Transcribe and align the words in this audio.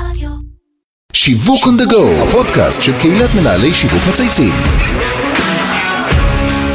רדיו. 0.00 0.30
שיווק 1.12 1.64
on 1.64 1.82
the 1.82 1.92
go, 1.92 2.28
הפודקאסט 2.28 2.82
של 2.82 2.98
קהילת 2.98 3.30
מנהלי 3.34 3.74
שיווק 3.74 4.02
מצייצים. 4.08 4.52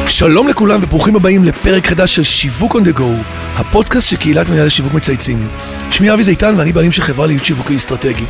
שלום 0.07 0.47
לכולם 0.47 0.79
וברוכים 0.83 1.15
הבאים 1.15 1.43
לפרק 1.43 1.87
חדש 1.87 2.15
של 2.15 2.23
שיווק 2.23 2.75
on 2.75 2.79
the 2.79 2.97
go, 2.97 3.03
הפודקאסט 3.55 4.09
של 4.09 4.17
קהילת 4.17 4.49
מנהלי 4.49 4.69
שיווק 4.69 4.93
מצייצים. 4.93 5.47
שמי 5.91 6.13
אבי 6.13 6.23
זיתן 6.23 6.53
ואני 6.57 6.71
בעלים 6.71 6.91
של 6.91 7.01
חברה 7.01 7.27
להיות 7.27 7.45
שיווקי 7.45 7.75
אסטרטגי. 7.75 8.25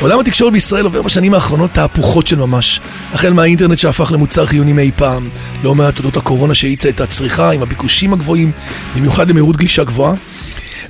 עולם 0.00 0.20
התקשורת 0.20 0.52
בישראל 0.52 0.84
עובר 0.84 1.02
בשנים 1.02 1.34
האחרונות 1.34 1.70
תהפוכות 1.72 2.26
של 2.26 2.36
ממש. 2.36 2.80
החל 3.12 3.32
מהאינטרנט 3.32 3.78
שהפך 3.78 4.12
למוצר 4.12 4.46
חיוני 4.46 4.72
מאי 4.72 4.90
פעם, 4.96 5.28
לא 5.62 5.74
מעט 5.74 5.96
תודות 5.96 6.16
הקורונה 6.16 6.54
שהאיצה 6.54 6.88
את 6.88 7.00
הצריכה 7.00 7.50
עם 7.50 7.62
הביקושים 7.62 8.12
הגבוהים, 8.12 8.52
במיוחד 8.96 9.30
למהירות 9.30 9.56
גלישה 9.56 9.84
גבוהה. 9.84 10.14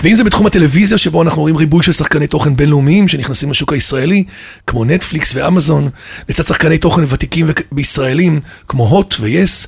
ואם 0.02 0.14
זה 0.14 0.24
בתחום 0.24 0.46
הטלוויזיה, 0.46 0.98
שבו 0.98 1.22
אנחנו 1.22 1.42
רואים 1.42 1.56
ריבוי 1.56 1.82
של 1.82 1.92
שחקני 1.92 2.26
תוכן 2.26 2.56
בינלאומיים 2.56 3.08
שנכנסים 3.08 3.50
לשוק 3.50 3.72
הישראלי, 3.72 4.24
כמו 4.66 4.84
נטפליקס 4.84 5.32
ואמזון, 5.34 5.88
לצד 6.28 6.46
שחקני 6.46 6.78
תוכן 6.78 7.02
ותיקים 7.08 7.46
בישראלים, 7.72 8.40
כמו 8.68 8.88
הוט 8.88 9.14
ויס, 9.20 9.66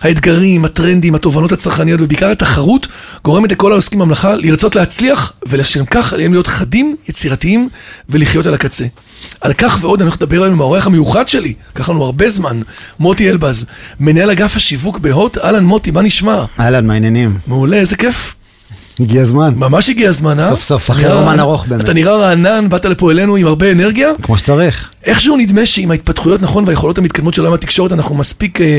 האתגרים, 0.00 0.64
הטרנדים, 0.64 1.14
התובנות 1.14 1.52
הצרכניות 1.52 2.00
ובעיקר 2.00 2.30
התחרות, 2.30 2.86
גורמת 3.24 3.52
לכל 3.52 3.72
העוסקים 3.72 3.98
במלאכה 3.98 4.34
לרצות 4.34 4.76
להצליח, 4.76 5.32
ולשם 5.48 5.84
כך 5.84 6.12
עליהם 6.12 6.32
להיות 6.32 6.46
חדים, 6.46 6.96
יצירתיים 7.08 7.68
ולחיות 8.08 8.46
על 8.46 8.54
הקצה. 8.54 8.84
על 9.40 9.52
כך 9.52 9.78
ועוד 9.80 10.02
אנחנו 10.02 10.16
נדבר 10.16 10.42
היום 10.42 10.54
עם 10.54 10.60
האורח 10.60 10.86
המיוחד 10.86 11.28
שלי, 11.28 11.54
לקח 11.74 11.88
לנו 11.88 12.04
הרבה 12.04 12.28
זמן, 12.28 12.60
מוטי 12.98 13.30
אלבז, 13.30 13.66
מנהל 14.00 14.30
אגף 14.30 14.56
השיווק 14.56 14.98
בהוט, 14.98 15.38
אהלן 15.38 15.64
מוטי, 15.64 15.90
מה 15.90 16.02
נשמע? 16.02 16.44
אהלן, 16.60 16.86
מה 16.86 16.92
העניינים? 16.92 17.38
מעולה, 17.46 17.76
איזה 17.76 17.96
כיף. 17.96 18.34
הגיע 19.00 19.22
הזמן. 19.22 19.54
ממש 19.56 19.90
הגיע 19.90 20.08
הזמן, 20.08 20.40
אה? 20.40 20.48
סוף 20.48 20.62
סוף, 20.62 20.90
אחרי 20.90 21.12
רומן 21.12 21.40
ארוך 21.40 21.66
באמת. 21.66 21.84
אתה 21.84 21.92
נראה 21.92 22.16
רענן, 22.16 22.68
באת 22.68 22.84
לפה 22.84 23.10
אלינו 23.10 23.36
עם 23.36 23.46
הרבה 23.46 23.70
אנרגיה. 23.70 24.10
כמו 24.22 24.38
שצריך. 24.38 24.90
איכשהו 25.04 25.36
נדמה 25.36 25.66
שעם 25.66 25.90
ההתפתחויות, 25.90 26.42
נכון, 26.42 26.64
והיכולות 26.66 26.98
המתקדמות 26.98 27.34
של 27.34 27.42
עולם 27.42 27.54
התקשורת, 27.54 27.92
אנחנו 27.92 28.14
מספיק 28.14 28.60
אה, 28.60 28.78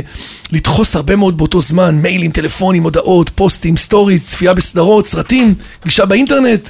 לדחוס 0.51 0.95
הרבה 0.95 1.15
מאוד 1.15 1.37
באותו 1.37 1.61
זמן, 1.61 1.95
מיילים, 1.95 2.31
טלפונים, 2.31 2.83
הודעות, 2.83 3.29
פוסטים, 3.29 3.77
סטוריז, 3.77 4.27
צפייה 4.27 4.53
בסדרות, 4.53 5.07
סרטים, 5.07 5.53
גישה 5.85 6.05
באינטרנט, 6.05 6.69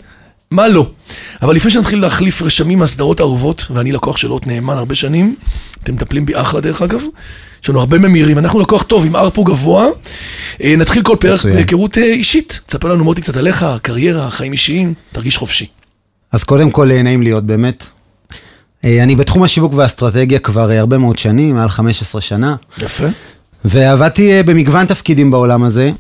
מה 0.51 0.67
לא. 0.67 0.89
אבל 1.41 1.55
לפני 1.55 1.71
שנתחיל 1.71 2.01
להחליף 2.01 2.41
רשמים 2.41 2.79
מהסדרות 2.79 3.19
האהובות, 3.19 3.65
ואני 3.73 3.91
לקוח 3.91 4.17
של 4.17 4.31
HOT 4.31 4.47
נאמן 4.47 4.77
הרבה 4.77 4.95
שנים, 4.95 5.35
אתם 5.83 5.93
מטפלים 5.93 6.25
בי 6.25 6.35
אחלה 6.35 6.61
דרך 6.61 6.81
אגב, 6.81 7.01
יש 7.63 7.69
לנו 7.69 7.79
הרבה 7.79 7.97
ממירים, 7.97 8.37
אנחנו 8.37 8.59
לקוח 8.59 8.83
טוב 8.83 9.05
עם 9.05 9.15
ארפו 9.15 9.43
גבוה. 9.43 9.87
אה, 10.63 10.75
נתחיל 10.77 11.03
כל 11.03 11.15
פרק. 11.19 11.45
בהיכרות 11.45 11.97
אה, 11.97 12.03
אישית. 12.03 12.59
תספר 12.65 12.93
לנו 12.93 13.03
מוטי 13.03 13.21
קצת 13.21 13.37
עליך, 13.37 13.65
קריירה, 13.81 14.31
חיים 14.31 14.51
אישיים, 14.51 14.93
תרגיש 15.11 15.37
חופשי. 15.37 15.65
אז 16.31 16.43
קודם 16.43 16.71
כל, 16.71 16.91
אה, 16.91 17.03
נעים 17.03 17.21
להיות 17.21 17.43
באמת. 17.43 17.83
אני 18.85 19.15
בתחום 19.15 19.43
השיווק 19.43 19.73
והאסטרטגיה 19.73 20.39
כבר 20.39 20.71
הרבה 20.71 20.97
מאוד 20.97 21.19
שנים, 21.19 21.55
מעל 21.55 21.69
15 21.69 22.21
שנה, 22.21 22.55
יפה. 22.77 23.05
ועבדתי 23.65 24.43
במגוון 24.43 24.85
תפקידים 24.85 25.31
בעולם 25.31 25.63
הזה. 25.63 25.91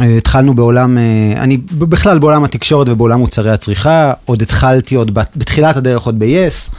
אה, 0.00 0.16
התחלנו 0.16 0.54
בעולם, 0.54 0.98
אה, 0.98 1.02
אני 1.42 1.56
בכלל 1.72 2.18
בעולם 2.18 2.44
התקשורת 2.44 2.88
ובעולם 2.88 3.20
מוצרי 3.20 3.50
הצריכה, 3.50 4.12
עוד 4.24 4.42
התחלתי 4.42 4.94
עוד 4.94 5.14
בת- 5.14 5.30
בתחילת 5.36 5.76
הדרך 5.76 6.02
עוד 6.02 6.18
ב-yes, 6.18 6.74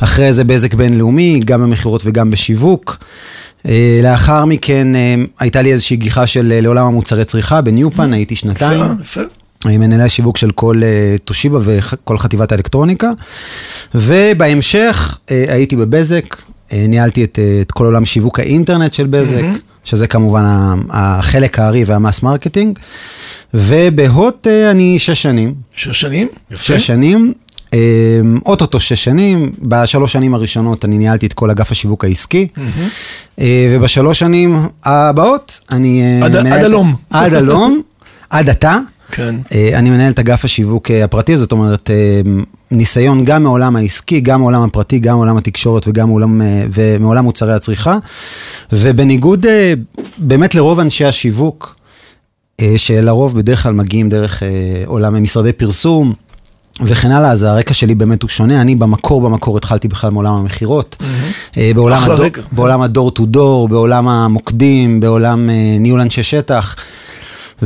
אחרי 0.00 0.32
זה 0.32 0.44
בזק 0.44 0.74
בינלאומי, 0.74 1.40
גם 1.44 1.62
במכירות 1.62 2.02
וגם 2.04 2.30
בשיווק. 2.30 2.96
אה, 3.68 4.00
לאחר 4.02 4.44
מכן 4.44 4.88
הייתה 5.40 5.62
לי 5.62 5.72
איזושהי 5.72 5.96
גיחה 5.96 6.26
של 6.26 6.52
לעולם 6.62 6.86
המוצרי 6.86 7.24
צריכה 7.24 7.60
בניופן, 7.60 8.12
הייתי 8.12 8.36
שנתיים. 8.36 8.80
יפה, 9.00 9.20
יפה. 9.20 9.20
מנהלי 9.78 10.02
השיווק 10.02 10.36
של 10.36 10.50
כל 10.50 10.80
תושיבה 11.24 11.58
וכל 11.62 12.18
חטיבת 12.18 12.52
האלקטרוניקה. 12.52 13.10
ובהמשך 13.94 15.18
הייתי 15.28 15.76
בבזק, 15.76 16.36
ניהלתי 16.72 17.24
את, 17.24 17.38
את 17.60 17.72
כל 17.72 17.84
עולם 17.84 18.04
שיווק 18.04 18.40
האינטרנט 18.40 18.94
של 18.94 19.06
בזק, 19.06 19.42
שזה 19.84 20.06
כמובן 20.06 20.42
החלק 20.90 21.58
הארי 21.58 21.84
וה 21.84 21.97
mass 21.97 22.22
marketing. 22.22 22.78
וב 23.54 23.91
HOT 23.91 24.46
אה, 24.46 24.70
אני 24.70 24.98
שש 24.98 25.22
שנים, 25.22 25.54
שש 25.74 26.00
שנים? 26.00 26.28
יפה. 26.50 26.62
שש 26.62 26.86
שנים. 26.86 27.32
אה, 27.74 27.78
אוטוטו 28.46 28.80
שש 28.80 29.04
שנים, 29.04 29.52
בשלוש 29.62 30.12
שנים 30.12 30.34
הראשונות 30.34 30.84
אני 30.84 30.98
ניהלתי 30.98 31.26
את 31.26 31.32
כל 31.32 31.50
אגף 31.50 31.70
השיווק 31.72 32.04
העסקי, 32.04 32.48
אה, 33.40 33.44
ובשלוש 33.76 34.18
שנים 34.18 34.56
הבאות 34.84 35.60
אני... 35.70 36.20
עד- 36.22 36.36
מנהל 36.40 36.58
עד 36.58 36.64
הלום. 36.64 36.94
עד 37.10 37.34
הלום, 37.34 37.82
עד 38.30 38.50
עתה. 38.50 38.78
כן. 39.12 39.34
אני 39.74 39.90
מנהל 39.90 40.12
את 40.12 40.18
אגף 40.18 40.44
השיווק 40.44 40.90
הפרטי, 41.04 41.36
זאת 41.36 41.52
אומרת, 41.52 41.90
ניסיון 42.74 43.24
גם 43.24 43.42
מעולם 43.42 43.76
העסקי, 43.76 44.20
גם 44.20 44.40
מעולם 44.40 44.62
הפרטי, 44.62 44.98
גם 44.98 45.14
מעולם 45.16 45.36
התקשורת 45.36 45.88
וגם 45.88 46.08
מעולם, 46.08 46.42
אה, 46.42 46.64
ומעולם 46.72 47.24
מוצרי 47.24 47.54
הצריכה. 47.54 47.98
ובניגוד 48.72 49.46
אה, 49.46 49.74
באמת 50.18 50.54
לרוב 50.54 50.80
אנשי 50.80 51.04
השיווק, 51.04 51.76
אה, 52.60 52.74
שלרוב 52.76 53.38
בדרך 53.38 53.62
כלל 53.62 53.72
מגיעים 53.72 54.08
דרך 54.08 54.42
עולם 54.86 55.22
משרדי 55.22 55.52
פרסום. 55.52 56.12
וכן 56.80 57.10
הלאה, 57.10 57.30
אז 57.30 57.42
הרקע 57.42 57.74
שלי 57.74 57.94
באמת 57.94 58.22
הוא 58.22 58.30
שונה, 58.30 58.60
אני 58.60 58.74
במקור, 58.74 59.20
במקור 59.20 59.56
התחלתי 59.56 59.88
בכלל 59.88 60.10
מעולם 60.10 60.34
המכירות. 60.34 60.96
אה, 61.56 61.70
בעולם 61.74 61.98
הדור-. 62.10 62.26
בעולם 62.52 62.82
הדור 62.82 63.10
טו 63.10 63.26
דור, 63.26 63.68
בעולם 63.68 64.08
המוקדים, 64.08 65.00
בעולם 65.00 65.50
ניהול 65.80 66.00
אנשי 66.00 66.22
שטח. 66.22 66.76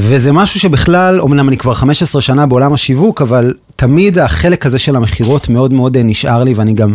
וזה 0.00 0.32
משהו 0.32 0.60
שבכלל, 0.60 1.20
אמנם 1.20 1.48
אני 1.48 1.56
כבר 1.56 1.74
15 1.74 2.22
שנה 2.22 2.46
בעולם 2.46 2.74
השיווק, 2.74 3.22
אבל 3.22 3.54
תמיד 3.76 4.18
החלק 4.18 4.66
הזה 4.66 4.78
של 4.78 4.96
המכירות 4.96 5.48
מאוד 5.48 5.72
מאוד 5.72 5.96
אה, 5.96 6.02
נשאר 6.02 6.44
לי, 6.44 6.54
ואני 6.54 6.74
גם 6.74 6.94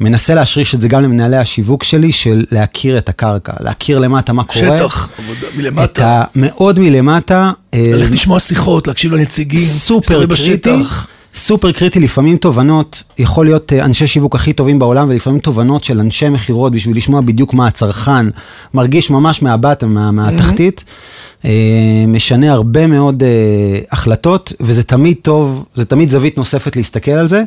מנסה 0.00 0.34
להשריש 0.34 0.74
את 0.74 0.80
זה 0.80 0.88
גם 0.88 1.02
למנהלי 1.02 1.36
השיווק 1.36 1.84
שלי, 1.84 2.12
של 2.12 2.44
להכיר 2.50 2.98
את 2.98 3.08
הקרקע, 3.08 3.52
להכיר 3.60 3.98
למטה 3.98 4.32
מה 4.32 4.44
קורה. 4.44 4.78
שטח, 4.78 5.10
עבודה 5.18 5.46
את 5.48 5.56
מלמטה. 5.56 6.06
ה... 6.06 6.24
מאוד 6.34 6.80
מלמטה. 6.80 7.50
אה, 7.74 7.84
ללכת 7.86 8.10
לשמוע 8.10 8.38
שיחות, 8.38 8.86
להקשיב 8.88 9.12
לנציגים. 9.12 9.64
סופר 9.64 10.14
קריטי, 10.14 10.26
בשטח. 10.26 11.06
סופר 11.34 11.72
קריטי, 11.72 12.00
לפעמים 12.00 12.36
תובנות, 12.36 13.02
יכול 13.18 13.46
להיות 13.46 13.72
אה, 13.72 13.84
אנשי 13.84 14.06
שיווק 14.06 14.34
הכי 14.34 14.52
טובים 14.52 14.78
בעולם, 14.78 15.08
ולפעמים 15.10 15.38
תובנות 15.38 15.84
של 15.84 16.00
אנשי 16.00 16.28
מכירות 16.28 16.72
בשביל 16.72 16.96
לשמוע 16.96 17.20
בדיוק 17.20 17.54
מה 17.54 17.66
הצרכן 17.66 18.26
מרגיש 18.74 19.10
ממש 19.10 19.42
מהבטן, 19.42 19.88
מה, 19.88 20.10
מהתחתית, 20.10 20.84
אה, 21.44 21.50
משנה 22.08 22.52
הרבה 22.52 22.86
מאוד 22.86 23.22
אה, 23.22 23.28
החלטות, 23.92 24.52
וזה 24.60 24.82
תמיד 24.82 25.16
טוב, 25.22 25.64
זה 25.74 25.84
תמיד 25.84 26.08
זווית 26.08 26.38
נוספת 26.38 26.76
להסתכל 26.76 27.10
על 27.10 27.26
זה, 27.26 27.42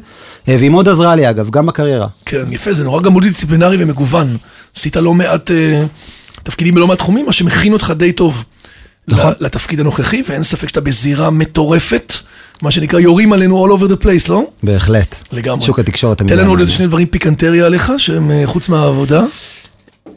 והיא 0.47 0.69
מאוד 0.69 0.89
עזרה 0.89 1.16
לי 1.16 1.29
אגב, 1.29 1.49
גם 1.49 1.66
בקריירה. 1.66 2.07
כן, 2.25 2.43
יפה, 2.51 2.73
זה 2.73 2.83
נורא 2.83 3.01
גם 3.01 3.11
מולטי-דיסציפלינרי 3.11 3.77
ומגוון. 3.79 4.38
עשית 4.75 4.95
לא 4.95 5.13
מעט 5.13 5.51
תפקידים 6.43 6.75
בלא 6.75 6.88
מעט 6.88 6.97
תחומים, 6.97 7.25
מה 7.25 7.31
שמכין 7.31 7.73
אותך 7.73 7.93
די 7.97 8.11
טוב. 8.11 8.43
נכון. 9.08 9.34
לתפקיד 9.40 9.80
הנוכחי, 9.80 10.24
ואין 10.28 10.44
ספק 10.44 10.68
שאתה 10.68 10.81
בזירה 10.81 11.30
מטורפת, 11.30 12.14
מה 12.62 12.72
שנקרא, 12.72 13.00
יורים 13.00 13.34
עלינו 13.34 13.68
all 13.68 13.80
over 13.80 13.84
the 13.84 14.06
place, 14.06 14.30
לא? 14.30 14.44
בהחלט. 14.64 15.16
לגמרי. 15.31 15.66
שוק 15.66 15.80
התקשורת. 15.80 16.18
תן 16.18 16.38
לנו 16.38 16.50
עוד. 16.50 16.59
איזה 16.59 16.72
שני 16.72 16.88
דברים 16.88 17.08
פיקנטריה 17.08 17.66
עליך, 17.66 17.94
שהם 17.97 18.31
אה, 18.31 18.41
חוץ 18.46 18.69
מהעבודה. 18.69 19.24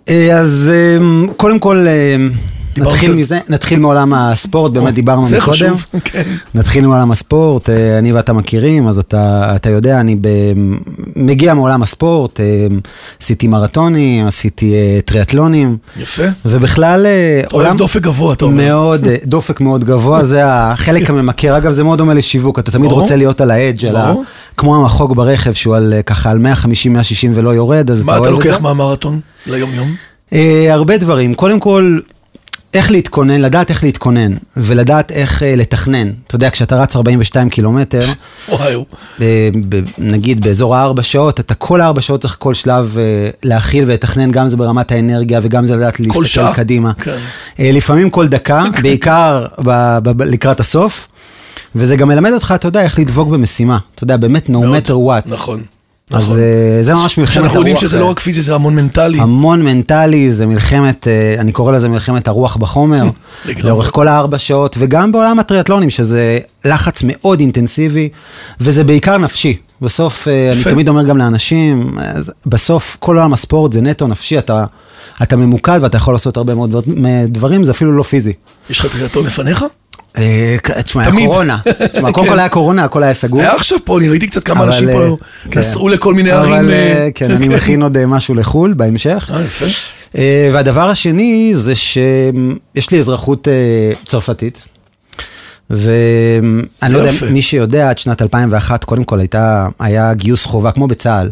אה, 0.09 0.39
אז 0.39 0.73
אה, 0.75 0.99
קודם 1.37 1.59
כל, 1.59 1.87
נתחיל 2.79 3.15
מזה, 3.15 3.39
נתחיל 3.49 3.79
מעולם 3.79 4.15
הספורט, 4.15 4.73
באמת 4.73 4.95
דיברנו 4.95 5.25
זה 5.25 5.37
מקודם. 5.37 5.53
חשוב, 5.53 5.87
כן. 6.05 6.23
נתחיל 6.55 6.87
מעולם 6.87 7.13
הספורט, 7.13 7.71
אה, 7.71 7.99
אני 7.99 8.13
ואתה 8.13 8.33
מכירים, 8.33 8.89
אז 8.89 8.99
אתה, 8.99 9.53
אתה 9.57 9.71
יודע, 9.71 10.01
אני 10.01 10.17
ב, 10.21 10.29
מגיע 11.17 11.55
מעולם 11.55 11.83
הספורט, 11.83 12.41
אה, 12.41 12.67
עשיתי 13.23 13.49
מרתונים, 13.49 14.27
עשיתי 14.27 14.75
אה, 14.75 14.99
טריאטלונים, 15.05 15.77
יפה. 16.01 16.23
ובכלל 16.45 17.07
אה, 17.07 17.41
אתה 17.47 17.57
אוהב 17.57 17.77
דופק 17.77 18.01
גבוה, 18.01 18.33
אתה 18.33 18.45
אומר. 18.45 18.69
מאוד, 18.69 19.05
אה, 19.07 19.17
דופק 19.37 19.61
מאוד 19.61 19.85
גבוה, 19.85 20.25
זה 20.25 20.41
החלק 20.45 21.11
הממכר, 21.11 21.57
אגב 21.57 21.73
זה 21.73 21.85
מאוד 21.85 21.99
דומה 21.99 22.15
לשיווק, 22.15 22.59
אתה 22.59 22.71
תמיד. 22.71 22.91
רוצה 22.93 23.17
להיות 23.17 23.41
על 23.41 23.51
האדג', 23.51 23.87
על 23.87 23.97
ה-. 23.97 24.13
כמו 24.57 24.77
המחוג 24.77 25.17
ברכב 25.17 25.53
שהוא 25.53 25.77
על, 25.77 25.95
אה, 25.97 26.03
ככה 26.03 26.31
על 26.31 26.39
150-160 26.39 26.67
ולא 27.35 27.51
יורד, 27.55 27.91
אז 27.91 28.05
מה 28.05 28.13
אתה 28.13 28.21
אתה 28.21 28.29
אוהב 28.29 28.41
את 28.41 28.47
לוקח 28.47 28.57
זה. 28.57 28.63
מהמרתון 28.63 29.21
ליום-יום? 29.47 29.95
אה, 30.33 30.67
הרבה 30.75 30.99
דברים. 30.99 31.35
קודם 31.35 31.61
כל, 31.61 31.99
איך 32.77 32.91
להתכונן, 32.91 33.41
לדעת 33.41 33.71
איך 33.71 33.85
להתכונן, 33.85 34.33
ולדעת 34.57 35.13
איך 35.13 35.43
אה, 35.43 35.57
לתכנן. 35.57 36.11
אתה 36.27 36.35
יודע, 36.37 36.51
כשאתה 36.51 36.77
רץ 36.77 36.97
42 36.97 37.49
קילומטר, 37.51 38.01
וואו. 38.49 38.85
אה, 39.21 39.49
ב- 39.69 39.81
נגיד 39.99 40.41
באזור 40.41 40.77
הארבע 40.77 41.03
שעות, 41.03 41.41
אתה 41.41 41.55
כל 41.55 41.81
הארבע 41.81 42.01
שעות 42.03 42.21
צריך 42.21 42.37
כל 42.39 42.55
שלב 42.55 42.97
אה, 42.99 43.03
להכיל 43.43 43.85
ולתכנן, 43.87 44.31
גם 44.31 44.49
זה 44.49 44.57
ברמת 44.57 44.93
האנרגיה 44.93 45.41
וגם 45.43 45.65
זה 45.65 45.77
לדעת 45.77 46.01
להסתכל 46.01 46.25
שעה. 46.25 46.55
קדימה. 46.55 46.93
כן. 46.95 47.17
אה, 47.61 47.71
לפעמים 47.73 48.11
כל 48.11 48.29
דקה, 48.29 48.65
בעיקר 48.83 49.47
ב- 49.65 49.99
ב- 50.03 50.11
ב- 50.11 50.23
לקראת 50.23 50.61
הסוף. 50.61 51.09
וזה 51.75 51.97
גם 51.97 52.09
מלמד 52.09 52.33
אותך, 52.33 52.53
אתה 52.57 52.69
יודע, 52.69 52.81
איך 52.83 52.99
לדבוק 52.99 53.29
במשימה. 53.29 53.79
אתה 53.95 54.05
יודע, 54.05 54.17
באמת, 54.17 54.49
no 54.51 54.53
matter 54.53 54.91
what. 54.93 55.31
נכון. 55.31 55.63
אז 56.11 56.25
נכון. 56.25 56.39
אה, 56.39 56.83
זה 56.83 56.95
ממש 56.95 57.19
מלחמת 57.19 57.37
הרוח. 57.37 57.49
שאנחנו 57.49 57.59
יודעים 57.59 57.77
שזה 57.77 57.99
לא 57.99 58.05
רק 58.05 58.21
פיזי, 58.21 58.43
זה 58.43 58.55
המון 58.55 58.75
מנטלי. 58.77 59.21
המון 59.21 59.63
מנטלי, 59.63 60.33
זה 60.33 60.47
מלחמת, 60.47 61.09
אה, 61.09 61.35
אני 61.39 61.53
קורא 61.53 61.73
לזה 61.73 61.89
מלחמת 61.89 62.29
הרוח 62.29 62.57
בחומר. 62.57 63.05
לאורך 63.65 63.91
כל 63.91 64.09
הארבע 64.09 64.39
שעות, 64.39 64.77
וגם 64.79 65.13
בעולם 65.13 65.39
הטריאטלונים, 65.39 65.91
שזה 65.91 66.39
לחץ 66.65 67.01
מאוד 67.05 67.41
אינטנסיבי, 67.41 68.09
וזה 68.61 68.85
בעיקר 68.85 69.19
נפשי. 69.19 69.57
בסוף, 69.81 70.29
אה, 70.29 70.53
אני. 70.53 70.65
תמיד 70.65 70.89
אומר 70.89 71.05
גם 71.05 71.19
לאנשים, 71.19 71.99
בסוף 72.47 72.97
כל 73.01 73.17
עולם 73.17 73.33
הספורט 73.33 73.73
זה 73.73 73.81
נטו 73.81 74.07
נפשי, 74.07 74.39
אתה, 74.39 74.65
אתה 75.23 75.37
ממוקד 75.37 75.79
ואתה 75.83 75.97
יכול 75.97 76.15
לעשות 76.15 76.37
הרבה 76.37 76.55
מאוד 76.55 76.77
דברים, 77.29 77.65
זה 77.65 77.73
אפילו 77.73 77.93
לא 77.93 78.03
פיזי. 78.03 78.33
יש 78.71 78.81
לך 78.81 78.93
טריאטלון 78.93 79.27
לפניך? 79.27 79.65
אה, 80.19 80.57
תשמע, 80.85 81.03
היה. 81.03 81.13
קורונה. 81.13 81.59
תשמע, 81.93 82.13
קודם 82.13 82.27
כן. 82.27 82.33
כל 82.33 82.39
היה 82.39 82.49
קורונה, 82.49 82.85
הכל 82.85 83.03
היה 83.03 83.15
סגור. 83.15 83.41
היה 83.41 83.55
עכשיו 83.55 83.79
פה, 83.85 83.99
אני 83.99 84.09
ראיתי 84.09 84.27
קצת 84.27 84.45
כמה 84.45 84.61
אבל, 84.61 84.67
אנשים 84.67 84.89
אה, 84.89 84.95
פה 84.95 85.17
כן. 85.51 85.61
נסעו 85.61 85.89
לכל 85.89 86.15
מיני 86.15 86.33
אבל, 86.33 86.53
ערים. 86.53 86.71
אה, 86.71 86.75
אה, 86.75 87.09
כן, 87.15 87.31
אני 87.31 87.49
מכין 87.49 87.83
עוד 87.83 88.07
משהו 88.07 88.35
לחו"ל 88.35 88.75
בהמשך. 88.77 89.31
אה, 89.35 89.45
יפה. 89.45 89.67
והדבר 90.53 90.91
השני 90.91 91.53
זה 91.55 91.75
שיש 91.75 92.91
לי 92.91 92.99
אזרחות 92.99 93.49
צרפתית. 94.07 94.65
ואני 95.71 96.63
לא 96.93 96.99
יודע. 96.99 97.11
מי 97.31 97.43
שיודע, 97.43 97.91
עד 97.91 97.99
שנת 97.99 98.23
2001, 98.23 98.85
קודם 98.85 99.05
כל 99.05 99.21
הייתה, 99.21 99.67
היה 99.79 100.15
גיוס 100.15 100.45
חובה, 100.45 100.73
כמו 100.73 100.87
בצה"ל. 100.89 101.31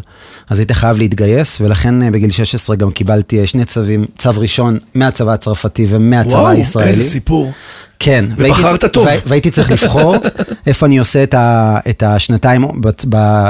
אז 0.49 0.59
היית 0.59 0.71
חייב 0.71 0.97
להתגייס, 0.97 1.57
ולכן 1.61 2.03
אה, 2.03 2.11
בגיל 2.11 2.31
16 2.31 2.75
גם 2.75 2.91
קיבלתי 2.91 3.39
אה, 3.41 3.47
שני 3.47 3.65
צווים, 3.65 4.05
צו 4.17 4.29
ראשון 4.37 4.77
מהצבא 4.95 5.33
הצרפתי 5.33 5.85
ומהצבא 5.89 6.37
וואו, 6.37 6.47
הישראלי. 6.47 6.89
איזה 6.89 7.03
סיפור. 7.03 7.51
כן. 7.99 8.25
ובחרת 8.37 8.85
טוב. 8.85 9.05
וה- 9.05 9.11
והייתי 9.25 9.51
צריך 9.51 9.71
לבחור 9.71 10.15
איפה 10.67 10.85
אני 10.85 10.97
עושה 10.97 11.23
את, 11.23 11.33
ה, 11.33 11.77
את 11.89 12.03
השנתיים 12.03 12.65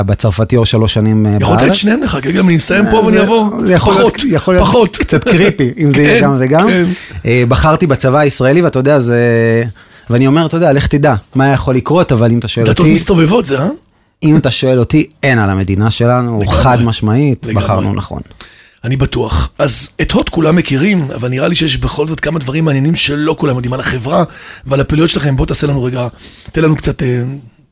בצרפתי 0.06 0.58
או 0.58 0.66
שלוש 0.66 0.94
שנים 0.94 1.26
אה, 1.26 1.32
בארץ. 1.32 1.42
יכולת 1.42 1.72
את 1.72 1.76
שניהם 1.76 2.04
לך, 2.04 2.18
כי 2.22 2.32
גם 2.32 2.48
אני 2.50 2.58
אסיים 2.58 2.86
פה 2.92 2.96
ואני 2.98 3.18
יכול 3.18 3.50
להיות- 3.66 3.82
פחות, 3.82 4.18
יכול 4.30 4.54
להיות 4.54 4.68
פחות. 4.68 4.98
קצת 4.98 5.24
קריפי, 5.24 5.72
אם 5.78 5.94
זה 5.94 6.02
יהיה 6.02 6.20
כן, 6.20 6.26
גם 6.26 6.36
וגם. 6.40 6.68
כן. 6.68 6.86
בחרתי 7.50 7.88
בצבא 7.88 8.20
הישראלי, 8.20 8.62
ואתה 8.62 8.80
יודע, 8.80 9.00
זה... 9.00 9.20
ואני 10.10 10.28
אומר, 10.28 10.46
אתה 10.46 10.58
יודע, 10.58 10.74
לך 10.74 10.88
תדע 10.88 11.16
מה 11.36 11.48
יכול 11.48 11.76
לקרות, 11.76 12.12
אבל 12.12 12.32
אם 12.32 12.40
אתה 12.40 12.48
שואל 12.48 12.66
דתות 12.66 12.80
אותי, 12.80 12.94
מסתובבות 12.94 13.46
זה, 13.46 13.60
אה? 13.60 13.68
אם 14.24 14.38
אתה 14.38 14.52
שואל 14.52 14.80
אותי, 14.80 15.08
אין 15.24 15.40
על 15.40 15.50
המדינה 15.50 15.92
שלנו, 15.92 16.40
לגמרי. 16.42 16.58
חד 16.58 16.82
משמעית, 16.82 17.46
לגמרי. 17.46 17.64
בחרנו 17.64 17.94
נכון. 17.94 18.22
אני 18.84 18.98
בטוח. 18.98 19.50
אז 19.60 19.90
את 20.02 20.12
HOT 20.12 20.30
כולם 20.30 20.56
מכירים, 20.56 21.08
אבל 21.16 21.30
נראה 21.30 21.48
לי 21.48 21.56
שיש 21.56 21.78
בכל 21.78 22.08
זאת 22.08 22.20
כמה 22.20 22.40
דברים 22.40 22.66
מעניינים 22.66 22.96
שלא 22.96 23.36
כולם 23.40 23.56
יודעים 23.56 23.74
על 23.74 23.80
החברה 23.80 24.24
ועל 24.66 24.82
הפעילויות 24.82 25.10
שלכם. 25.12 25.36
בוא 25.38 25.46
תעשה 25.46 25.68
לנו 25.68 25.84
רגע, 25.84 26.08
תן 26.52 26.64
לנו 26.64 26.76
קצת 26.76 27.04
אה, 27.04 27.24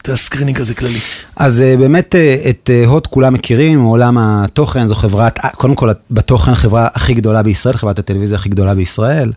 ה 0.10 0.15
screening 0.15 0.62
הזה 0.62 0.74
כללי. 0.74 1.00
אז 1.36 1.62
אה, 1.62 1.78
באמת 1.78 2.16
אה, 2.16 2.36
את 2.50 2.70
אה, 2.74 2.86
HOT 2.86 3.08
כולם 3.08 3.34
מכירים, 3.34 3.82
עולם 3.82 4.18
התוכן 4.18 4.88
זו 4.88 4.96
חברת, 4.96 5.40
קודם 5.56 5.76
כל 5.76 5.90
בתוכן 6.12 6.52
החברה 6.52 6.88
הכי 6.94 7.14
גדולה 7.14 7.44
בישראל, 7.44 7.78
חברת 7.78 8.00
הטלוויזיה 8.00 8.38
הכי 8.38 8.50
גדולה 8.50 8.76
בישראל. 8.76 9.32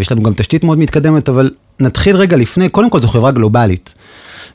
יש 0.00 0.12
לנו 0.12 0.22
גם 0.22 0.32
תשתית 0.32 0.64
מאוד 0.64 0.78
מתקדמת, 0.78 1.28
אבל 1.28 1.50
נתחיל 1.80 2.16
רגע 2.16 2.36
לפני, 2.36 2.68
קודם 2.68 2.90
כל 2.90 3.00
זו 3.00 3.08
חברה 3.08 3.32
גלובלית. 3.32 3.94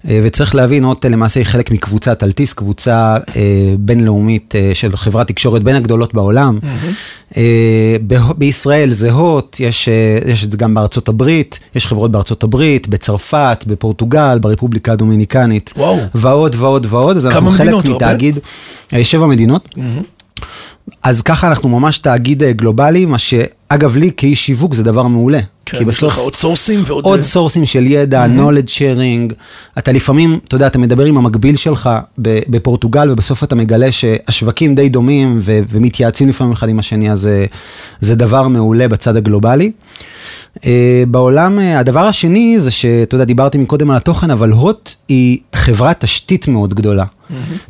אה, 0.10 0.20
וצריך 0.24 0.56
להבין, 0.56 0.84
הוט 0.84 1.06
למעשה 1.06 1.40
היא 1.40 1.48
חלק 1.48 1.72
מקבוצת 1.72 2.24
אלטיס, 2.24 2.54
קבוצה 2.54 3.18
אה, 3.36 3.42
בינלאומית 3.80 4.54
אה, 4.56 4.72
של 4.74 4.98
חברת 4.98 5.28
תקשורת 5.28 5.64
בין 5.64 5.76
הגדולות 5.76 6.14
בעולם. 6.14 6.60
אה, 7.38 7.42
ב- 8.08 8.32
בישראל 8.38 8.92
זה 8.92 9.12
הוט, 9.12 9.58
יש, 9.60 9.90
אה, 9.90 10.20
יש 10.32 10.44
את 10.44 10.52
זה 10.52 10.58
גם 10.58 10.74
בארצות 10.74 11.08
הברית, 11.10 11.60
יש 11.76 11.88
חברות 11.88 12.12
בארצות 12.12 12.44
הברית, 12.44 12.88
בצרפת, 12.88 13.64
בפורטוגל, 13.68 14.40
ברפובליקה 14.42 14.92
הדומיניקנית. 14.92 15.74
וואו. 15.78 15.98
ועוד 16.16 16.56
ועוד 16.60 16.88
ועוד, 16.90 17.18
אז 17.18 17.26
אנחנו 17.26 17.52
חלק? 17.52 17.68
מתאגיד, 17.96 18.40
אה, 18.94 19.04
שבע 19.04 19.26
מדינות. 19.28 19.68
אז 21.04 21.22
ככה 21.22 21.48
אנחנו 21.48 21.70
ממש 21.70 21.98
תאגיד 21.98 22.44
אה, 22.44 22.52
גלובלי, 22.52 23.06
מה 23.06 23.18
שאגב 23.18 23.96
לי 23.96 24.12
כאיש 24.18 24.46
שיווק 24.46 24.74
זה 24.74 24.84
דבר 24.84 25.08
מעולה. 25.08 25.40
כן, 25.66 25.78
כי 25.78 25.84
יש 25.84 25.88
בסוף 25.88 26.14
לך 26.14 26.20
עוד 26.20 26.36
source 26.36 26.69
ים 26.69 26.80
ועוד... 26.86 27.06
עוד 27.06 27.20
אה, 27.20 27.24
source 27.24 27.55
ים 27.55 27.66
של 27.66 27.88
ידע, 27.88 28.26
knowledge 28.26 28.70
sharing, 28.70 29.34
אתה 29.78 29.92
לפעמים, 29.92 30.40
אתה 30.48 30.56
יודע, 30.56 30.68
אתה 30.68 30.80
מדבר 30.80 31.06
עם 31.06 31.18
המקביל 31.18 31.56
שלך 31.58 31.90
בפורטוגל, 32.18 33.10
ובסוף 33.10 33.44
אתה 33.44 33.56
מגלה 33.56 33.92
שהשווקים 33.92 34.76
די 34.76 34.90
דומים 34.90 35.40
ו- 35.44 35.60
ומתייעצים 35.70 36.30
לפעמים 36.30 36.54
אחד 36.54 36.70
עם 36.70 36.80
השני, 36.80 37.12
אז 37.12 37.28
אה, 37.28 37.46
זה 38.00 38.16
דבר 38.16 38.48
מעולה 38.48 38.88
בצד 38.88 39.16
הגלובלי. 39.16 39.72
אה, 40.66 41.04
בעולם, 41.08 41.60
אה, 41.60 41.80
הדבר 41.80 42.00
השני 42.08 42.60
זה 42.60 42.72
שאתה 42.72 43.16
יודע, 43.16 43.26
דיברתי 43.26 43.58
מקודם 43.58 43.92
על 43.92 43.98
התוכן, 43.98 44.32
אבל 44.32 44.52
HOT 44.52 44.94
היא 45.08 45.38
חברת 45.56 46.00
תשתית 46.00 46.48
מאוד 46.48 46.74
גדולה. 46.74 47.06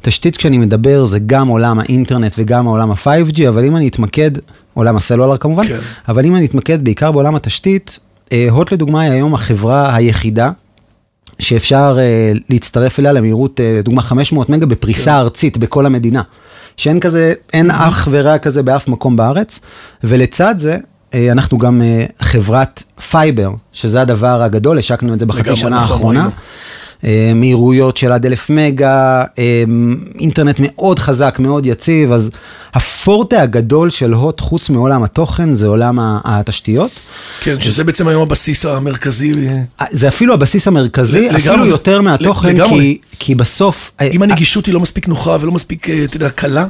תשתית 0.02 0.38
כשאני 0.38 0.58
מדבר 0.58 1.06
זה 1.06 1.20
גם 1.26 1.48
עולם 1.48 1.80
האינטרנט 1.80 2.36
וגם 2.38 2.68
העולם 2.68 2.92
ה-5G, 2.92 3.48
אבל 3.48 3.66
אם 3.66 3.76
אני 3.76 3.88
אתמקד, 3.88 4.32
עולם 4.74 4.96
הסלולר 4.96 5.38
כמובן, 5.38 5.68
כן. 5.68 5.78
אבל 6.08 6.26
אם 6.26 6.36
אני 6.36 6.46
אתמקד 6.46 6.84
בעיקר 6.84 7.12
בעולם 7.12 7.36
התשתית, 7.36 8.00
אה, 8.34 8.48
HOT 8.50 8.74
לדוגמה 8.74 9.02
היא 9.02 9.12
היום 9.12 9.34
החברה 9.34 9.96
היחידה 9.96 10.52
שאפשר 11.40 11.98
אה, 12.00 12.32
להצטרף 12.50 13.00
אליה 13.00 13.12
למהירות, 13.12 13.60
אה, 13.60 13.76
לדוגמה 13.80 14.02
500 14.02 14.50
מגה 14.50 14.66
בפריסה 14.66 15.20
ארצית 15.20 15.58
בכל 15.58 15.86
המדינה. 15.86 16.22
שאין 16.78 17.00
כזה, 17.00 17.34
אין 17.54 17.72
אח 17.72 18.08
ורע 18.12 18.38
כזה 18.38 18.64
באף 18.64 18.88
מקום 18.88 19.16
בארץ, 19.16 19.60
ולצד 20.04 20.56
זה, 20.58 20.78
אנחנו 21.32 21.58
גם 21.58 21.82
אה, 21.82 22.06
חברת 22.22 22.84
fiber, 23.10 23.52
שזה 23.74 24.02
הדבר 24.02 24.42
הגדול, 24.42 24.80
השקנו 24.80 25.14
את 25.14 25.20
זה 25.20 25.26
בחצי 25.26 25.56
שנה 25.56 25.78
נכון, 25.78 25.78
האחרונה. 25.78 26.30
אה, 27.04 27.32
מהירויות 27.36 27.98
של 27.98 28.12
עד 28.12 28.26
אלף 28.26 28.50
מגה, 28.50 29.24
אה, 29.40 29.64
אינטרנט 30.20 30.60
מאוד 30.64 31.00
חזק, 31.00 31.36
מאוד 31.40 31.66
יציב, 31.66 32.12
אז 32.12 32.32
הפורטה 32.74 33.42
הגדול 33.42 33.90
של 33.90 34.14
הוט, 34.14 34.40
חוץ 34.40 34.70
מעולם 34.70 35.04
התוכן, 35.04 35.54
זה 35.54 35.68
עולם 35.68 36.00
התשתיות. 36.02 36.92
כן, 37.42 37.62
שזה 37.62 37.84
בעצם 37.84 38.08
היום 38.08 38.22
הבסיס 38.22 38.66
המרכזי. 38.66 39.34
אה, 39.82 39.86
זה 39.92 40.08
אפילו 40.08 40.34
הבסיס 40.34 40.68
המרכזי, 40.68 41.30
לגמרי. 41.30 41.38
אפילו 41.38 41.66
יותר 41.66 42.02
מהתוכן, 42.02 42.48
לגמרי. 42.50 42.80
כי, 42.80 42.98
כי 43.20 43.36
בסוף... 43.36 43.92
אה, 44.02 44.08
אם 44.08 44.22
הנגישות 44.22 44.66
היא 44.66 44.74
לא 44.74 44.80
מספיק 44.80 45.08
נוחה 45.08 45.38
ולא 45.42 45.52
מספיק, 45.52 45.90
אה, 45.90 46.04
אתה 46.04 46.18
יודע, 46.18 46.30
קלה, 46.30 46.66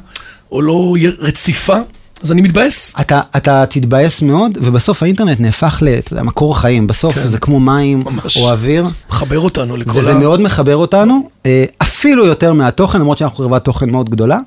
או 0.52 0.62
לא 0.62 0.96
רציפה, 1.20 1.78
אז 2.24 2.32
אני 2.32 2.42
מתבאס. 2.42 2.96
אתה, 3.02 3.22
אתה 3.38 3.66
תתבאס 3.70 4.22
מאוד, 4.22 4.58
ובסוף 4.62 5.04
האינטרנט 5.04 5.40
נהפך 5.40 5.80
ל... 5.82 5.88
אתה 5.88 6.14
יודע, 6.14 6.24
מקור 6.24 6.52
החיים. 6.52 6.88
בסוף 6.88 7.16
כן. 7.16 7.28
זה 7.28 7.38
כמו 7.38 7.60
מים 7.60 8.00
ממש. 8.06 8.38
או 8.38 8.50
אוויר, 8.52 8.88
מחבר 9.10 9.40
אותנו 9.40 9.78
לכל 9.78 10.00
וזה 10.00 10.12
ה... 10.12 10.18
מאוד 10.20 10.42
מחבר 10.42 10.76
אותנו, 10.76 11.30
אה, 11.46 11.66
אפילו 11.82 12.26
יותר 12.26 12.54
מהתוכן, 12.54 13.00
למרות 13.00 13.18
שאנחנו 13.18 13.46
חברת 13.46 13.66
תוכן 13.66 13.90
מאוד 13.90 14.10
גדולה. 14.10 14.40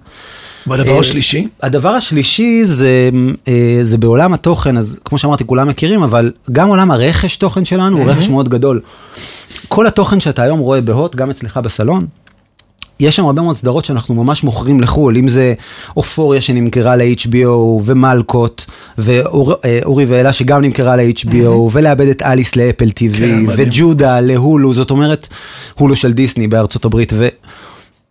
והדבר 0.67 0.95
אה, 0.95 0.99
השלישי, 0.99 1.49
הדבר 1.63 1.89
השלישי 1.89 2.65
זה, 2.65 3.11
אה, 3.49 3.79
זה 3.83 3.99
בעולם 3.99 4.35
התוכן, 4.35 4.77
אז 4.77 4.99
כמו 5.05 5.19
שאמרתי, 5.19 5.47
כולם 5.47 5.69
מכירים, 5.69 6.03
אבל 6.03 6.33
גם 6.53 6.69
עולם 6.69 6.91
הרכש 6.91 7.37
תוכן 7.37 7.65
שלנו 7.65 7.99
הוא 7.99 8.11
רכש 8.11 8.29
מאוד 8.29 8.49
גדול. 8.49 8.81
כל 9.69 9.87
התוכן 9.87 10.21
שאתה 10.21 10.43
היום 10.43 10.59
רואה 10.59 10.81
בהוט, 10.81 11.15
גם 11.15 11.31
אצלך 11.31 11.57
בסלון, 11.57 12.07
יש 13.01 13.17
שם 13.17 13.25
הרבה 13.25 13.43
מאוד 13.43 13.57
סדרות 13.57 13.85
שאנחנו 13.85 14.15
ממש 14.15 14.45
מוכרים 14.45 14.81
לחו"ל, 14.81 15.17
אם 15.17 15.29
זה 15.29 15.55
אופוריה 15.97 16.41
שנמכרה 16.41 16.97
ל-HBO 16.97 17.49
ומלקות, 17.85 18.67
ואורי 18.99 20.05
ואלה 20.05 20.33
שגם 20.33 20.63
נמכרה 20.63 20.97
ל-HBO, 20.97 21.69
ולאבד 21.73 22.09
את 22.09 22.23
אליס 22.23 22.57
לאפל 22.57 22.89
TV, 22.89 23.17
כן. 23.19 23.45
וג'ודה 23.49 24.21
להולו, 24.21 24.73
זאת 24.73 24.91
אומרת, 24.91 25.29
הולו 25.75 25.97
של 25.97 26.13
דיסני 26.13 26.49
בארצות 26.49 26.85
הברית, 26.85 27.13
ו... 27.17 27.29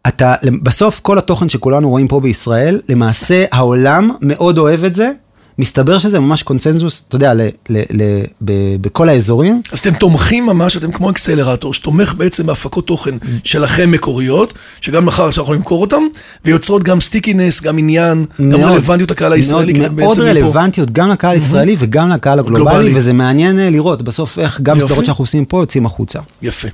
אתה, 0.07 0.35
בסוף 0.63 0.99
כל 0.99 1.17
התוכן 1.17 1.49
שכולנו 1.49 1.89
רואים 1.89 2.07
פה 2.07 2.19
בישראל, 2.19 2.81
למעשה 2.89 3.45
העולם 3.51 4.11
מאוד 4.21 4.57
אוהב 4.57 4.83
את 4.83 4.95
זה. 4.95 5.11
מסתבר 5.59 5.97
שזה 5.97 6.19
ממש 6.19 6.43
קונצנזוס, 6.43 7.03
אתה 7.07 7.15
יודע, 7.15 7.33
ל, 7.33 7.41
ל, 7.69 7.77
ל, 7.91 8.01
ב, 8.41 8.51
בכל 8.81 9.09
האזורים. 9.09 9.61
אז 9.71 9.79
אתם 9.79 9.93
תומכים 9.93 10.45
ממש, 10.45 10.77
אתם 10.77 10.91
כמו 10.91 11.09
accelerator, 11.09 11.73
שתומך 11.73 12.13
בעצם 12.17 12.45
בהפקות 12.45 12.87
תוכן 12.87 13.15
שלכם 13.43 13.91
מקוריות, 13.91 14.53
שגם 14.81 15.05
מחר 15.05 15.29
אפשר 15.29 15.41
יכול 15.41 15.55
למכור 15.55 15.81
אותם, 15.81 16.01
ויוצרות 16.45 16.83
גם 16.83 17.01
stickiness, 17.01 17.61
גם 17.61 17.77
עניין, 17.77 18.25
גם 18.39 18.49
מאוד- 18.49 18.71
רלוונטיות 18.71 19.11
לקהל 19.11 19.33
הישראלי. 19.33 19.73
מאוד, 19.73 19.93
מאוד 19.93 20.19
רלוונטיות 20.19 20.91
גם 20.91 21.09
לקהל 21.09 21.35
הישראלי 21.35 21.75
וגם 21.79 22.09
לקהל 22.09 22.39
הגלובלי, 22.39 22.63
גלובלי. 22.65 22.91
וזה 22.95 23.13
מעניין 23.13 23.59
אה, 23.59 23.69
לראות 23.69 24.01
בסוף 24.01 24.39
איך 24.39 24.61
גם. 24.61 24.79
סדרות 24.79 25.05
שאנחנו 25.05 25.21
עושים 25.21 25.45
פה 25.45 25.61
יוצאים 25.61 25.85
החוצה. 25.85 26.19
יפה. 26.41 26.67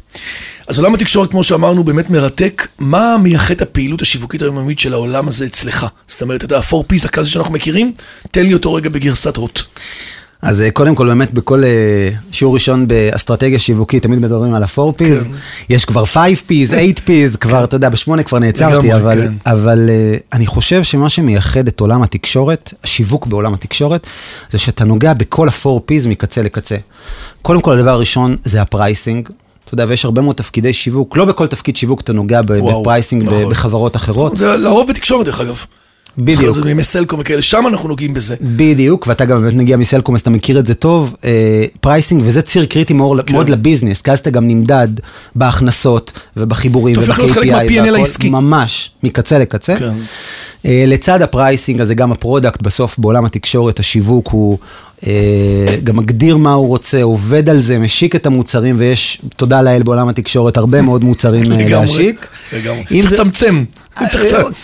אז 0.69 0.79
עולם 0.79 0.93
התקשורת, 0.93 1.31
כמו 1.31 1.43
שאמרנו, 1.43 1.83
באמת 1.83 2.09
מרתק. 2.09 2.67
מה 2.79 3.17
מייחד 3.17 3.53
את 3.53 3.61
הפעילות 3.61 4.01
השיווקית 4.01 4.41
היומיומית 4.41 4.79
של 4.79 4.93
העולם 4.93 5.27
הזה 5.27 5.45
אצלך? 5.45 5.85
זאת 6.07 6.21
אומרת, 6.21 6.43
את 6.43 6.51
ה-4P's 6.51 7.05
הכזה 7.05 7.29
שאנחנו 7.29 7.53
מכירים, 7.53 7.93
תן 8.31 8.45
לי 8.45 8.53
אותו 8.53 8.73
רגע 8.73 8.89
בגרסת 8.89 9.37
הוט. 9.37 9.61
אז 10.41 10.61
אה, 10.61 10.71
קודם 10.71 10.95
כל 10.95 11.07
באמת 11.07 11.33
בכל 11.33 11.63
אה, 11.63 12.09
שיעור 12.31 12.53
ראשון 12.53 12.87
באסטרטגיה 12.87 13.59
שיווקית 13.59 14.03
תמיד 14.03 14.19
מדברים 14.19 14.53
על 14.53 14.63
ה-4P's, 14.63 15.23
כן. 15.23 15.29
יש 15.69 15.85
כבר 15.85 16.03
5P's, 16.03 16.71
8P's, 17.07 17.37
כבר, 17.37 17.63
אתה 17.63 17.75
יודע, 17.75 17.89
בשמונה 17.89 18.23
כבר 18.23 18.39
נעצרתי, 18.39 18.93
אבל, 18.93 19.21
כן. 19.21 19.33
אבל 19.45 19.89
אה, 19.89 20.17
אני 20.33 20.45
חושב 20.45 20.83
שמה 20.83 21.09
שמייחד 21.09 21.67
את 21.67 21.79
עולם 21.79 22.03
התקשורת, 22.03 22.73
השיווק 22.83 23.27
בעולם 23.27 23.53
התקשורת, 23.53 24.07
זה 24.51 24.57
שאתה 24.57 24.83
נוגע 24.85 25.13
בכל 25.13 25.49
ה-4P's 25.49 26.07
מקצה 26.07 26.41
לקצה. 26.41 26.75
קודם 27.41 27.61
כל 27.61 27.73
הדבר 27.73 27.91
הראשון 27.91 28.35
זה 28.45 28.61
ה 28.61 28.69
pricing. 28.69 29.29
אתה 29.69 29.73
יודע, 29.73 29.85
ויש 29.87 30.05
הרבה 30.05 30.21
מאוד 30.21 30.35
תפקידי 30.35 30.73
שיווק, 30.73 31.17
לא 31.17 31.25
בכל 31.25 31.47
תפקיד 31.47 31.75
שיווק 31.75 32.01
אתה 32.01 32.13
נוגע 32.13 32.41
וואו, 32.47 32.81
ב 32.81 32.86
pricing 32.87 33.23
נכון. 33.23 33.49
בחברות 33.49 33.95
אחרות. 33.95 34.37
זה 34.37 34.57
לרוב 34.57 34.89
בתקשורת, 34.89 35.25
דרך 35.25 35.41
אגב. 35.41 35.65
בדיוק. 36.17 36.55
זה 36.55 36.61
בימי 36.61 36.83
סלקום 36.83 37.19
וכאלה, 37.19 37.41
שם 37.41 37.63
אנחנו 37.67 37.89
נוגעים 37.89 38.13
בזה. 38.13 38.35
בדיוק, 38.41 39.07
ואתה 39.07 39.25
גם 39.25 39.41
באמת 39.41 39.53
מגיע 39.53 39.77
מסלקום, 39.77 40.15
אז 40.15 40.21
אתה 40.21 40.29
מכיר 40.29 40.59
את 40.59 40.67
זה 40.67 40.73
טוב. 40.73 41.15
אה, 41.23 41.65
pricing, 41.81 42.23
וזה 42.25 42.41
ציר 42.41 42.65
קריטי 42.65 42.93
מאוד, 42.93 43.21
כן. 43.25 43.33
מאוד 43.33 43.49
לביזנס, 43.49 44.01
כי 44.01 44.11
אז 44.11 44.19
אתה 44.19 44.29
גם 44.29 44.47
נמדד 44.47 44.87
בהכנסות 45.35 46.11
ובחיבורים 46.37 46.95
אתה 46.95 47.01
הופך 47.01 47.19
להיות 47.19 47.31
חלק 47.31 47.47
וב-KPI, 47.47 47.81
מה-P&L 47.81 47.97
העסקי. 47.97 48.29
ממש, 48.29 48.91
מקצה 49.03 49.39
לקצה. 49.39 49.77
כן. 49.77 49.93
אה, 50.65 50.83
לצד 50.87 51.21
ה 51.21 51.29
pricing 51.29 51.81
הזה, 51.81 51.95
גם 51.95 52.11
ה 52.11 52.17
product, 52.17 52.61
בסוף 52.61 52.99
בעולם 52.99 53.25
התקשורת, 53.25 53.79
השיווק 53.79 54.27
הוא 54.31 54.57
אה, 55.07 55.11
גם 55.83 55.95
מגדיר 55.97 56.37
מה 56.37 56.53
הוא 56.53 56.67
רוצה, 56.67 57.01
עובד 57.03 57.49
על 57.49 57.59
זה, 57.59 57.79
משיק 57.79 58.15
את 58.15 58.25
המוצרים, 58.25 58.75
ויש, 58.77 59.21
תודה 59.35 59.61
לאל, 59.61 59.83
בעולם 59.83 60.09
התקשורת, 60.09 60.57
הרבה 60.57 60.81
מאוד 60.81 61.03
מוצרים 61.03 61.43
אה, 61.51 61.57
לגמרי, 61.57 61.71
להשיק. 61.71 62.27
לגמרי. 62.53 62.79
אם 62.91 62.99
צריך 62.99 63.09
זה- 63.09 63.15
לצמצם. 63.15 63.63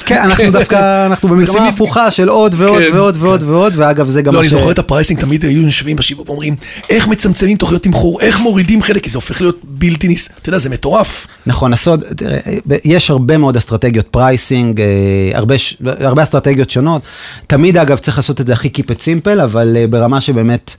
כן, 0.05 0.17
אנחנו 0.23 0.51
דווקא, 0.51 1.05
אנחנו 1.05 1.29
במגמה 1.29 1.67
הפוכה 1.67 2.11
של 2.11 2.29
עוד 2.29 2.55
ועוד 2.57 2.83
כן, 2.83 2.95
ועוד 2.95 3.17
ועוד 3.19 3.43
ועוד, 3.43 3.73
ואגב, 3.75 4.09
זה 4.09 4.21
גם 4.21 4.33
לא, 4.33 4.39
מה 4.39 4.41
אני 4.41 4.49
ש... 4.49 4.51
זוכר 4.51 4.71
את 4.71 4.79
ה 4.79 4.84
pricing, 4.84 5.19
תמיד 5.19 5.45
היו 5.45 5.61
יושבים 5.61 5.95
בשיווק 5.95 6.29
ואומרים, 6.29 6.55
איך 6.89 7.07
מצמצמים 7.07 7.57
תוכניות 7.57 7.83
תמחור, 7.83 8.21
איך 8.21 8.39
מורידים 8.39 8.83
חלק, 8.83 9.03
כי 9.03 9.09
זה 9.09 9.17
הופך 9.17 9.41
להיות 9.41 9.59
בלתי 9.63 10.07
ניס... 10.07 10.29
אתה 10.41 10.49
יודע, 10.49 10.57
זה 10.57 10.69
מטורף. 10.69 11.27
נכון, 11.45 11.73
הסוד, 11.73 12.03
תראה, 12.15 12.37
יש 12.85 13.09
הרבה 13.09 13.37
מאוד 13.37 13.57
אסטרטגיות 13.57 14.07
pricing, 14.07 14.81
אה, 14.81 14.85
הרבה, 15.33 16.23
אסטרטגיות 16.23 16.69
שונות. 16.69 17.01
תמיד, 17.47 17.77
אגב, 17.77 17.97
צריך 17.97 18.17
לעשות 18.17 18.41
את 18.41 18.47
זה 18.47 18.53
הכי 18.53 18.69
Keep 18.75 18.91
it 18.91 18.99
simple, 18.99 19.43
אבל 19.43 19.77
אה, 19.77 19.87
ברמה 19.87 20.21
שבאמת 20.21 20.75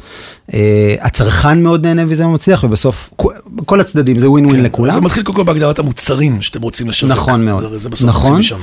אה, 0.54 0.94
הצרכן 1.00 1.62
מאוד 1.62 1.86
נהנה 1.86 2.02
וזה 2.08 2.26
מצליח, 2.26 2.64
ובסוף 2.64 3.10
כל 3.66 3.80
הצדדים 3.80 4.18
זה 4.18 4.30
ווין 4.30 4.46
ווין 4.46 4.62
לכולם. 4.62 4.90
כן, 4.90 4.94
זה 4.94 5.00
מתחיל 5.00 5.22
קודם 5.22 5.36
כל 5.36 5.42
בהגדרת 5.42 5.78
המוצרים 5.78 6.42
שאתם 6.42 6.62
רוצים 6.62 6.88
לשווק. 6.88 7.12
נכון 7.12 7.44
מאוד, 7.44 7.64
נכון. 8.04 8.40
משם. 8.54 8.60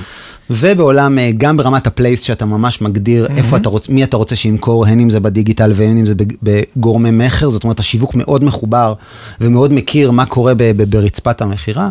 ובעולם, 0.50 1.20
אה, 1.20 1.32
גם 1.38 1.58
ברמת 1.58 1.88
ה 1.88 1.93
place 1.93 2.22
שאתה 2.22 2.46
ממש 2.46 2.82
מגדיר 2.82 3.28
איפה 3.38 3.58
אתה 3.58 3.70
רוצה, 3.70 3.92
מי 3.92 4.04
אתה 4.04 4.18
רוצה 4.18 4.36
שימכור, 4.36 4.86
הן 4.86 5.00
אם 5.00 5.10
זה 5.10 5.20
בדיגיטל 5.20 5.72
והן 5.76 5.98
אם 5.98 6.06
זה 6.06 6.16
בג- 6.16 6.34
בגורמי 6.44 7.12
מכר, 7.12 7.50
זאת 7.50 7.64
אומרת 7.64 7.80
השיווק 7.80 8.16
מאוד 8.16 8.44
מחובר 8.44 8.94
ומאוד 9.42 9.74
מכיר 9.74 10.12
מה 10.12 10.26
קורה 10.26 10.54
ב- 10.54 10.64
ב- 10.64 10.84
ברצפת 10.84 11.42
המכירה, 11.42 11.90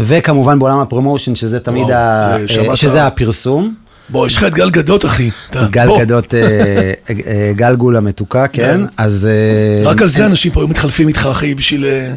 וכמובן 0.00 0.58
בעולם 0.58 0.78
הפרומושן, 0.80 1.34
שזה 1.34 1.60
תמיד, 1.60 1.82
וואו, 1.82 1.94
ה- 1.94 2.36
אה, 2.40 2.48
שמעת- 2.48 2.76
שזה 2.76 3.06
הפרסום. 3.06 3.74
בוא, 4.10 4.26
יש 4.26 4.36
לך 4.36 4.44
את 4.44 4.54
גל 4.54 4.70
גדות, 4.70 5.04
אחי. 5.04 5.30
גל. 5.70 5.88
גדות, 6.00 6.34
אה, 6.34 6.40
אה, 7.26 7.52
גל 7.56 7.76
גול 7.76 7.96
המתוקה, 7.96 8.46
כן, 8.48 8.80
אז... 8.96 9.26
אה, 9.30 9.90
רק 9.90 10.02
על 10.02 10.08
זה 10.08 10.26
אנשים 10.26 10.52
פה 10.52 10.60
היו 10.60 10.68
מתחלפים 10.68 11.08
איתך, 11.08 11.28
אחי, 11.30 11.54
בשביל, 11.54 11.84
אה, 11.84 11.90
כן. 12.08 12.14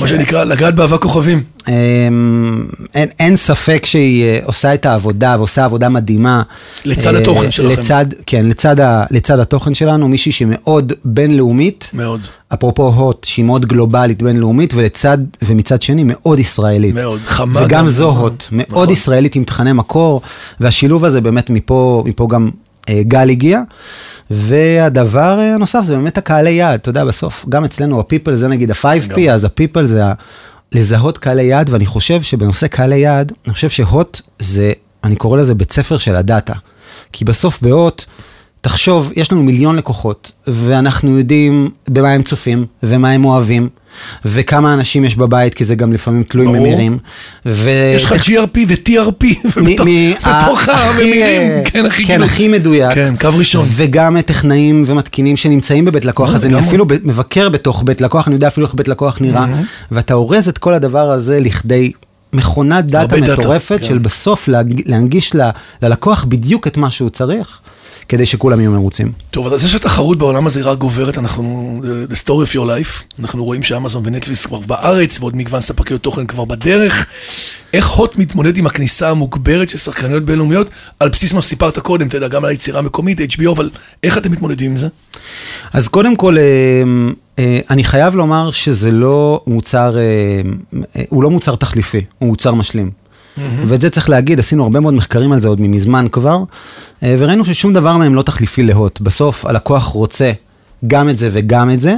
מה 0.00 0.08
שנקרא, 0.08 0.44
לגעת 0.44 0.74
באבק 0.74 1.02
כוכבים. 1.02 1.42
אמ, 1.68 2.66
אין, 2.94 3.08
אין 3.18 3.36
ספק 3.36 3.86
שהיא 3.86 4.24
אה, 4.24 4.38
עושה 4.44 4.74
את 4.74 4.86
העבודה 4.86 5.34
ועושה 5.38 5.64
עבודה 5.64 5.88
מדהימה. 5.88 6.42
לצד 6.84 7.14
אה, 7.14 7.20
התוכן 7.20 7.50
שלכם. 7.50 7.80
לצד, 7.80 8.06
כן, 8.26 8.46
לצד, 8.46 8.80
ה, 8.80 9.04
לצד 9.10 9.38
התוכן 9.38 9.74
שלנו, 9.74 10.08
מישהי 10.08 10.32
שמאוד 10.32 10.92
בינלאומית, 11.04 11.90
מאוד. 11.92 12.20
אפרופו 12.54 12.88
הוט, 12.88 13.24
שהיא 13.24 13.44
מאוד 13.44 13.66
גלובלית 13.66 14.22
בינלאומית, 14.22 14.74
ולצד, 14.74 15.18
ומצד 15.42 15.82
שני 15.82 16.02
מאוד 16.04 16.38
ישראלית. 16.38 16.94
מאוד, 16.94 17.20
חמה 17.20 17.60
וגם 17.60 17.68
גם. 17.68 17.88
זו 17.88 18.10
הוט, 18.10 18.44
מאוד 18.52 18.68
נכון. 18.70 18.90
ישראלית 18.92 19.36
עם 19.36 19.44
תכני 19.44 19.72
מקור, 19.72 20.22
והשילוב 20.60 21.04
הזה 21.04 21.20
באמת 21.20 21.50
מפה, 21.50 22.02
מפה 22.06 22.28
גם 22.30 22.50
אה, 22.88 23.02
גל 23.02 23.30
הגיע. 23.30 23.60
והדבר 24.30 25.38
אה, 25.38 25.54
הנוסף 25.54 25.80
זה 25.82 25.94
באמת 25.96 26.18
הקהלי 26.18 26.50
יעד, 26.50 26.80
אתה 26.80 26.88
יודע, 26.88 27.04
בסוף, 27.04 27.44
גם 27.48 27.64
אצלנו 27.64 28.00
הפיפל 28.00 28.34
זה 28.34 28.48
נגיד 28.48 28.70
ה-5P, 28.70 28.86
לגמרי. 29.06 29.32
אז 29.32 29.44
הפיפל 29.44 29.86
זה 29.86 30.06
ה- 30.06 30.12
לזהות 30.72 31.18
קהלי 31.18 31.42
יעד, 31.44 31.70
ואני 31.70 31.86
חושב 31.86 32.22
שבנושא 32.22 32.66
קהלי 32.66 32.96
יעד, 32.96 33.32
אני 33.46 33.54
חושב 33.54 33.68
שהוט 33.70 34.20
זה, 34.38 34.72
אני 35.04 35.16
קורא 35.16 35.38
לזה 35.38 35.54
בית 35.54 35.72
ספר 35.72 35.96
של 35.96 36.16
הדאטה. 36.16 36.52
כי 37.12 37.24
בסוף 37.24 37.62
בהוט, 37.62 38.04
תחשוב, 38.72 39.12
יש 39.16 39.32
לנו 39.32 39.42
מיליון 39.42 39.76
לקוחות, 39.76 40.32
ואנחנו 40.46 41.18
יודעים 41.18 41.68
במה 41.88 42.10
הם 42.12 42.22
צופים, 42.22 42.66
ומה 42.82 43.10
הם 43.10 43.24
אוהבים, 43.24 43.68
וכמה 44.24 44.74
אנשים 44.74 45.04
יש 45.04 45.16
בבית, 45.16 45.54
כי 45.54 45.64
זה 45.64 45.74
גם 45.74 45.92
לפעמים 45.92 46.22
תלוי 46.22 46.46
ברור. 46.46 46.58
ממירים. 46.58 46.98
ו... 47.46 47.70
יש 47.96 48.04
לך 48.04 48.12
GRP 48.12 48.58
ו-TRP 48.68 49.24
מ- 49.60 49.64
בתוך- 49.64 49.86
מ- 49.86 50.12
בתוך 50.12 50.68
ה- 50.68 50.72
הכי, 50.72 50.88
הממירים. 50.88 51.40
אה, 51.50 51.62
כן, 51.64 51.86
הכי 51.86 52.02
כן, 52.04 52.12
כאילו. 52.12 52.24
הכי 52.24 52.48
מדויק. 52.48 52.94
כן, 52.94 53.14
קו 53.20 53.28
ראשון. 53.38 53.64
וגם 53.68 54.20
טכנאים 54.20 54.84
ומתקינים 54.86 55.36
שנמצאים 55.36 55.84
בבית 55.84 56.04
לקוח, 56.04 56.34
אז 56.34 56.46
אני. 56.46 56.58
אפילו 56.60 56.86
מבקר 57.04 57.48
בתוך 57.48 57.82
בית 57.86 58.00
לקוח, 58.00 58.26
אני 58.28 58.34
יודע 58.34 58.48
אפילו 58.48 58.66
איך 58.66 58.74
בית 58.74 58.88
לקוח 58.88 59.18
נראה, 59.20 59.46
ואתה 59.92 60.14
אורז 60.14 60.48
את 60.48 60.58
כל 60.58 60.74
הדבר 60.74 61.10
הזה 61.10 61.40
לכדי 61.40 61.92
מכונת 62.32 62.84
דאטה 62.86 63.00
הרבה 63.14 63.20
דאטה, 63.26 63.40
מטורפת, 63.40 63.78
כן. 63.80 63.84
של 63.86 63.98
בסוף 63.98 64.48
להג- 64.48 64.82
להנגיש 64.86 65.32
ללקוח 65.82 66.24
בדיוק 66.28 66.66
את 66.66 66.76
מה 66.76 66.90
שהוא 66.90 67.10
צריך, 67.10 67.58
כדי 68.08 68.26
שכולם 68.26 68.60
יהיו 68.60 68.70
מרוצים. 68.70 69.12
טוב, 69.30 69.52
אז 69.52 69.60
זה 69.60 69.68
שהתחרות 69.68 70.18
בעולם 70.18 70.46
הזה 70.46 70.60
רק 70.62 70.78
גוברת, 70.78 71.18
אנחנו, 71.18 71.80
the 72.10 72.14
story 72.24 72.52
of 72.52 72.54
your 72.54 72.66
life, 72.66 73.20
אנחנו 73.20 73.44
רואים 73.44 73.62
שאמזון 73.62 74.02
ונטפליס 74.06 74.46
כבר 74.46 74.58
בארץ, 74.58 75.20
ועוד 75.20 75.36
מגוון 75.36 75.60
ספקיות 75.60 76.02
תוכן 76.02 76.26
כבר 76.26 76.44
בדרך. 76.44 77.06
איך 77.74 77.88
הוט 77.88 78.16
מתמודד 78.16 78.56
עם 78.56 78.66
הכניסה 78.66 79.10
המוגברת 79.10 79.68
של 79.68 79.78
שחקניות 79.78 80.22
בינלאומיות, 80.22 80.70
על 81.00 81.08
בסיס 81.08 81.32
מה 81.32 81.42
שסיפרת 81.42 81.78
קודם, 81.78 82.06
אתה 82.08 82.16
יודע, 82.16 82.28
גם 82.28 82.44
על 82.44 82.50
היצירה 82.50 82.78
המקומית, 82.78 83.20
HBO, 83.20 83.52
אבל 83.56 83.70
איך 84.02 84.18
אתם 84.18 84.32
מתמודדים 84.32 84.70
עם 84.70 84.76
זה? 84.76 84.88
אז 85.72 85.88
קודם 85.88 86.16
כל, 86.16 86.38
אה, 86.38 86.82
אה, 87.38 87.58
אני 87.70 87.84
חייב 87.84 88.16
לומר 88.16 88.50
שזה 88.52 88.90
לא 88.90 89.40
מוצר, 89.46 89.96
אה, 89.98 91.02
הוא 91.08 91.22
לא 91.22 91.30
מוצר 91.30 91.56
תחליפי, 91.56 92.04
הוא 92.18 92.28
מוצר 92.28 92.54
משלים. 92.54 92.90
ואת 93.66 93.80
זה 93.80 93.90
צריך 93.90 94.10
להגיד, 94.10 94.38
עשינו 94.38 94.62
הרבה 94.62 94.80
מאוד 94.80 94.94
מחקרים 94.94 95.32
על 95.32 95.40
זה 95.40 95.48
עוד 95.48 95.60
ממזמן 95.60 96.06
כבר, 96.12 96.38
אה, 97.02 97.16
וראינו 97.18 97.44
ששום 97.44 97.72
דבר 97.72 97.96
מהם 97.96 98.14
לא 98.14 98.22
תחליפי 98.22 98.62
להוט. 98.62 99.00
בסוף 99.00 99.46
הלקוח 99.46 99.84
רוצה 99.84 100.32
גם 100.86 101.08
את 101.08 101.16
זה 101.16 101.28
וגם 101.32 101.70
את 101.70 101.80
זה, 101.80 101.94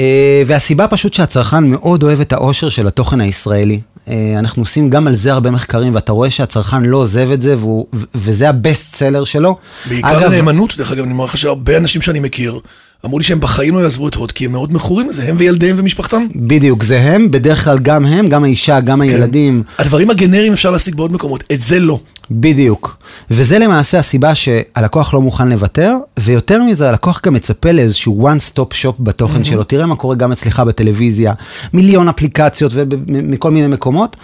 אה, 0.00 0.42
והסיבה 0.46 0.88
פשוט 0.88 1.14
שהצרכן 1.14 1.64
מאוד 1.64 2.02
אוהב 2.02 2.20
את 2.20 2.32
האושר 2.32 2.68
של 2.68 2.86
התוכן 2.86 3.20
הישראלי. 3.20 3.80
אה, 4.08 4.34
אנחנו 4.38 4.62
עושים 4.62 4.90
גם 4.90 5.06
על 5.06 5.14
זה 5.14 5.32
הרבה 5.32 5.50
מחקרים, 5.50 5.94
ואתה 5.94 6.12
רואה 6.12 6.30
שהצרכן 6.30 6.82
לא 6.82 6.96
עוזב 6.96 7.30
את 7.30 7.40
זה, 7.40 7.58
והוא, 7.58 7.86
וזה 8.14 8.48
הבסט 8.48 8.94
סלר 8.94 9.24
שלו. 9.24 9.56
בעיקר 9.88 10.20
אגב, 10.20 10.30
נאמנות, 10.32 10.76
דרך 10.76 10.92
אגב, 10.92 11.02
אני 11.04 11.12
אומר 11.12 11.24
לך 11.24 11.36
שהרבה 11.36 11.76
אנשים 11.76 12.02
שאני 12.02 12.20
מכיר, 12.20 12.60
אמרו 13.06 13.18
לי 13.18 13.24
שהם 13.24 13.40
בחיים 13.40 13.74
לא 13.74 13.80
יעזבו 13.80 14.08
את 14.08 14.14
הוט, 14.14 14.32
כי 14.32 14.44
הם 14.44 14.52
מאוד 14.52 14.74
מכורים 14.74 15.08
לזה, 15.08 15.28
הם 15.28 15.36
וילדיהם 15.38 15.76
ומשפחתם. 15.78 16.26
בדיוק, 16.36 16.82
זה 16.82 17.00
הם, 17.00 17.30
בדרך 17.30 17.64
כלל 17.64 17.78
גם 17.78 18.06
הם, 18.06 18.28
גם 18.28 18.44
האישה, 18.44 18.80
גם 18.80 19.00
הילדים, 19.00 19.62
הדברים 19.78 20.10
הגנריים 20.10 20.52
אפשר 20.52 20.70
להשיג 20.70 20.94
בעוד 20.94 21.12
מקומות, 21.12 21.44
את 21.52 21.62
זה 21.62 21.80
לא. 21.80 21.98
בדיוק. 22.30 22.96
וזה 23.30 23.58
למעשה 23.58 23.98
הסיבה 23.98 24.34
שהלקוח 24.34 25.14
לא 25.14 25.20
מוכן 25.20 25.48
לוותר, 25.48 25.94
ויותר 26.18 26.62
מזה, 26.62 26.88
הלקוח 26.88 27.20
גם 27.26 27.34
מצפה 27.34 27.72
לאיזשהו 27.72 28.28
one 28.28 28.52
stop 28.52 28.74
shop 28.82 28.94
בתוכן 29.00 29.44
שלו. 29.44 29.64
תראה 29.64 29.86
מה 29.86 29.96
קורה 29.96 30.14
גם 30.14 30.32
אצלך 30.32 30.60
בטלוויזיה, 30.60 31.32
מיליון 31.72 32.08
אפליקציות 32.08 32.72
ומכל 32.74 33.50
מיני 33.50 33.66
מקומות, 33.66 34.16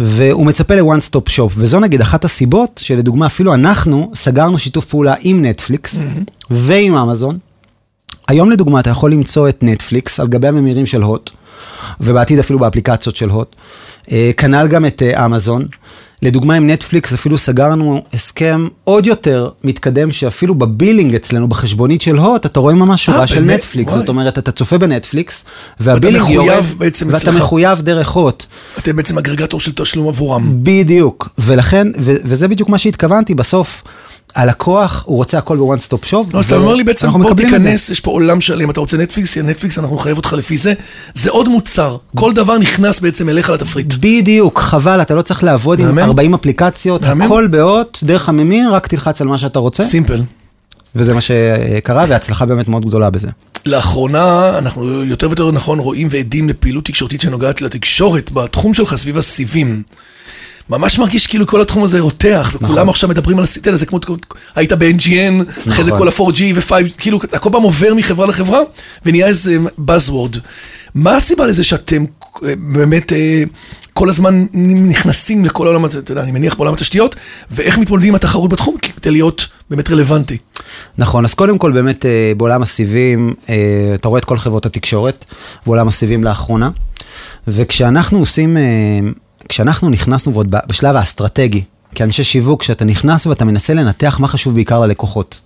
והוא 0.00 0.46
מצפה 0.46 0.74
ל-one 0.74 1.10
stop 1.10 1.30
shop. 1.36 1.52
וזו 1.56 1.80
נגיד 1.80 2.00
אחת 2.00 2.24
הסיבות 2.24 2.80
שלדוגמה 2.84 3.26
אפילו 3.26 3.54
אנחנו 3.54 4.10
סגרנו 4.14 4.58
שיתוף 4.58 4.84
פעולה 4.84 5.14
עם 5.20 5.44
נטפליקס 5.44 6.02
ועם 6.50 6.94
אמזון. 6.94 7.38
היום 8.32 8.50
לדוגמה 8.50 8.80
אתה 8.80 8.90
יכול 8.90 9.12
למצוא 9.12 9.48
את 9.48 9.58
נטפליקס 9.62 10.20
על 10.20 10.26
גבי 10.26 10.48
הממירים 10.48 10.86
של 10.86 11.02
הוט, 11.02 11.30
ובעתיד 12.00 12.38
אפילו 12.38 12.58
באפליקציות 12.58 13.16
של 13.16 13.28
הוט. 13.28 13.56
אה, 14.12 14.30
כנ"ל 14.36 14.68
גם 14.68 14.86
את 14.86 15.02
אה, 15.02 15.26
אמזון. 15.26 15.66
לדוגמה 16.22 16.54
עם 16.54 16.70
נטפליקס 16.70 17.14
אפילו 17.14 17.38
סגרנו 17.38 18.02
הסכם 18.12 18.68
עוד 18.84 19.06
יותר 19.06 19.50
מתקדם 19.64 20.12
שאפילו 20.12 20.54
ב 20.54 20.62
billing 20.62 21.14
אצלנו, 21.14 21.48
בחשבונית 21.48 22.02
של 22.02 22.16
HOT, 22.18 22.46
אתה 22.46 22.60
רואה 22.60 22.74
ממש 22.74 23.04
שורה 23.04 23.20
אה, 23.20 23.26
של? 23.26 23.40
נטפליקס. 23.40 23.92
זאת 23.92 24.08
אומרת, 24.08 24.38
אתה 24.38 24.52
צופה 24.52 24.78
בנטפליקס, 24.78 25.44
וה 25.80 25.91
billing 25.91 26.28
יורד, 26.28 26.62
ואתה. 26.78 27.30
מחויב 27.30 27.80
דרך 27.80 28.10
HOT. 28.10 28.44
אתם 28.78 28.96
בעצם 28.96 29.18
aggregator 29.18 29.60
של 29.60 29.72
תשלום 29.72 30.08
עבורם. 30.08 30.50
בדיוק, 30.62 31.28
ולכן, 31.38 31.88
וזה 31.98 32.48
בדיוק 32.48 32.68
מה 32.68 32.78
שהתכוונתי, 32.78 33.34
בסוף 33.34 33.84
הלקוח, 34.34 35.02
הוא 35.06 35.16
רוצה 35.16 35.38
הכל 35.38 35.56
ב 35.56 35.62
one 35.62 35.78
stop 35.78 36.04
shop. 36.04 36.34
לא, 36.34 36.38
אז 36.38 36.44
אתה 36.44 36.56
אומר 36.56 36.74
לי 36.74 36.84
בעצם, 36.84 37.08
בוא. 37.10 37.34
תיכנס, 37.34 37.90
יש 37.90 38.00
פה 38.00 38.10
עולם 38.10 38.40
שלם, 38.40 38.70
אתה 38.70 38.80
רוצה 38.80 38.96
נטפליקס, 38.96 39.36
יהיה 39.36 39.46
נטפליקס, 39.46 39.78
אנחנו 39.78 39.96
נחייב 39.96 40.16
אותך 40.16 40.32
לפי 40.32 40.56
זה. 40.56 40.74
זה 41.14 41.30
עוד 41.30 41.48
מוצר, 41.48 41.96
כל 42.16 42.32
דבר 42.34 42.58
נכנס 42.58 43.00
בעצם 43.00 43.28
אליך 43.28 43.50
לתפריט. 43.50 43.94
בדיוק, 44.00 44.58
חבל, 44.58 45.02
אתה 45.02 45.14
לא 45.14 45.22
צריך 45.22 45.44
לעבוד 45.44 45.80
עם 45.80 45.86
מהמם. 45.86 45.98
40 45.98 46.34
אפליקציות. 46.34 47.02
הכל 47.04 47.46
באות, 47.46 48.00
דרך 48.02 48.28
הממיר, 48.28 48.74
רק 48.74 48.86
תלחץ 48.86 49.20
על 49.20 49.28
מה 49.28 49.38
שאתה 49.38 49.58
רוצה, 49.58 49.82
סימפל. 49.82 50.22
וזה 50.96 51.14
מה 51.14 51.20
שקרה, 51.20 52.04
והצלחה 52.08 52.46
באמת 52.46 52.68
מאוד 52.68 52.86
גדולה 52.86 53.10
בזה. 53.10 53.28
לאחרונה 53.66 54.58
אנחנו 54.58 55.04
יותר 55.04 55.26
ויותר 55.26 55.50
נכון 55.50 55.78
רואים 55.78 56.08
ועדים 56.10 56.48
לפעילות 56.48 56.84
תקשורתית 56.84 57.20
שנוגעת 57.20 57.62
לתקשורת 57.62 58.30
בתחום 58.32 58.74
שלך 58.74 58.94
סביב 58.96 59.18
הסיבים. 59.18 59.82
ממש 60.70 60.98
מרגיש 60.98 61.26
כאילו 61.26 61.46
כל 61.46 61.60
התחום 61.60 61.84
הזה 61.84 62.00
רותח, 62.00 62.50
וכולם 62.54 62.72
נכון. 62.72 62.88
עכשיו 62.88 63.08
מדברים 63.08 63.38
על 63.38 63.44
הסיטל 63.44 63.72
הזה, 63.72 63.86
כמו 63.86 64.00
היית 64.54 64.72
ב-NGN, 64.72 65.68
אחרי 65.68 65.84
זה 65.84 65.90
נכון. 65.90 65.98
כל 65.98 66.08
ה-4G 66.08 66.42
ו-5, 66.54 66.72
כאילו 66.98 67.18
אתה 67.24 67.38
כל 67.38 67.50
פעם 67.52 67.62
עובר 67.62 67.94
מחברה 67.94 68.26
לחברה, 68.26 68.60
ונהיה 69.06 69.26
איזה 69.26 69.58
buzzword. 69.86 70.38
מה 70.94 71.16
הסיבה 71.16 71.46
לזה 71.46 71.64
שאתם 71.64 72.04
אה, 72.44 72.54
באמת 72.56 73.12
אה, 73.12 73.42
כל 73.92 74.08
הזמן 74.08 74.46
נכנסים 74.88 75.44
לכל 75.44 75.66
העולם 75.66 75.84
הזה, 75.84 75.98
אתה 75.98 76.12
יודע, 76.12 76.22
אני 76.22 76.30
מניח 76.30 76.54
בעולם 76.54 76.72
התשתיות, 76.72 77.16
ואיך 77.50 77.78
מתמודדים 77.78 78.08
עם 78.08 78.14
התחרות 78.14 78.50
בתחום 78.50 78.76
כדי 78.82 79.10
להיות 79.10 79.48
באמת 79.70 79.90
רלוונטי. 79.90 80.38
נכון, 80.98 81.24
אז 81.24 81.34
קודם 81.34 81.58
כל 81.58 81.72
באמת 81.72 82.06
אה, 82.06 82.32
בעולם 82.36 82.62
הסיבים, 82.62 83.34
אתה 83.94 84.08
רואה 84.08 84.18
את 84.18 84.24
כל 84.24 84.38
חברות 84.38 84.66
התקשורת, 84.66 85.24
בעולם 85.66 85.88
הסיבים 85.88 86.24
לאחרונה, 86.24 86.70
וכשאנחנו 87.48 88.18
עושים, 88.18 88.56
כשאנחנו 89.48 89.90
נכנסנו 89.90 90.34
ועוד 90.34 90.54
בשלב 90.66 90.96
האסטרטגי, 90.96 91.62
כאנשי 91.94 92.24
שיווק, 92.24 92.60
כשאתה 92.60 92.84
נכנס 92.84 93.26
ואתה 93.26 93.44
מנסה 93.44 93.74
לנתח 93.74 94.16
מה 94.20 94.28
חשוב 94.28 94.54
בעיקר 94.54 94.80
ללקוחות. 94.80 95.40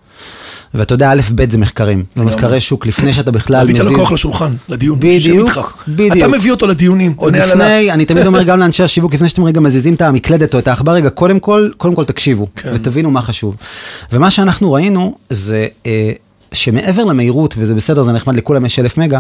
ואתה 0.75 0.95
יודע, 0.95 1.13
א', 1.13 1.21
ב' 1.35 1.51
זה 1.51 1.59
מחקרים. 1.59 2.05
זה 2.17 2.23
מחקרי 2.23 2.61
שוק 2.61 2.87
לפני 2.87 3.13
שאתה 3.13 3.31
בכלל 3.31 3.63
מזיז. 3.63 3.77
להביא 3.77 3.91
את 3.91 3.97
הלקוח 3.97 4.13
לשולחן, 4.13 4.55
לדיון. 4.69 5.01
בדיוק, 5.01 5.79
בדיוק. 5.89 6.17
אתה 6.17 6.29
מביא 6.29 6.51
אותו 6.51 6.67
לדיונים, 6.67 7.15
על 7.23 7.31
לפני, 7.31 7.93
אני 7.93 8.05
תמיד 8.05 8.27
אומר 8.27 8.43
גם 8.43 8.59
לאנשי 8.59 8.83
השיווק, 8.83 9.15
לפני 9.15 9.29
שאתם 9.29 9.45
רגע 9.45 9.61
מזיזים 9.61 9.95
את 9.95 10.03
המקלדת 10.03 10.55
או 10.55 10.59
את 10.59 10.69
העכבר, 10.69 10.93
רגע, 10.93 11.11
קודם 11.11 11.39
כל, 11.39 11.71
קודם 11.77 11.95
כל 11.95 12.05
תקשיבו, 12.05 12.47
כן. 12.57 12.73
ותבינו 12.75 13.11
מה 13.11 13.23
חשוב. 13.23 13.57
ומה 14.13 14.31
שאנחנו 14.31 14.73
ראינו 14.73 15.15
זה... 15.31 15.67
אה, 15.87 16.13
שמעבר 16.53 17.05
למהירות, 17.05 17.55
וזה 17.59 17.75
בסדר, 17.75 18.03
זה 18.03 18.13
נחמד, 18.13 18.37
לכולם 18.37 18.67
יש 18.67 18.79
אלף 18.79 18.99
מגה, 18.99 19.19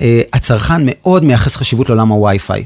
אה, 0.00 0.22
הצרכן 0.32 0.82
מאוד 0.84 1.24
מייחס 1.24 1.56
חשיבות 1.56 1.88
לעולם 1.88 2.08
הווי-פיי. 2.08 2.64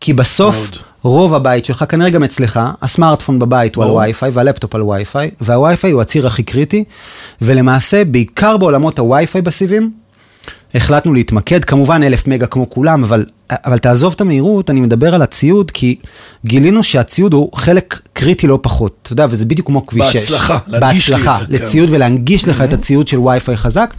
כי 0.00 0.12
בסוף, 0.12 0.56
מאוד. 0.56 0.76
רוב 1.02 1.34
הבית 1.34 1.64
שלך, 1.64 1.84
כנראה 1.88 2.10
גם 2.10 2.24
אצלך, 2.24 2.60
הסמארטפון 2.82 3.38
בבית 3.38 3.74
הוא 3.74 3.84
על 3.84 3.90
וי-פיי 3.90 4.30
והלפטופ 4.32 4.74
על 4.74 4.82
וי-פיי, 4.82 5.30
והווי-פיי 5.40 5.90
הוא 5.90 6.00
הציר 6.00 6.26
הכי 6.26 6.42
קריטי, 6.42 6.84
ולמעשה, 7.42 8.04
בעיקר 8.04 8.56
בעולמות 8.56 8.98
הווי-פיי 8.98 9.42
בסיבים, 9.42 9.90
החלטנו 10.74 11.14
להתמקד, 11.14 11.64
כמובן 11.64 12.02
אלף 12.02 12.26
מגה 12.26 12.46
כמו 12.46 12.70
כולם, 12.70 13.04
אבל, 13.04 13.24
אבל 13.50 13.78
תעזוב 13.78 14.12
את 14.16 14.20
המהירות, 14.20 14.70
אני 14.70 14.80
מדבר 14.80 15.14
על 15.14 15.22
הציוד, 15.22 15.70
כי 15.70 15.96
גילינו 16.46 16.82
שהציוד 16.82 17.32
הוא 17.32 17.50
חלק 17.54 18.00
קריטי 18.12 18.46
לא 18.46 18.58
פחות, 18.62 18.96
אתה 19.02 19.12
יודע, 19.12 19.26
וזה 19.30 19.44
בדיוק 19.44 19.66
כמו 19.66 19.86
כביש 19.86 20.06
6. 20.06 20.16
בהצלחה, 20.16 20.58
להנגיש 20.66 21.08
לי 21.08 21.14
את 21.14 21.20
זה. 21.20 21.26
בהצלחה, 21.26 21.44
לציוד 21.48 21.88
כן. 21.88 21.94
ולהנגיש 21.94 22.48
לך 22.48 22.60
את 22.60 22.72
הציוד 22.72 23.08
של 23.08 23.18
וי-פיי 23.18 23.56
חזק, 23.56 23.94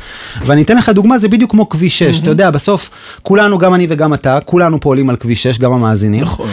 ואני 0.46 0.62
אתן 0.62 0.77
לך 0.77 0.89
דוגמה, 0.89 1.20
זה 1.20 1.27
בדיוק 1.27 1.51
כמו 1.51 1.70
כביש 1.70 2.00
6, 2.00 2.20
אתה 2.20 2.30
יודע, 2.30 2.51
בסוף, 2.51 2.89
כולנו, 3.24 3.58
גם 3.58 3.74
אני 3.74 3.88
וגם 3.89 4.13
אתה, 4.13 4.39
כולנו 4.46 4.80
פועלים 4.80 5.10
על 5.10 5.16
כביש 5.16 5.44
6, 5.44 5.60
גם 5.60 5.74
המאזינים. 5.74 6.22
נכון. 6.22 6.50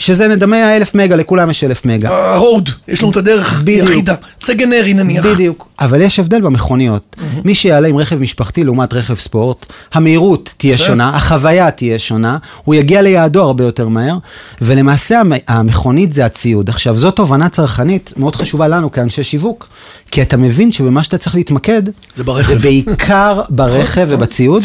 שזה 0.00 0.28
נדמה 0.28 0.56
האלף 0.56 0.94
מגה, 0.94 1.16
לכולם 1.16 1.50
יש 1.50 1.64
אלף 1.64 1.84
מגה. 1.84 2.34
הרוד, 2.34 2.70
יש 2.88 3.02
לנו 3.02 3.10
את 3.10 3.16
הדרך 3.16 3.62
היחידה. 3.66 4.14
זה 4.40 4.54
גנרי 4.54 4.94
נניח. 4.94 5.26
בדיוק. 5.26 5.68
אבל 5.80 6.00
יש 6.00 6.18
הבדל 6.18 6.40
במכוניות. 6.40 7.16
מי 7.44 7.54
שיעלה 7.54 7.88
עם 7.88 7.96
רכב 7.96 8.16
משפחתי 8.16 8.64
לעומת 8.64 8.94
רכב 8.94 9.14
ספורט, 9.14 9.66
המהירות 9.92 10.54
תהיה 10.56 10.78
שונה, 10.78 11.16
החוויה 11.16 11.70
תהיה 11.70 11.98
שונה, 11.98 12.38
הוא 12.64 12.74
יגיע 12.74 13.02
ליעדו 13.02 13.42
הרבה 13.42 13.64
יותר 13.64 13.88
מהר, 13.88 14.18
ולמעשה 14.60 15.20
המכונית 15.48 16.12
זה 16.12 16.24
הציוד. 16.24 16.68
עכשיו, 16.68 16.98
זו 16.98 17.10
תובנה 17.10 17.48
צרכנית 17.48 18.12
מאוד 18.16 18.36
חשובה 18.36 18.68
לנו 18.68 18.92
כאנשי 18.92 19.22
שיווק, 19.22 19.68
כי 20.10 20.22
אתה 20.22 20.36
מבין 20.36 20.72
שבמה 20.72 21.02
שאתה 21.02 21.18
צריך 21.18 21.34
להתמקד, 21.34 21.82
זה 22.14 22.24
בעיקר 22.62 23.40
ברכב 23.48 24.02
נכון. 24.02 24.14
ובציוד, 24.14 24.62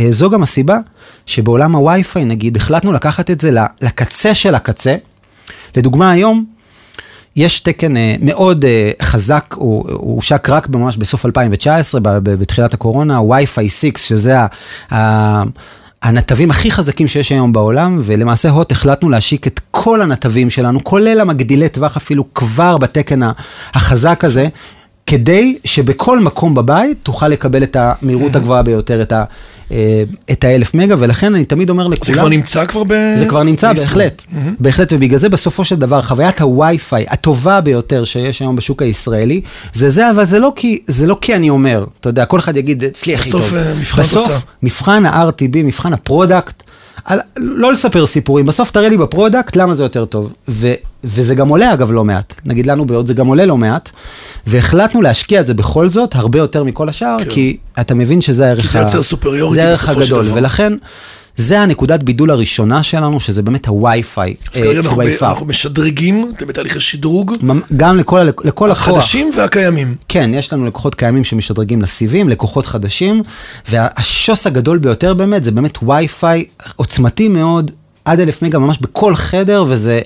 וזו 0.00 0.30
גם 0.30 0.42
הסיבה 0.42 0.78
שבעולם 1.26 1.76
הווי-פיי, 1.76 2.24
נגיד, 2.24 2.56
החלטנו 2.56 2.92
לקחת 2.92 3.30
את 3.30 3.40
זה 3.40 3.50
לקצה 3.82 4.34
של 4.34 4.54
הקצה. 4.54 4.96
לדוגמה, 5.76 6.10
היום 6.10 6.44
יש 7.36 7.60
תקן 7.60 7.96
אה, 7.96 8.14
מאוד 8.20 8.64
אה, 8.64 8.90
חזק, 9.02 9.54
הוא 9.54 9.90
הושק 9.90 10.48
רק 10.50 10.68
ממש 10.68 10.96
בסוף 10.96 11.26
2019, 11.26 12.00
בתחילת 12.22 12.74
הקורונה, 12.74 13.20
Wi-Fi 13.20 13.68
6, 13.68 13.90
שזה 13.96 14.36
ה... 14.92 15.42
הנתבים 16.02 16.50
הכי 16.50 16.70
חזקים 16.70 17.08
שיש 17.08 17.32
היום 17.32 17.52
בעולם, 17.52 18.00
ולמעשה 18.02 18.50
הוט 18.50 18.72
החלטנו 18.72 19.10
להשיק 19.10 19.46
את 19.46 19.60
כל 19.70 20.02
הנתבים 20.02 20.50
שלנו, 20.50 20.84
כולל 20.84 21.20
המגדילי 21.20 21.68
טווח 21.68 21.96
אפילו 21.96 22.34
כבר 22.34 22.76
בתקן 22.76 23.20
החזק 23.74 24.24
הזה, 24.24 24.48
כדי 25.06 25.58
שבכל 25.64 26.20
מקום 26.20 26.54
בבית 26.54 26.98
תוכל 27.02 27.28
לקבל 27.28 27.62
את 27.62 27.76
המהירות 27.80 28.36
הגבוהה 28.36 28.62
ביותר, 28.62 29.02
את, 29.02 29.12
ה, 29.12 29.18
אה, 29.18 29.24
את 30.32 30.44
האלף 30.44 30.74
מגה, 30.74 30.94
ולכן 30.98 31.34
אני 31.34 31.44
תמיד 31.44 31.70
אומר 31.70 31.86
לכולם... 31.86 32.14
זה 32.14 32.20
כבר 32.20 32.28
נמצא 32.28 32.64
כבר 32.64 32.84
ב... 32.84 32.92
זה 33.16 33.26
כבר 33.28 33.42
נמצא, 33.42 33.72
בהחלט. 33.72 34.24
בהחלט, 34.60 34.92
ובגלל 34.92 35.18
זה 35.18 35.28
בסופו 35.28 35.64
של 35.64 35.76
דבר, 35.76 36.02
חוויית 36.02 36.40
הווי-פיי 36.40 37.06
הטובה 37.08 37.60
ביותר 37.60 38.04
שיש 38.04 38.40
היום 38.40 38.56
בשוק 38.56 38.82
הישראלי, 38.82 39.40
זה 39.72 39.88
זה, 39.88 40.10
אבל 40.10 40.24
זה 40.24 40.38
לא 40.38 40.52
כי, 40.56 40.82
זה 40.86 41.06
לא 41.06 41.18
כי 41.20 41.34
אני 41.34 41.50
אומר, 41.50 41.84
אתה 42.00 42.08
יודע, 42.08 42.24
כל 42.24 42.38
אחד 42.38 42.56
יגיד, 42.56 42.84
אצלי 42.84 43.14
הכי 43.14 43.30
טוב. 43.30 43.40
בסוף 43.40 43.54
אה, 43.54 43.74
מבחן 43.74 44.02
תוצאה. 44.02 44.22
בסוף, 44.22 44.46
מבחן 44.62 45.06
ה-RTB, 45.06 45.56
מבחן 45.56 45.92
ה 45.92 46.00
product, 46.00 46.62
על, 47.06 47.20
לא 47.36 47.72
לספר 47.72 48.06
סיפורים, 48.06 48.46
בסוף 48.46 48.70
תראה 48.70 48.88
לי 48.88 48.96
ב 48.96 49.03
product 49.03 49.56
למה 49.56 49.74
זה 49.74 49.82
יותר 49.82 50.06
טוב. 50.06 50.32
ו, 50.48 50.72
וזה 51.04 51.34
גם 51.34 51.48
עולה 51.48 51.72
אגב 51.72 51.92
לא 51.92 52.04
מעט, 52.04 52.34
נגיד 52.44 52.66
לנו 52.66 52.84
בעוד 52.84 53.06
זה 53.06 53.14
גם 53.14 53.26
עולה 53.26 53.46
לא 53.46 53.56
מעט, 53.56 53.90
והחלטנו 54.46 55.02
להשקיע 55.02 55.40
את 55.40 55.46
זה 55.46 55.54
בכל 55.54 55.88
זאת 55.88 56.14
הרבה 56.14 56.38
יותר 56.38 56.64
מכל 56.64 56.88
השאר, 56.88 57.16
כן. 57.18 57.30
כי 57.30 57.56
אתה 57.80 57.94
מבין 57.94 58.20
שזה 58.20 58.46
הערך, 58.46 58.62
כי 58.62 58.68
זה 58.68 58.78
יוצר 58.78 59.02
superiority 59.02 59.66
בסופו 59.72 60.02
של 60.02 60.14
דבר. 60.14 60.34
ולכן... 60.34 60.72
זה 61.36 61.60
הנקודת 61.60 62.02
בידול 62.02 62.30
הראשונה 62.30 62.82
שלנו, 62.82 63.20
שזה 63.20 63.42
באמת 63.42 63.66
הווי-פיי. 63.66 64.34
אז 64.54 64.60
כרגע 64.60 64.80
אנחנו, 64.80 65.02
ב- 65.02 65.24
אנחנו 65.24 65.46
משדרגים, 65.46 66.32
אתם 66.36 66.46
בתהליך 66.46 66.76
השדרוג. 66.76 67.32
גם 67.76 67.98
לכל, 67.98 68.20
לכל 68.44 68.70
הכוח. 68.70 68.88
החדשים 68.88 69.30
והקיימים. 69.36 69.94
כן, 70.08 70.30
יש 70.34 70.52
לנו 70.52 70.66
לקוחות 70.66 70.94
קיימים 70.94 71.24
שמשדרגים 71.24 71.82
לסיבים, 71.82 72.28
לקוחות 72.28 72.66
חדשים, 72.66 73.22
והשוס 73.68 74.46
הגדול 74.46 74.78
ביותר 74.78 75.14
באמת, 75.14 75.44
זה 75.44 75.50
באמת 75.50 75.78
וי-פיי 75.82 76.44
עוצמתי 76.76 77.28
מאוד, 77.28 77.70
עד 78.04 78.20
אלף 78.20 78.42
מגה 78.42 78.58
ממש 78.58 78.78
בכל 78.80 79.14
חדר, 79.16 79.64
וזה, 79.68 80.00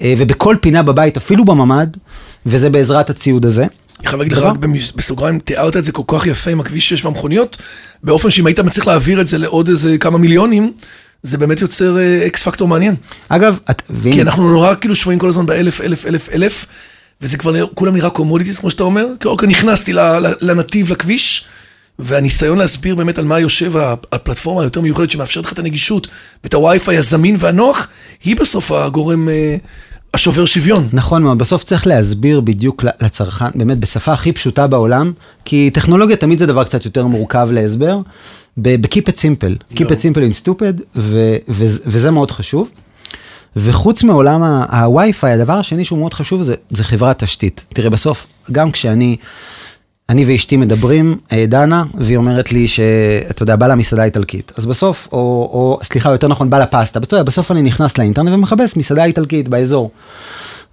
אה, 0.00 0.14
ובכל 0.18 0.56
פינה 0.60 0.82
בבית, 0.82 1.16
אפילו 1.16 1.44
בממ"ד, 1.44 1.86
וזה 2.46 2.70
בעזרת 2.70 3.10
הציוד 3.10 3.46
הזה. 3.46 3.66
אני 4.00 4.08
חייב 4.08 4.18
להגיד 4.18 4.32
לך 4.32 4.42
רק 4.42 4.56
בסוגריים, 4.96 5.38
תיארת 5.38 5.76
את 5.76 5.84
זה 5.84 5.92
כל 5.92 6.02
כך 6.06 6.26
יפה 6.26 6.50
עם 6.50 6.60
הכביש 6.60 6.88
6 6.88 7.04
והמכוניות, 7.04 7.56
באופן 8.02 8.30
שאם 8.30 8.46
היית 8.46 8.60
מצליח 8.60 8.86
להעביר 8.86 9.20
את 9.20 9.26
זה 9.26 9.38
לעוד 9.38 9.68
איזה 9.68 9.98
כמה 9.98 10.18
מיליונים, 10.18 10.72
זה 11.22 11.38
באמת 11.38 11.60
יוצר 11.60 11.96
X 12.26 12.46
אה, 12.46 12.52
פקטור 12.52 12.68
מעניין. 12.68 12.94
אגב, 13.28 13.58
את... 13.70 13.82
כי 14.12 14.22
אנחנו 14.22 14.50
נורא 14.50 14.74
כאילו 14.74 14.96
שבויים 14.96 15.18
כל 15.18 15.28
הזמן 15.28 15.46
באלף, 15.46 15.80
אלף, 15.80 16.06
אלף, 16.06 16.28
אלף, 16.28 16.66
וזה 17.20 17.38
כבר 17.38 17.66
כולם 17.74 17.94
נראה 17.96 18.10
commodities, 18.10 18.58
כמו 18.58 18.70
שאתה 18.70 18.82
אומר. 18.82 19.06
כי 19.20 19.28
אוקיי, 19.28 19.48
נכנסתי 19.48 19.92
לנתיב, 20.40 20.92
לכביש, 20.92 21.48
והניסיון 21.98 22.58
להסביר 22.58 22.94
באמת 22.94 23.18
על 23.18 23.24
מה 23.24 23.40
יושב 23.40 23.72
הפלטפורמה 24.12 24.62
היותר 24.62 24.80
מיוחדת 24.80 25.10
שמאפשרת 25.10 25.44
לך 25.44 25.52
את 25.52 25.58
הנגישות 25.58 26.08
ואת 26.44 26.54
הווי-פיי 26.54 26.98
הזמין 26.98 27.36
והנוח, 27.38 27.88
היא 28.24 28.36
בסוף 28.36 28.72
הגורם 28.72 29.28
אה, 29.28 29.56
השובר 30.14 30.44
שוויון. 30.46 30.88
נכון 30.92 31.22
מאוד, 31.22 31.38
בסוף 31.38 31.64
צריך 31.64 31.86
להסביר 31.86 32.40
בדיוק 32.40 32.84
לצרכן, 33.02 33.46
באמת 33.54 33.78
בשפה 33.78 34.12
הכי 34.12 34.32
פשוטה 34.32 34.66
בעולם, 34.66 35.12
כי 35.44 35.70
טכנולוגיה 35.74 36.16
תמיד 36.16 36.38
זה 36.38 36.46
דבר 36.46 36.64
קצת 36.64 36.84
יותר 36.84 37.06
מורכב 37.06 37.48
להסבר, 37.52 38.00
ב-keep 38.56 39.08
it 39.08 39.16
simple, 39.16 39.74
keep 39.74 39.86
it 39.86 39.98
simple 40.02 40.20
and 40.20 40.44
stupid, 40.44 40.82
ו- 40.96 41.36
ו- 41.48 41.76
וזה 41.86 42.10
מאוד 42.10 42.30
חשוב. 42.30 42.70
וחוץ 43.56 44.02
מעולם 44.04 44.42
ה-Wi-Fi, 44.42 45.26
הדבר 45.26 45.52
השני 45.52 45.84
שהוא 45.84 45.98
מאוד 45.98 46.14
חשוב 46.14 46.42
זה, 46.42 46.54
זה 46.70 46.84
חברת 46.84 47.22
תשתית. 47.22 47.64
תראה, 47.74 47.90
בסוף, 47.90 48.26
גם 48.52 48.70
כשאני... 48.70 49.16
אני 50.08 50.24
ואשתי 50.24 50.56
מדברים, 50.56 51.16
אה, 51.32 51.44
דנה, 51.48 51.84
והיא 51.94 52.16
אומרת 52.16 52.52
לי 52.52 52.68
שאתה 52.68 53.42
יודע, 53.42 53.56
בא 53.56 53.66
לה 53.66 53.74
מסעדה 53.74 54.04
איטלקית. 54.04 54.52
אז 54.56 54.66
בסוף, 54.66 55.08
או, 55.12 55.18
או 55.18 55.78
סליחה, 55.82 56.10
יותר 56.10 56.28
נכון, 56.28 56.50
בא 56.50 56.58
לה 56.58 56.66
פסטה. 56.66 57.00
בסוף, 57.00 57.20
בסוף 57.20 57.50
אני 57.50 57.62
נכנס 57.62 57.98
לאינטרנט 57.98 58.28
ומחפש 58.32 58.76
מסעדה 58.76 59.04
איטלקית 59.04 59.48
באזור. 59.48 59.90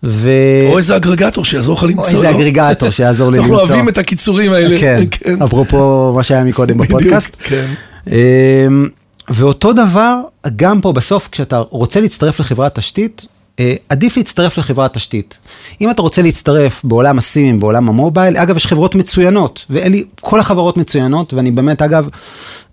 ו... 0.03 0.29
או 0.69 0.77
איזה 0.77 0.95
אגרגטור 0.95 1.45
שיעזור 1.45 1.75
לך 1.75 1.83
למצוא. 1.83 2.03
או 2.03 2.07
איזה 2.07 2.29
אגרגטור 2.29 2.89
שיעזור 2.89 3.31
לי 3.31 3.37
למצוא. 3.37 3.55
אנחנו 3.55 3.67
אוהבים 3.67 3.89
את 3.89 3.97
הקיצורים 3.97 4.53
האלה. 4.53 4.79
כן, 4.79 5.03
כן. 5.11 5.41
אפרופו 5.41 6.11
מה 6.15 6.23
שהיה 6.23 6.43
מקודם 6.43 6.77
בפודקאסט. 6.77 7.35
כן. 7.39 7.65
אמ, 8.11 8.87
ואותו 9.29 9.73
דבר, 9.73 10.19
גם 10.55 10.81
פה 10.81 10.93
בסוף, 10.93 11.29
כשאתה 11.31 11.57
רוצה 11.57 12.01
להצטרף 12.01 12.39
לחברת 12.39 12.75
תשתית, 12.75 13.25
עדיף 13.89 14.17
להצטרף 14.17 14.57
לחברת 14.57 14.93
תשתית. 14.93 15.37
אם 15.81 15.89
אתה 15.89 16.01
רוצה 16.01 16.21
להצטרף 16.21 16.81
בעולם 16.83 17.17
הסימים, 17.17 17.59
בעולם 17.59 17.89
המובייל, 17.89 18.37
אגב, 18.37 18.57
יש 18.57 18.65
חברות 18.65 18.95
מצוינות, 18.95 19.65
ואלי, 19.69 20.03
כל 20.21 20.39
החברות 20.39 20.77
מצוינות, 20.77 21.33
ואני 21.33 21.51
באמת, 21.51 21.81
אגב, 21.81 22.09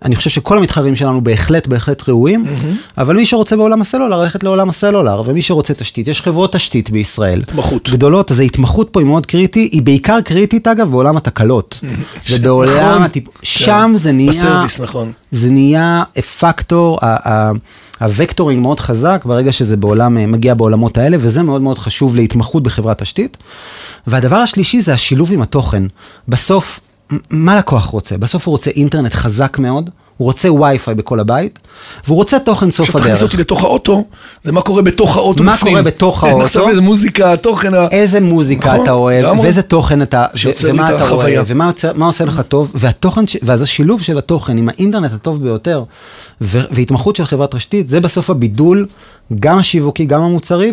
אני 0.01 0.15
חושב 0.15 0.29
שכל 0.29 0.57
המתחרים 0.57 0.95
שלנו 0.95 1.23
בהחלט, 1.23 1.67
בהחלט 1.67 2.09
ראויים, 2.09 2.45
mm-hmm. 2.45 3.01
אבל 3.01 3.15
מי 3.15 3.25
שרוצה 3.25 3.55
בעולם 3.55 3.81
הסלולר, 3.81 4.21
ללכת 4.21 4.43
לעולם 4.43 4.69
הסלולר, 4.69 5.23
ומי 5.25 5.41
שרוצה 5.41 5.73
תשתית, 5.73 6.07
יש 6.07 6.21
חברות 6.21 6.53
תשתית 6.53 6.89
בישראל. 6.89 7.41
התמחות. 7.41 7.89
גדולות, 7.89 8.31
אז 8.31 8.39
ההתמחות 8.39 8.89
פה 8.91 8.99
היא 8.99 9.07
מאוד 9.07 9.25
קריטית, 9.25 9.73
היא 9.73 9.81
בעיקר 9.81 10.21
קריטית, 10.21 10.67
אגב, 10.67 10.91
בעולם 10.91 11.17
התקלות. 11.17 11.79
Mm-hmm. 11.81 12.31
ובעולם 12.31 12.71
נכון, 12.71 13.03
הטיפ... 13.03 13.27
כן. 13.27 13.31
שם 13.41 13.93
זה 13.95 14.11
נהיה... 14.11 14.29
בסרוויס, 14.29 14.79
נכון. 14.79 15.11
זה 15.31 15.49
נהיה 15.49 16.03
פקטור, 16.39 16.99
הוקטורינג 18.05 18.61
מאוד 18.61 18.79
חזק 18.79 19.21
ברגע 19.25 19.51
שזה 19.51 19.77
בעולם, 19.77 20.31
מגיע 20.31 20.53
בעולמות 20.53 20.97
האלה, 20.97 21.17
וזה 21.19 21.43
מאוד 21.43 21.61
מאוד 21.61 21.77
חשוב 21.77 22.15
להתמחות 22.15 22.63
בחברת 22.63 23.01
תשתית. 23.01 23.37
והדבר 24.07 24.35
השלישי 24.35 24.79
זה 24.79 24.93
השילוב 24.93 25.33
עם 25.33 25.41
התוכן. 25.41 25.83
בסוף, 26.27 26.79
מה 27.29 27.55
לקוח 27.55 27.85
רוצה? 27.85 28.17
בסוף 28.17 28.47
הוא 28.47 28.51
רוצה 28.51 28.71
אינטרנט 28.71 29.13
חזק 29.13 29.59
מאוד, 29.59 29.89
הוא 30.23 30.27
רוצה 30.27 30.51
וי-פיי 30.51 30.95
בכל 30.95 31.19
הבית, 31.19 31.59
והוא 32.07 32.15
רוצה 32.15 32.39
תוכן 32.39 32.71
סוף 32.71 32.87
עכשיו 32.87 33.01
תכניס 33.01 33.17
הדרך. 33.17 33.23
אותי 33.31 33.37
לתוך 33.37 33.63
האוטו, 33.63 34.03
זה 34.43 34.51
מה 34.51 34.61
קורה 34.61 34.81
בתוך 34.81 35.17
האוטו 35.17 35.43
מה 35.43 35.53
בפנים. 35.53 35.73
קורה 35.73 35.83
בתוך 35.83 36.21
כן, 36.21 36.27
האוטו? 36.27 36.45
עכשיו 36.45 36.69
איזה 36.69 36.81
מוזיקה, 36.81 37.37
תוכן 37.37 37.73
ה... 37.73 37.87
איזה 37.91 38.19
מוזיקה 38.21 38.67
נכון, 38.73 38.83
אתה 38.83 38.91
אוהב. 38.91 39.39
ואיזה 39.39 39.61
תוכן 39.61 40.01
אתה, 40.01 40.25
ו- 40.33 40.37
שיוצר 40.37 40.67
לי 40.67 40.73
ומה 40.73 40.89
את 40.89 40.95
אתה 40.95 41.03
החוויה. 41.03 41.35
אוהב, 41.37 41.45
ומה 41.49 41.65
יוצר- 41.67 41.91
מה 41.95 42.05
עושה 42.05 42.25
לך 42.25 42.41
טוב, 42.47 42.71
והתוכן, 42.75 43.23
ואז 43.43 43.61
השילוב 43.61 44.01
של 44.01 44.17
התוכן 44.17 44.57
עם 44.57 44.69
האינטרנט 44.69 45.13
הטוב 45.13 45.43
ביותר, 45.43 45.83
והתמחות 46.41 47.15
של 47.15 47.25
חברת 47.25 47.55
תשתית, 47.55 47.87
זה 47.87 47.99
בסוף 47.99 48.29
הבידול, 48.29 48.85
גם 49.39 49.59
השיווקי, 49.59 50.05
גם 50.05 50.21
המוצרי, 50.21 50.71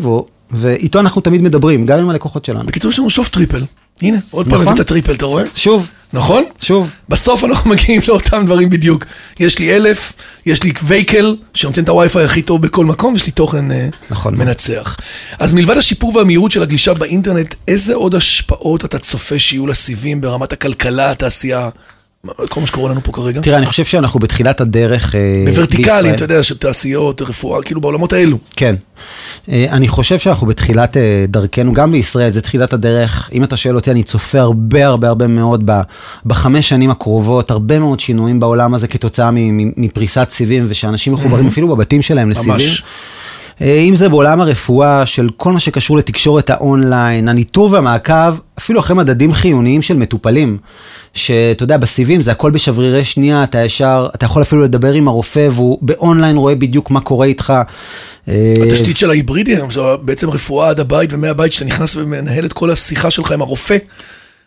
ואיתו 0.51 1.01
אנחנו 1.01 1.21
תמיד 1.21 1.43
מדברים, 1.43 1.87
גם 1.87 1.99
עם 1.99 2.11
הלקוחות 2.11 2.45
שלנו. 2.45 2.67
בקיצור, 2.67 2.91
יש 2.91 2.99
לנו 2.99 3.11
שוב 3.11 3.27
triple. 3.33 3.65
הנה, 4.03 4.19
עוד 4.31 4.49
פעם 4.51 4.63
נכון. 4.63 4.73
הבאת 4.75 4.87
triple, 4.87 5.13
אתה 5.15 5.27
רואה? 5.27 5.43
שוב, 5.55 5.87
נכון? 6.13 6.45
שוב, 6.63 6.91
בסוף 7.09 7.45
אנחנו 7.45 7.71
מגיעים 7.73 8.01
לאותם 8.09 8.43
דברים 8.47 8.71
בדיוק. 8.71 9.05
יש 9.41 9.59
לי 9.59 9.77
אלף, 9.77 10.13
יש 10.47 10.63
לי 10.63 10.73
וייקל, 10.83 11.37
שנותן 11.55 11.85
את 11.85 11.89
הווי-פיי 11.89 12.25
הכי 12.25 12.43
טוב 12.43 12.63
בכל 12.63 12.85
מקום, 12.85 13.13
ויש 13.13 13.27
לי 13.27 13.33
תוכן 13.33 13.71
אה, 13.71 13.89
נכון. 14.11 14.37
מנצח. 14.37 14.97
אז 15.39 15.53
מלבד 15.53 15.77
השיפור 15.77 16.17
והמהירות 16.17 16.51
של 16.53 16.63
הגלישה 16.63 16.95
באינטרנט, 16.95 17.55
איזה 17.69 17.95
עוד 17.95 18.15
השפעות 18.15 18.85
אתה 18.85 18.99
צופה 18.99 19.39
שיהיו 19.39 19.67
לסיבים 19.67 20.21
ברמת 20.21 20.53
הכלכלה, 20.53 21.11
התעשייה, 21.11 21.69
כל 22.49 22.61
מה 22.61 22.67
שקורה 22.67 22.91
לנו 22.91 23.01
פה 23.05 23.13
כרגע? 23.13 23.41
תראה, 23.41 23.59
אני 23.59 23.67
חושב 23.67 23.85
שאנחנו 23.85 24.21
בתחילת 24.21 24.61
הדרך 24.61 25.15
אה, 25.15 25.45
בוורטיקלים. 25.47 26.15
אתה 26.15 26.25
יודע, 26.25 26.43
של 26.43 26.57
תעשיות, 26.57 27.23
רפואה, 27.23 27.63
כאילו 27.63 27.81
בעולמות 27.81 28.13
האלו. 28.13 28.39
כן. 28.57 28.75
אה, 29.49 29.67
אני 29.71 29.89
חושב 29.89 30.19
שאנחנו 30.19 30.47
בתחילת 30.47 30.97
אה, 30.97 31.25
דרכנו, 31.29 31.73
גם 31.73 31.93
בישראל, 31.93 32.31
זה 32.31 32.41
תחילת 32.41 32.73
הדרך. 32.73 33.31
אם 33.33 33.45
אתה 33.45 33.57
שואל 33.57 33.75
אותי, 33.77 33.91
אני 33.91 34.03
צופה 34.03 34.41
הרבה 34.41 34.87
הרבה 34.87 35.09
הרבה 35.09 35.27
מאוד 35.27 35.71
בחמש 36.27 36.69
שנים 36.69 36.91
הקרובות, 36.91 37.51
הרבה 37.51 37.79
מאוד 37.79 38.01
שינויים 38.01 38.41
בעולם 38.41 38.75
הזה 38.75 38.89
כתוצאה 38.89 39.31
מפריסת 39.77 40.29
סיבים, 40.31 40.67
ושאנשים 40.69 41.13
מחוברים 41.13 41.47
אפילו 41.47 41.69
בבתים 41.69 42.03
שלהם 42.03 42.31
לסיבים. 42.31 42.53
ממש. 42.53 42.83
אם 43.61 43.95
זה 43.97 44.09
בעולם 44.09 44.41
הרפואה, 44.41 45.07
של 45.07 45.29
כל 45.37 45.53
מה 45.53 45.61
שקשור 45.61 45.97
לתקשורת 45.97 46.51
האונליין, 46.51 47.29
הניטור 47.29 47.73
והמעקב, 47.73 48.39
אפילו 48.59 48.81
אחרי 48.81 48.97
מדדים 48.97 49.33
חיוניים 49.33 49.83
של 49.83 49.97
מטופלים, 49.97 50.59
שאתה 51.15 51.65
יודע, 51.65 51.77
בסיבים 51.77 52.21
זה 52.21 52.31
הכל 52.33 52.51
בשברירי 52.51 53.05
שנייה, 53.05 53.45
אתה 53.45 53.59
ישר, 53.65 54.09
אתה 54.15 54.27
יכול 54.27 54.43
אפילו 54.43 54.63
לדבר 54.63 54.93
עם 54.93 55.09
הרופא, 55.09 55.49
והוא 55.51 55.79
באונליין 55.83 56.37
רואה 56.37 56.55
בדיוק 56.55 56.91
מה 56.91 57.01
קורה 57.01 57.27
איתך. 57.27 57.53
אה, 58.29 58.55
התשתית 58.67 58.97
של 58.97 59.11
ההיברידי 59.11 59.57
היום, 59.57 59.71
זו 59.71 59.99
בעצם 60.03 60.31
רפואה 60.31 60.69
עד 60.69 60.81
הבית 60.81 61.13
ומהבית, 61.13 61.53
שאתה 61.53 61.65
נכנס 61.65 61.97
ומנהל 61.97 62.45
את 62.45 62.53
כל 62.53 62.71
השיחה 62.71 63.11
שלך 63.11 63.33
עם 63.33 63.41
הרופא. 63.43 63.77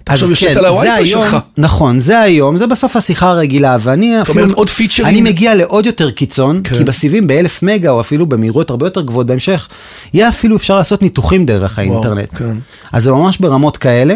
אתה 0.04 0.14
עכשיו 0.14 0.30
יושבת 0.30 0.50
על 0.50 0.56
כן, 0.56 0.62
זה 0.62 0.68
הווי-פיי 0.68 1.04
היום- 1.10 1.24
שלך. 1.24 1.38
נכון, 1.58 2.00
זה 2.00 2.20
היום, 2.20 2.58
זה 2.58 2.68
בסוף 2.68 2.96
השיחה 2.96 3.30
הרגילה, 3.30 3.78
ואני 3.80 4.22
אפילו... 4.22 4.42
אומרת, 4.42 4.58
עוד 4.58 4.70
פיצ'רים? 4.70 5.08
אני 5.08 5.22
מגיע 5.22 5.56
לעוד 5.56 5.86
יותר 5.86 6.12
קיצון, 6.12 6.62
כן. 6.64 6.78
כי 6.78 6.84
בסיבים 6.84 7.28
באלף 7.28 7.64
מגה, 7.64 7.92
או 7.92 8.02
אפילו 8.02 8.26
במהירויות 8.26 8.70
הרבה 8.70 8.86
יותר 8.86 9.02
גבוהות 9.02 9.28
בהמשך, 9.28 9.68
יהיה 10.14 10.30
אפילו 10.30 10.56
אפשר 10.56 10.76
לעשות 10.76 11.02
ניתוחים 11.02 11.46
דרך 11.46 11.80
האינטרנט. 11.80 12.30
כן. 12.36 12.56
אז 12.92 13.04
זה 13.04 13.12
ממש 13.12 13.38
ברמות 13.38 13.78
כאלה, 13.78 14.16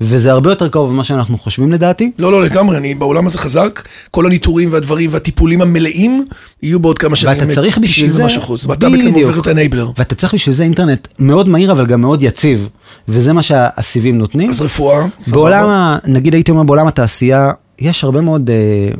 וזה 0.00 0.30
הרבה 0.30 0.50
יותר 0.50 0.68
קרוב 0.68 0.92
ממה 0.92 1.04
שאנחנו 1.04 1.38
חושבים 1.38 1.72
לדעתי. 1.72 2.10
לא, 2.18 2.32
לא, 2.32 2.42
לגמרי, 2.42 2.76
אני 2.76 2.94
בעולם 2.94 3.26
הזה 3.26 3.38
חזק, 3.38 3.82
כל 4.10 4.26
הניטורים 4.26 4.72
והדברים 4.72 5.10
והטיפולים 5.12 5.62
המלאים 5.62 6.26
יהיו 6.62 6.80
בעוד 6.80 6.98
כמה 6.98 7.16
שנים. 7.16 7.38
ואתה 7.38 7.52
צריך 7.54 7.78
בשביל 7.78 8.10
90 8.10 8.28
זה... 8.28 8.38
אחוז, 8.38 8.66
ואתה 8.66 8.88
בעצם. 8.88 9.14
הופך 9.14 9.38
את 9.38 9.46
האנייבלר. 9.46 9.90
ואתה 9.98 10.14
צריך 10.14 10.34
בשביל 10.34 10.54
זה 10.54 10.62
אינטרנט 10.62 11.08
מאוד 11.18 11.48
מהיר, 11.48 11.72
אבל 11.72 11.86
גם 11.86 12.00
מאוד 12.00 12.22
יציב, 12.22 12.68
וזה 13.08 13.32
מה 13.32 13.42
שהסיבים 13.42 14.18
נותנים. 14.18 14.50
אז 14.50 14.60
רפואה, 14.60 15.06
סבבה. 15.20 15.40
בעולם, 15.40 15.98
נגיד 16.06 16.34
הייתי 16.34 16.50
אומר 16.50 16.62
בעולם 16.62 16.86
התעשייה, 16.86 17.50
יש 17.80 18.04
הרבה 18.04 18.20
מאוד, 18.20 18.50
אה, 18.50 18.54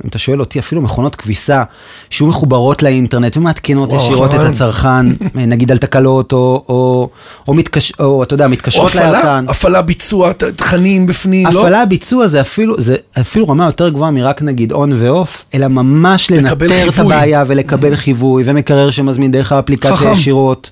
אם 0.05 0.09
אתה 0.09 0.19
שואל 0.19 0.41
אותי, 0.41 0.59
אפילו 0.59 0.83
מכונות 0.83 1.17
כביסה, 1.17 1.63
שיהיו 2.11 2.29
מחוברות 2.29 2.83
לאינטרנט 2.83 3.37
ומעדכנות 3.37 3.93
ישירות 3.93 4.31
את 4.31 4.35
נכון. 4.35 4.47
הצרכן, 4.47 4.89
אה, 5.39 5.47
נגיד 5.47 5.71
על 5.73 5.79
תקלות, 5.79 6.33
או, 6.33 6.65
או, 6.69 7.09
או, 7.49 7.55
מתקש, 7.55 7.93
או 8.01 8.23
אתה 8.23 8.35
יודע, 8.35 8.45
או 8.45 8.51
מתקשרות 8.51 8.91
הפעלה, 8.91 9.17
ליצרן. 9.17 9.45
הפעלה, 9.49 9.83
ביצוע, 9.83 10.33
ת- 10.33 10.45
תכנים 10.45 11.07
בפנים, 11.07 11.47
לא? 11.47 11.61
הפעלה, 11.61 11.87
ביצוע 11.87 12.27
זה 12.27 12.41
אפילו, 12.41 12.75
זה 12.81 12.97
אפילו 13.21 13.49
רמה 13.49 13.67
יותר 13.67 13.89
גבוהה 13.89 14.11
מרק 14.11 14.43
נגיד 14.43 14.73
און 14.73 14.93
ואוף, 14.97 15.45
אלא 15.55 15.69
ממש 15.69 16.31
לנטר 16.31 16.89
את. 16.89 16.99
הבעיה 16.99 17.45
ולקבל 17.47 17.97
חיווי, 17.97 18.43
ומקרר 18.47 18.91
שמזמין 18.91 19.31
דרך 19.31 19.53
האפליקציה 19.53 19.97
חכם. 19.97 20.13
ישירות, 20.13 20.71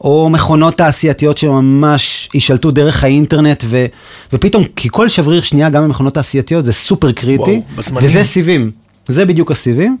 או 0.00 0.28
מכונות 0.30 0.76
תעשייתיות 0.76 1.38
שממש 1.38 2.28
יישלטו 2.34 2.70
דרך 2.70 3.04
האינטרנט, 3.04 3.64
ו, 3.66 3.86
ופתאום, 4.32 4.64
כי 4.76 4.88
כל 4.92 5.08
שבריר 5.08 5.40
שנייה, 5.40 5.68
גם 5.68 5.84
במכונות 5.84 6.14
תעשייתיות, 6.14 6.64
זה 6.64 6.72
סופר 6.72 7.12
קריטי, 7.12 7.45
וואו, 7.50 7.62
בזמנים. 7.76 8.08
וזה 8.08 8.24
סיבים, 8.24 8.70
זה 9.06 9.24
בדיוק 9.24 9.50
הסיבים. 9.50 9.96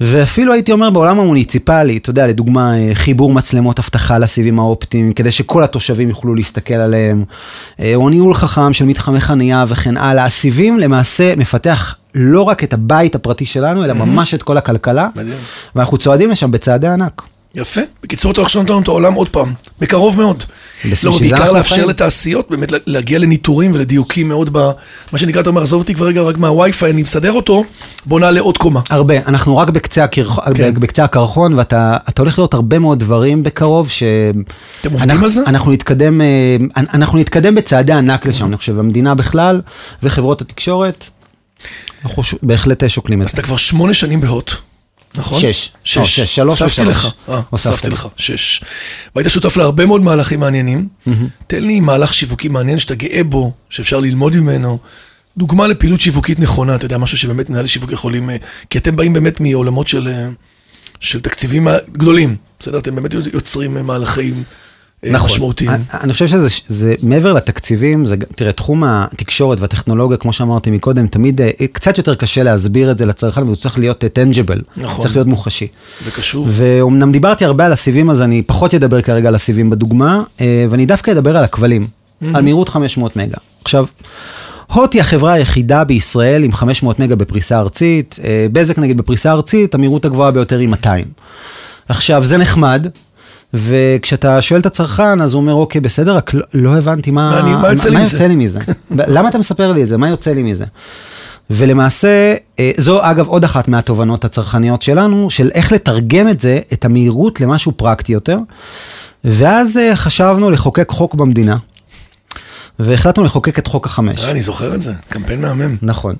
ואפילו 0.00 0.52
הייתי 0.52 0.72
אומר 0.72 0.90
בעולם 0.90 1.20
המוניציפלי, 1.20 1.96
אתה 1.96 2.10
יודע, 2.10 2.26
לדוגמה, 2.26 2.78
אה, 2.78 2.90
חיבור 2.94 3.32
מצלמות 3.32 3.78
אבטחה 3.78 4.18
לסיבים 4.18 4.58
האופטיים, 4.58 5.12
כדי 5.12 5.30
שכל 5.30 5.62
התושבים 5.62 6.08
יוכלו 6.08 6.34
להסתכל 6.34 6.74
עליהם, 6.74 7.24
אה, 7.80 7.92
או 7.94 8.08
ניהול 8.08 8.34
חכם 8.34 8.72
של 8.72 8.84
מתחמי 8.84 9.20
חנייה 9.20 9.64
וכן 9.68 9.96
הלאה. 9.96 10.24
הסיבים 10.24 10.78
למעשה 10.78 11.36
מפתח 11.36 11.94
לא 12.14 12.42
רק 12.42 12.64
את 12.64 12.72
הבית 12.72 13.14
הפרטי 13.14 13.46
שלנו, 13.46 13.84
אלא 13.84 13.92
ממש 13.92 14.34
את 14.34 14.42
כל 14.42 14.56
הכלכלה, 14.58 15.08
מדהים. 15.16 15.34
ואנחנו 15.74 15.98
צועדים 15.98 16.30
לשם 16.30 16.50
בצעדי 16.50 16.88
ענק. 16.88 17.22
יפה. 17.54 17.80
בקיצור, 18.02 18.32
אתה 18.32 18.40
עכשיו 18.42 18.62
נותן 18.62 18.72
לנו 18.72 18.82
את 18.82 18.88
העולם 18.88 19.14
עוד 19.14 19.28
פעם, 19.28 19.52
בקרוב 19.80 20.16
מאוד. 20.20 20.44
לא, 21.04 21.10
בעיקר 21.20 21.52
לאפשר. 21.52 21.86
לתעשיות, 21.86 22.50
באמת 22.50 22.72
לה- 22.72 22.78
להגיע 22.86 23.18
לניטורים 23.18 23.72
ולדיוקים 23.74 24.28
מאוד 24.28 24.48
ב... 24.52 24.70
מה 25.12 25.18
שנקרא, 25.18 25.40
אתה 25.40 25.50
אומר, 25.50 25.62
עזוב 25.62 25.80
אותי 25.80 25.94
כבר 25.94 26.06
רגע 26.06 26.22
רק 26.22 26.36
מהווי-פיי, 26.38 26.90
אני 26.90 27.02
מסדר 27.02 27.32
אותו, 27.32 27.64
בוא 28.06 28.20
נעלה 28.20 28.40
עוד 28.40 28.58
קומה. 28.58 28.80
הרבה, 28.90 29.14
אנחנו 29.26 29.56
רק 29.56 29.68
בקצה, 29.70 30.04
הקרח... 30.04 30.38
כן. 30.54 30.74
בקצה 30.74 31.04
הקרחון, 31.04 31.54
ואתה 31.54 31.96
אתה 32.08 32.22
הולך 32.22 32.38
לראות 32.38 32.54
הרבה 32.54 32.78
מאוד 32.78 32.98
דברים 33.00 33.42
בקרוב, 33.42 33.90
ש... 33.90 34.02
אתם 34.80 34.92
עובדים 34.92 35.10
אנחנו, 35.10 35.24
על 35.24 35.30
זה? 35.30 35.40
אנחנו 35.46 35.72
נתקדם, 35.72 36.20
אה, 36.20 36.56
אנחנו 36.76 37.18
נתקדם 37.18 37.54
בצעדי 37.54 37.92
ענק 37.92 38.26
לשם, 38.26 38.46
אני 38.46 38.56
חושב, 38.56 38.78
המדינה 38.78 39.14
בכלל, 39.14 39.60
וחברות 40.02 40.40
התקשורת, 40.40 41.04
אנחנו 42.04 42.22
ש... 42.22 42.34
בהחלט 42.42 42.88
שוקלים 42.88 43.22
את 43.22 43.26
אז 43.26 43.30
זה. 43.32 43.34
אתה 43.34 43.42
כבר 43.42 43.56
שמונה 43.56 43.94
שנים 43.94 44.20
בהוט, 44.20 44.52
נכון? 45.18 45.40
שש. 45.40 45.70
שש. 45.84 45.98
לא, 45.98 46.04
שש, 46.04 46.34
שלוש 46.34 46.62
הוספתי 46.62 46.82
ושלוש. 46.82 46.96
לך. 46.96 47.12
אה, 47.28 47.40
הוספתי 47.50 47.68
הוספתי 47.68 47.88
לי. 47.88 47.94
לך, 47.94 48.06
שש. 48.16 48.62
והיית 49.16 49.30
שותף 49.30 49.56
להרבה 49.56 49.86
מאוד 49.86 50.00
מהלכים 50.00 50.40
מעניינים. 50.40 50.88
תן 51.46 51.64
לי 51.64 51.80
מהלך 51.80 52.14
שיווקי 52.14 52.48
מעניין 52.48 52.78
שאתה 52.78 52.94
גאה 52.94 53.24
בו, 53.24 53.52
שאפשר 53.70 54.00
ללמוד 54.00 54.36
ממנו. 54.36 54.78
דוגמה 55.36 55.66
לפעילות 55.66 56.00
שיווקית 56.00 56.40
נכונה, 56.40 56.74
אתה 56.74 56.86
יודע, 56.86 56.98
משהו 56.98 57.18
שבאמת 57.18 57.50
מנהלי 57.50 57.68
שיווק 57.68 57.92
יכולים... 57.92 58.30
אה, 58.30 58.36
כי 58.70 58.78
אתם 58.78 58.96
באים 58.96 59.12
באמת 59.12 59.40
מעולמות 59.40 59.88
של, 59.88 60.08
אה, 60.08 60.28
של 61.00 61.20
תקציבים 61.20 61.68
גדולים, 61.92 62.36
בסדר? 62.60 62.78
אתם 62.78 62.94
באמת 62.94 63.14
יוצרים 63.32 63.86
מהלכים 63.86 64.42
אה, 65.06 65.12
משמעותיים. 65.12 65.70
אני, 65.70 65.82
אני 66.02 66.12
חושב 66.12 66.26
שזה 66.26 66.48
זה, 66.66 66.94
מעבר 67.02 67.32
לתקציבים, 67.32 68.06
זה, 68.06 68.16
תראה, 68.34 68.52
תחום 68.52 68.84
התקשורת 68.84 69.60
והטכנולוגיה, 69.60 70.16
כמו 70.16 70.32
שאמרתי 70.32 70.70
מקודם, 70.70 71.06
תמיד 71.06 71.40
אה, 71.40 71.50
קצת 71.72 71.98
יותר 71.98 72.14
קשה 72.14 72.42
להסביר 72.42 72.90
את 72.90 72.98
זה 72.98 73.06
לצרכן, 73.06 73.42
והוא 73.42 73.56
צריך 73.56 73.78
להיות 73.78 73.98
טנג'בל, 73.98 74.60
נכון. 74.76 75.02
צריך 75.02 75.16
להיות 75.16 75.26
מוחשי. 75.28 75.66
וקשור. 76.06 76.46
ואומנם 76.48 77.12
דיברתי 77.12 77.44
הרבה 77.44 77.66
על 77.66 77.72
הסיבים, 77.72 78.10
אז 78.10 78.22
אני 78.22 78.42
פחות 78.42 78.74
אדבר 78.74 79.02
כרגע 79.02 79.28
על 79.28 79.34
הסיבים 79.34 79.70
בדוגמה, 79.70 80.22
אה, 80.40 80.66
ואני 80.70 80.86
דווקא 80.86 81.10
אדבר 81.10 81.36
על 81.36 81.44
הכבלים, 81.44 81.86
על 82.34 82.42
מהירות 82.42 82.68
500 82.68 83.16
מגה. 83.16 83.36
עכשיו, 83.64 83.86
הוט 84.72 84.94
היא 84.94 85.00
החברה 85.00 85.32
היחידה 85.32 85.84
בישראל 85.84 86.44
עם 86.44 86.52
500 86.52 86.98
מגה 87.00 87.16
בפריסה 87.16 87.58
ארצית, 87.58 88.18
אה, 88.24 88.46
בזק 88.52 88.78
נגיד 88.78 88.96
בפריסה 88.96 89.32
ארצית, 89.32 89.74
המהירות 89.74 90.04
הגבוהה 90.04 90.30
ביותר 90.30 90.58
היא 90.58 90.68
200. 90.68 91.04
עכשיו, 91.88 92.24
זה 92.24 92.38
נחמד. 92.38 92.86
וכשאתה 93.54 94.42
שואל 94.42 94.60
את 94.60 94.66
הצרכן, 94.66 95.20
אז 95.20 95.34
הוא 95.34 95.40
אומר, 95.40 95.52
אוקיי, 95.54 95.80
בסדר, 95.80 96.16
רק 96.16 96.34
לא, 96.34 96.42
לא 96.54 96.76
הבנתי 96.76 97.10
מה, 97.10 97.40
אני- 97.40 97.54
מה 97.54 97.68
יוצא 97.72 97.88
לי 97.88 97.94
מה 97.96 98.02
מזה?" 98.02 98.12
יוצא 98.16 98.26
לי 98.26 98.36
מזה. 98.36 98.58
למה 98.90 99.28
אתה 99.28 99.38
מספר 99.38 99.72
לי 99.72 99.82
את 99.82 99.88
זה? 99.88 99.96
מה 99.96 100.08
יוצא 100.08 100.30
לי 100.30 100.42
מזה? 100.42 100.64
ולמעשה, 101.50 102.34
אה, 102.58 102.70
זו 102.76 103.10
אגב 103.10 103.26
עוד 103.26 103.44
אחת 103.44 103.68
מהתובנות 103.68 104.24
הצרכניות 104.24 104.82
שלנו, 104.82 105.30
של 105.30 105.50
איך 105.54 105.72
לתרגם 105.72 106.28
את 106.28 106.40
זה, 106.40 106.58
את 106.72 106.84
המהירות, 106.84 107.40
למשהו 107.40 107.72
פרקטי 107.72 108.12
יותר. 108.12 108.38
ואז 109.24 109.78
אה, 109.78 109.96
חשבנו 109.96 110.50
לחוקק 110.50 110.90
חוק 110.90 111.14
במדינה, 111.14 111.56
והחלטנו 112.78 113.24
לחוקק 113.24 113.58
את 113.58 113.66
חוק 113.66 113.86
החמש. 113.86 114.24
אה, 114.24 114.30
אני 114.30 114.42
זוכר 114.42 114.74
את 114.74 114.82
זה, 114.82 114.92
קמפיין 115.08 115.40
מהמם. 115.40 115.76
נכון. 115.82 116.14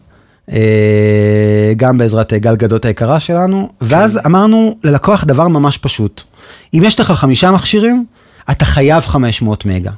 גם 1.76 1.98
בעזרת 1.98 2.32
גל 2.32 2.56
גדות 2.56 2.84
היקרה 2.84 3.20
שלנו, 3.20 3.68
ואז 3.80 4.16
כן. 4.16 4.20
אמרנו 4.26 4.76
ללקוח 4.84 5.24
דבר 5.24 5.48
ממש 5.48 5.78
פשוט. 5.78 6.22
אם 6.74 6.82
יש 6.84 7.00
לך 7.00 7.10
חמישה 7.10 7.50
מכשירים, 7.50 8.04
אתה 8.50 8.64
חייב 8.64 9.06
500 9.06 9.66
מגה. 9.66 9.90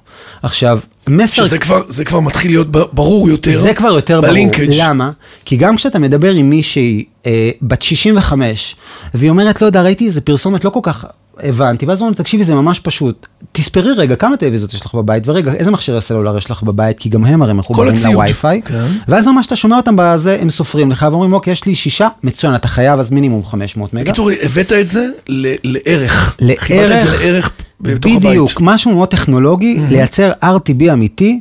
עכשיו, 0.43 0.79
מסר... 1.09 1.45
שזה 1.45 1.59
כבר, 1.59 1.83
זה 1.89 2.05
כבר 2.05 2.21
מתחיל 2.21 2.51
להיות 2.51 2.71
ברור 2.71 3.29
יותר. 3.29 3.61
זה 3.61 3.75
כבר 3.75 3.89
יותר 3.89 4.21
ברור. 4.21 4.33
בלינקג'. 4.33 4.75
למה? 4.79 5.11
כי 5.45 5.57
גם 5.57 5.77
כשאתה 5.77 5.99
מדבר 5.99 6.31
עם 6.31 6.51
מישהי 6.51 7.05
אה, 7.27 7.51
בת 7.63 7.83
65, 7.83 8.77
והיא 9.15 9.31
אומרת, 9.31 9.63
לא 9.63 9.67
יודע, 9.67 9.83
ראיתי 9.83 10.07
איזה 10.07 10.21
פרסומת 10.21 10.65
לא 10.65 10.71
כל 10.71 10.81
כך 10.83 11.05
הבנתי, 11.39 11.87
ואז 11.87 12.01
אומרים, 12.01 12.15
תקשיבי, 12.15 12.45
זה 12.45 12.55
ממש 12.55 12.81
פשוט. 12.81 13.27
תספרי 13.53 13.93
רגע, 13.97 14.17
כמה 14.17 14.37
טלוויזיות 14.37 14.75
יש 14.75 14.87
לך 14.87 14.95
בבית, 14.95 15.29
ורגע, 15.29 15.53
איזה 15.53 15.71
מכשירי 15.71 16.01
סלולר 16.01 16.37
יש 16.39 16.51
לך 16.51 16.63
בבית, 16.63 16.99
כי 16.99 17.09
גם 17.09 17.25
הם 17.25 17.43
הרי 17.43 17.53
מחוברים. 17.53 17.95
לווי-פיי. 18.13 18.63
כן. 18.63 18.87
ואז 19.09 19.29
ממש 19.29 19.47
אתה 19.47 19.57
שומע 19.57 19.77
אותם 19.77 19.95
בזה, 19.99 20.39
הם 20.41 20.51
סופרים 20.51 20.91
לך, 20.91 21.07
ואומרים, 21.11 21.33
אוקיי, 21.33 21.53
יש 21.53 21.65
לי 21.65 21.75
שישה, 21.75 22.09
מצוין, 22.23 22.55
אתה 22.55 22.69
חייב 22.69 22.99
אז 23.01 23.11
מינימום 23.11 23.45
500 23.45 23.95
מגה. 23.95 24.05
בקיצור, 24.05 24.31
הבאת 24.43 24.73
את 24.73 24.89
זה 24.89 25.07
ל- 25.29 25.55
לערך. 25.65 26.37
לערך, 26.41 26.61
חיברת 26.63 27.03
את 27.03 27.11
זה 27.11 27.17
לערך 27.19 27.51
בתוך 27.81 28.13
הבית. 28.13 28.25
בדיוק, 28.31 28.51
משהו 28.61 28.91
מאוד 28.95 29.09
טכנולוגי, 29.09 29.79
לייצר 29.89 30.33
RTB 30.43 30.93
אמיתי, 30.93 31.41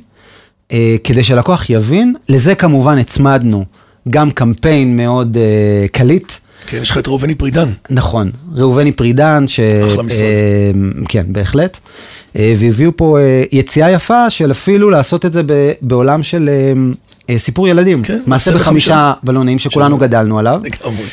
אה, 0.72 0.96
כדי 1.04 1.24
שלקוח 1.24 1.70
יבין. 1.70 2.16
לזה 2.30 2.56
כמובן 2.56 2.98
הצמדנו 2.98 3.66
גם 4.10 4.32
קמפיין 4.32 4.98
מאוד 4.98 5.38
אה, 5.38 5.88
קליט. 5.92 6.32
כן, 6.68 6.80
יש 6.82 6.90
לך 6.92 6.98
את 6.98 7.08
ראובני 7.08 7.36
פרידן. 7.36 7.70
נכון, 7.90 8.32
ראובני 8.56 8.92
פרידן, 8.92 9.48
ש... 9.48 9.60
אחלה 9.60 10.04
משרד. 10.04 10.22
אה, 10.22 10.72
כן, 11.10 11.26
בהחלט. 11.28 11.78
אה, 12.36 12.54
והביאו 12.58 12.92
פה 12.98 13.20
אה, 13.20 13.44
יציאה 13.52 13.92
יפה 13.92 14.30
של 14.30 14.52
אפילו 14.52 14.90
לעשות 14.90 15.26
את 15.26 15.34
זה 15.34 15.42
בעולם 15.82 16.24
של 16.24 16.50
אה, 16.50 16.74
אה, 17.30 17.40
סיפור 17.40 17.68
ילדים. 17.68 18.04
כן, 18.04 18.20
מעשה 18.26 18.52
בחמישה. 18.56 19.14
בלונים 19.24 19.60
שכולנו 19.60 19.96
שזה- 19.98 20.06
גדלנו 20.08 20.40
עליו, 20.40 20.62
לגמרי. 20.64 21.04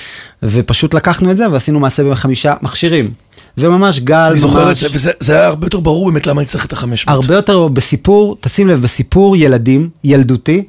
ופשוט 0.43 0.95
לקחנו 0.95 1.31
את 1.31 1.37
זה 1.37 1.51
ועשינו 1.53 1.81
מעשה 1.81 2.05
בחמישה 2.11 2.55
מכשירים. 2.63 3.11
וממש 3.59 4.01
גל, 4.01 4.17
אני 4.17 4.39
זוכר 4.39 4.63
את 4.63 4.67
ממש- 4.67 4.81
זה, 4.81 4.89
וזה 4.93 5.11
זה 5.21 5.33
היה 5.33 5.47
הרבה 5.47 5.67
יותר 5.67 5.81
ברור 5.81 6.11
באמת 6.11 6.27
למה 6.27 6.41
אני 6.41 6.47
צריך 6.49 6.67
את 6.67 6.73
החמש 6.73 7.07
מאות. 7.07 7.15
הרבה 7.25 7.35
יותר 7.37 7.69
בסיפור, 7.69 8.37
תשים 8.41 8.69
לב, 8.69 8.83
בסיפור 8.83 9.37
ילדים, 9.37 9.89
ילדותי, 10.05 10.63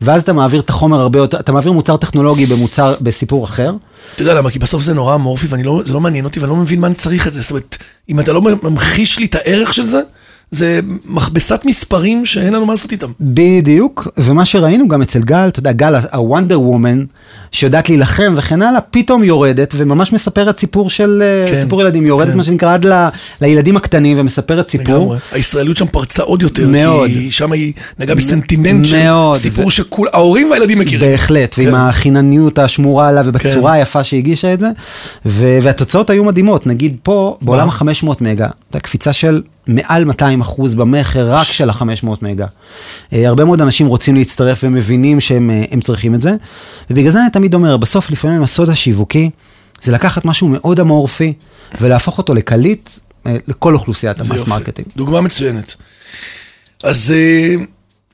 ואז 0.00 0.22
אתה 0.22 0.32
מעביר 0.32 0.60
את 0.60 0.70
החומר 0.70 1.00
הרבה 1.00 1.18
יותר, 1.18 1.40
אתה 1.40 1.52
מעביר 1.52 1.72
מוצר 1.72 1.96
טכנולוגי 1.96 2.46
במוצר, 2.46 2.94
בסיפור 3.00 3.44
אחר. 3.44 3.72
אתה 4.14 4.22
יודע 4.22 4.34
למה? 4.34 4.50
כי 4.50 4.58
בסוף 4.58 4.82
זה 4.82 4.94
נורא 4.94 5.14
אמורפי 5.14 5.46
וזה 5.46 5.62
לא, 5.62 5.82
לא 5.86 6.00
מעניין 6.00 6.24
אותי 6.24 6.40
ואני 6.40 6.50
לא 6.50 6.56
מבין 6.56 6.80
מה 6.80 6.86
אני 6.86 6.94
צריך 6.94 7.26
את 7.26 7.32
זה. 7.32 7.40
זאת 7.40 7.50
אומרת, 7.50 7.76
אם 8.08 8.20
אתה 8.20 8.32
לא 8.32 8.42
ממחיש 8.62 9.18
לי 9.18 9.26
את 9.26 9.34
הערך 9.34 9.74
של 9.74 9.86
זה, 9.86 10.00
זה 10.50 10.80
מכבסת 11.04 11.60
מספרים 11.64 12.26
שאין 12.26 12.52
לנו 12.52 12.66
מה 12.66 12.72
לעשות 12.72 12.92
איתם. 12.92 13.10
בדיוק, 13.20 14.08
ומה 14.16 14.44
שראינו 14.44 14.88
גם 14.88 15.02
אצל 15.02 15.22
גל, 15.22 15.48
אתה 15.48 15.58
יודע, 15.58 15.72
גל, 15.72 15.94
הוונדר 16.12 16.60
וומן, 16.60 17.04
שיודעת 17.52 17.88
להילחם 17.88 18.34
וכן 18.36 18.62
הלאה, 18.62 18.80
פתאום 18.80 19.24
יורדת 19.24 19.74
וממש 19.76 20.12
מספרת 20.12 20.58
סיפור 20.58 20.90
של, 20.90 21.22
אה, 21.22 21.52
כן, 21.52 21.60
סיפור 21.62 21.82
ילדים, 21.82 22.06
יורדת 22.06 22.30
כן. 22.30 22.36
מה 22.36 22.44
שנקרא 22.44 22.74
עד 22.74 22.86
ל, 22.86 23.08
לילדים 23.40 23.76
הקטנים 23.76 24.16
ומספרת 24.20 24.68
סיפור. 24.68 24.96
לגמרי. 24.96 25.18
הישראליות 25.32 25.76
שם 25.76 25.86
פרצה 25.86 26.22
עוד 26.22 26.42
יותר. 26.42 26.68
מאוד. 26.68 27.10
כי 27.10 27.30
שם 27.30 27.52
היא 27.52 27.72
נגעה 27.98 28.16
בסנטימנט 28.16 28.86
של 28.86 29.02
מאוד, 29.02 29.36
סיפור 29.36 29.66
ו- 29.66 29.70
שכול, 29.70 30.08
ההורים 30.12 30.50
והילדים 30.50 30.78
מכירים. 30.78 31.10
בהחלט, 31.10 31.54
ועם 31.58 31.70
כן. 31.70 31.74
החינניות 31.74 32.58
השמורה 32.58 33.08
עליו 33.08 33.24
ובצורה 33.26 33.72
כן. 33.72 33.78
היפה 33.78 34.04
שהיא 34.04 34.18
הגישה 34.18 34.52
את 34.54 34.60
זה, 34.60 34.68
ו- 35.26 35.58
והתוצאות 35.62 36.10
היו 36.10 36.24
מדהימות, 36.24 36.66
נגיד 36.66 36.96
פה, 37.02 37.38
בעולם 37.42 37.66
מה? 37.66 37.72
ה-500 37.72 38.14
מגה, 38.20 38.46
הייתה 38.68 38.80
קפיצה 38.80 39.12
של 39.12 39.42
מעל 39.68 40.04
200 40.04 40.40
אחוז 40.40 40.74
במכר 40.74 41.32
רק 41.32 41.46
של 41.46 41.70
ה-500 41.70 42.06
מגה. 42.22 42.46
אה, 43.12 43.28
הרבה 43.28 43.44
מאוד 43.44 43.60
אנשים 43.60 43.86
רוצים 43.86 44.16
להצטרף 44.16 44.60
ומבינים 44.62 45.20
שהם 45.20 45.50
אה, 45.50 45.80
צריכים 45.80 46.14
את 46.14 46.20
זה, 46.20 46.36
ובגלל 46.90 47.10
זה 47.10 47.20
אני 47.22 47.30
תמיד 47.30 47.54
אומר, 47.54 47.76
בסוף 47.76 48.10
לפעמים 48.10 48.42
הסוד 48.42 48.68
השיווקי, 48.68 49.30
זה 49.82 49.92
לקחת 49.92 50.24
משהו 50.24 50.48
מאוד 50.48 50.80
אמורפי 50.80 51.32
ולהפוך 51.80 52.18
אותו 52.18 52.34
לקליט 52.34 52.90
אה, 53.26 53.36
לכל 53.48 53.74
אוכלוסיית 53.74 54.20
ה 54.20 54.25
mass. 54.25 54.48
marketing. 54.48 54.88
דוגמה 54.96 55.20
מצוינת. 55.20 55.76
אז 56.82 57.14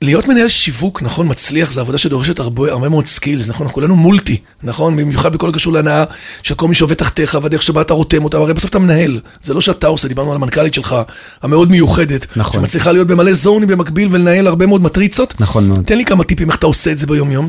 להיות 0.02 0.28
מנהל 0.28 0.48
שיווק, 0.48 1.02
נכון, 1.02 1.28
מצליח, 1.30 1.72
זו 1.72 1.80
עבודה 1.80 1.98
שדורשת 1.98 2.38
הרבה, 2.38 2.72
הרבה 2.72 2.88
מאוד 2.88 3.07
skills, 3.06 3.48
נכון? 3.48 3.66
אנחנו 3.66 3.74
כולנו 3.74 3.96
multi, 3.96 4.40
נכון? 4.62 4.96
במיוחד 4.96 5.33
בכל 5.33 5.48
הקשור 5.48 5.72
להנעה 5.72 6.04
של 6.42 6.54
כל 6.54 6.68
מי 6.68 6.74
שעובד 6.74 6.94
תחתיך 6.94 7.38
והדרך 7.42 7.62
שבה 7.62 7.80
אתה 7.80 7.94
רותם 7.94 8.24
אותם, 8.24 8.40
הרי 8.40 8.54
בסוף 8.54 8.70
אתה 8.70 8.78
מנהל. 8.78 9.20
זה 9.42 9.54
לא 9.54 9.61
שאתה 9.61 9.87
עושה, 9.87 10.09
דיברנו 10.09 10.30
על 10.30 10.37
המנכ"לית 10.37 10.74
שלך, 10.74 10.96
המאוד 11.42 11.70
מיוחדת. 11.70 12.26
נכון. 12.37 12.61
שמצליחה 12.61 12.92
להיות 12.92 13.07
במלא 13.07 13.33
זונים 13.33 13.68
במקביל 13.68 14.09
ולנהל 14.11 14.46
הרבה 14.46 14.66
מאוד 14.66 14.83
מטריצות. 14.83 15.40
נכון 15.40 15.68
מאוד. 15.68 15.85
תן 15.87 15.96
לי 15.96 16.04
כמה 16.04 16.24
טיפים 16.24 16.48
איך 16.48 16.59
אתה 16.59 16.66
עושה 16.66 16.92
את 16.92 16.98
זה 16.98 17.07
ביום-יום. 17.07 17.48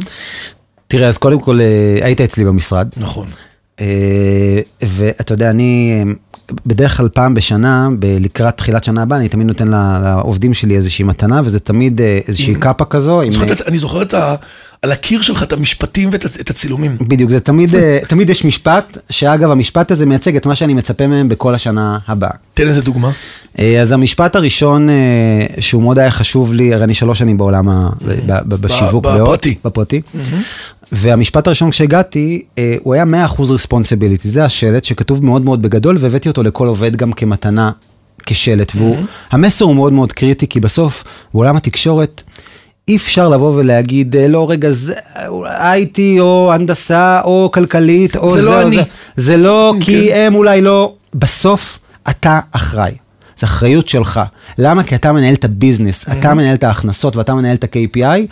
תראה, 0.87 1.07
אז 1.07 1.17
קודם 1.17 1.39
כל, 1.39 1.59
אה, 1.61 2.05
היית 2.05 2.21
אצלי 2.21 2.45
במשרד, 2.45 2.87
נכון. 2.97 3.27
אה, 3.81 4.59
ואתה 4.81 5.33
יודע, 5.33 5.49
אני 5.49 6.03
בדרך 6.65 6.97
כלל 6.97 7.09
פעם 7.09 7.33
בשנה, 7.33 7.89
לקראת 8.01 8.57
תחילת 8.57 8.83
שנה 8.83 9.01
הבאה, 9.01 9.17
אני 9.17 9.29
תמיד 9.29 9.47
נותן 9.47 9.67
לעובדים 10.03 10.53
שלי 10.53 10.75
איזושהי 10.75 11.05
מתנה, 11.05 11.41
וזה 11.45 11.59
תמיד 11.59 12.01
אה, 12.01 12.19
איזושהי 12.27 12.55
קאפה 12.55 12.85
כזו. 12.85 13.21
אה, 13.21 13.27
אני 13.67 13.79
זוכר 13.79 14.01
את 14.01 14.13
ה... 14.13 14.35
על 14.85 14.91
הקיר 14.91 15.21
שלך 15.21 15.43
את 15.43 15.53
המשפטים 15.53 16.09
ואת 16.11 16.25
את 16.25 16.49
הצילומים. 16.49 16.97
בדיוק, 17.01 17.31
זה 17.31 17.39
תמיד, 17.39 17.75
אה, 17.75 17.99
תמיד 18.07 18.29
יש 18.29 18.45
משפט, 18.45 18.97
שאגב, 19.09 19.51
המשפט 19.51 19.91
הזה 19.91 20.05
מייצג 20.05 20.35
את 20.35 20.45
מה 20.45 20.55
שאני 20.55 20.73
מצפה 20.73 21.07
מהם 21.07 21.29
בכל 21.29 21.55
השנה 21.55 21.97
הבאה. 22.07 22.29
תן 22.53 22.67
איזה 22.67 22.81
דוגמה. 22.81 23.11
אה, 23.59 23.81
אז 23.81 23.91
המשפט 23.91 24.35
הראשון, 24.35 24.89
אה, 24.89 24.93
שהוא 25.59 25.81
מאוד 25.83 25.99
היה 25.99 26.11
חשוב 26.11 26.53
לי, 26.53 26.73
הרי 26.73 26.83
אני 26.83 26.93
שלוש 26.95 27.19
שנים 27.19 27.37
בעולם, 27.37 27.69
ה- 27.69 27.89
בשיווק, 28.47 29.03
בהוט, 29.03 29.21
בפרטי. 29.21 29.55
בפרטי. 29.65 30.01
והמשפט 30.91 31.47
הראשון 31.47 31.71
כשהגעתי, 31.71 32.41
הוא 32.79 32.93
היה 32.93 33.03
100% 33.05 33.07
responsibility, 33.41 34.21
זה 34.23 34.45
השלט 34.45 34.83
שכתוב 34.83 35.25
מאוד 35.25 35.41
מאוד 35.45 35.61
בגדול, 35.61 35.97
והבאתי 35.99 36.29
אותו 36.29 36.43
לכל 36.43 36.67
עובד 36.67 36.95
גם 36.95 37.13
כמתנה, 37.13 37.71
כשלט, 38.25 38.71
והוא, 38.75 38.97
המסר 39.31 39.65
הוא 39.65 39.75
מאוד 39.75 39.93
מאוד 39.93 40.11
קריטי, 40.11 40.47
כי 40.47 40.59
בסוף, 40.59 41.03
בעולם 41.33 41.55
התקשורת, 41.55 42.21
אי 42.87 42.95
אפשר 42.95 43.29
לבוא 43.29 43.53
ולהגיד, 43.55 44.15
אה, 44.15 44.27
לא, 44.27 44.49
רגע, 44.49 44.71
זה 44.71 44.93
IT 45.47 45.99
או 46.19 46.53
הנדסה 46.53 47.21
או 47.23 47.49
כלכלית, 47.53 48.15
או 48.17 48.31
זה 48.31 48.41
זה, 48.41 48.49
לא 48.49 48.61
או 48.61 48.67
אני. 48.67 48.75
זה. 48.75 48.83
זה 49.15 49.37
לא, 49.37 49.73
כי 49.81 50.07
כן. 50.09 50.15
הם 50.27 50.35
אולי 50.35 50.61
לא, 50.61 50.93
בסוף 51.13 51.79
אתה 52.09 52.39
אחראי. 52.51 52.91
זו 53.39 53.45
אחריות 53.45 53.89
שלך. 53.89 54.21
למה? 54.57 54.83
כי 54.83 54.95
אתה 54.95 55.11
מנהל 55.11 55.33
את 55.33 55.45
הביזנס, 55.45 56.05
אתה 56.19 56.33
מנהל 56.33 56.55
את 56.55 56.63
ההכנסות 56.63 57.15
ואתה 57.15 57.33
מנהל 57.33 57.55
את 57.55 57.63
ה-KPI. 57.63 58.27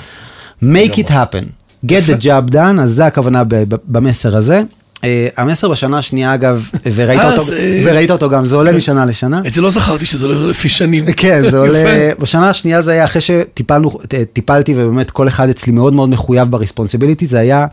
make 0.63 0.93
it 0.93 1.09
happen. 1.09 1.45
get 1.85 2.07
the 2.07 2.23
job 2.23 2.53
done, 2.53 2.81
אז 2.81 2.89
זה 2.91 3.05
הכוונה 3.05 3.43
במסר 3.67 4.37
הזה. 4.37 4.61
Uh, 5.03 5.05
המסר 5.37 5.69
בשנה 5.69 5.97
השנייה, 5.97 6.33
אגב, 6.33 6.69
וראית, 6.95 7.19
אה, 7.19 7.31
אותו, 7.31 7.43
וראית 7.83 8.11
אותו 8.11 8.29
גם, 8.29 8.45
זה 8.45 8.55
עולה 8.55 8.71
משנה 8.71 9.05
לשנה. 9.05 9.41
את 9.47 9.53
זה 9.53 9.61
לא 9.61 9.69
זכרתי 9.69 10.05
שזה 10.05 10.25
הולך 10.25 10.37
לפי 10.49 10.69
שנים. 10.69 11.05
כן, 11.17 11.49
זה 11.51 11.57
עולה. 11.57 12.09
בשנה 12.19 12.49
השנייה 12.49 12.81
זה 12.81 12.91
היה 12.91 13.03
אחרי 13.03 13.21
שטיפלנו, 13.21 13.99
ט- 14.07 14.15
טיפלתי 14.33 14.73
ובאמת 14.73 15.11
כל 15.11 15.27
אחד 15.27 15.49
אצלי 15.49 15.73
מאוד 15.73 15.93
מאוד 15.93 16.09
מחויב 16.09 16.47
ברספונסיביליטי, 16.51 17.27
זה 17.27 17.39
היה, 17.39 17.65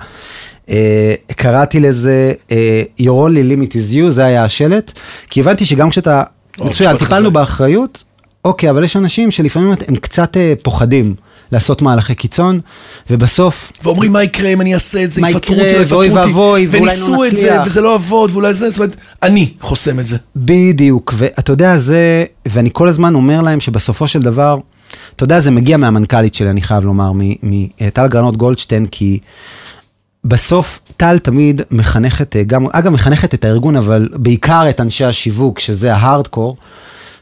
אה, 0.70 1.14
קראתי 1.36 1.80
לזה 1.80 2.32
אה, 2.52 2.82
Your 3.00 3.04
only 3.28 3.52
limit 3.52 3.72
is 3.72 3.94
you, 3.94 4.10
זה 4.10 4.24
היה 4.24 4.44
השלט, 4.44 4.92
כי 5.30 5.40
הבנתי 5.40 5.64
שגם 5.64 5.90
כשאתה, 5.90 6.22
מצוין, 6.58 6.96
טיפלנו. 6.96 7.30
באחריות, 7.30 8.04
אוקיי, 8.44 8.70
אבל 8.70 8.84
יש 8.84 8.96
אנשים 8.96 9.30
שלפעמים 9.30 9.72
הם 9.88 9.96
קצת 9.96 10.36
אה, 10.36 10.52
פוחדים 10.62 11.14
לעשות 11.52 11.82
מהלכי 11.82 12.14
קיצון, 12.14 12.60
ובסוף, 13.10 13.72
ואומרים 13.82 14.12
מה 14.12 14.22
יקרה 14.22 14.48
אם 14.48 14.60
אני 14.60 14.74
אעשה 14.74 15.04
את 15.04 15.12
זה, 15.12 15.20
יפטרו 15.20 15.54
אותי, 15.54 15.66
יפטרו 15.66 15.88
ואוי 15.88 16.10
אותי, 16.10 16.28
ואבוי, 16.28 16.66
ואולי 16.70 16.86
לא 16.86 16.90
וניסו 16.90 17.24
את 17.24 17.30
זה, 17.30 17.36
נצליח. 17.36 17.66
וזה 17.66 17.80
לא 17.80 17.94
עבוד, 17.94 18.30
ואולי 18.30 18.54
זה, 18.54 18.70
זאת 18.70 18.78
אומרת, 18.78 18.96
אני 19.22 19.52
חוסם 19.60 20.00
את 20.00 20.06
זה. 20.06 20.16
בדיוק, 20.36 21.14
ואתה 21.16 21.52
יודע, 21.52 21.76
זה, 21.76 22.24
ואני 22.48 22.70
כל 22.72 22.88
הזמן 22.88 23.14
אומר 23.14 23.40
להם 23.40 23.60
שבסופו 23.60 24.08
של 24.08 24.22
דבר, 24.22 24.58
אתה 25.16 25.24
יודע, 25.24 25.40
זה 25.40 25.50
מגיע 25.50 25.76
מהמנכ"לית 25.76 26.34
שלי, 26.34 26.50
אני 26.50 26.62
חייב 26.62 26.84
לומר, 26.84 27.12
מטל 27.42 28.08
גרנות 28.08 28.36
גולדשטיין, 28.36 28.86
כי 28.86 29.18
בסוף 30.24 30.80
טל 30.96 31.18
תמיד 31.18 31.62
מחנכת, 31.70 32.36
אה, 32.36 32.42
גם, 32.42 32.64
אגב, 32.72 32.92
מחנכת 32.92 33.34
את 33.34 33.44
הארגון, 33.44 33.76
אבל 33.76 34.08
בעיקר 34.12 34.70
את 34.70 34.80
אנשי 34.80 35.04
השיווק, 35.04 35.58
שזה 35.58 35.94
ההארדקור, 35.94 36.56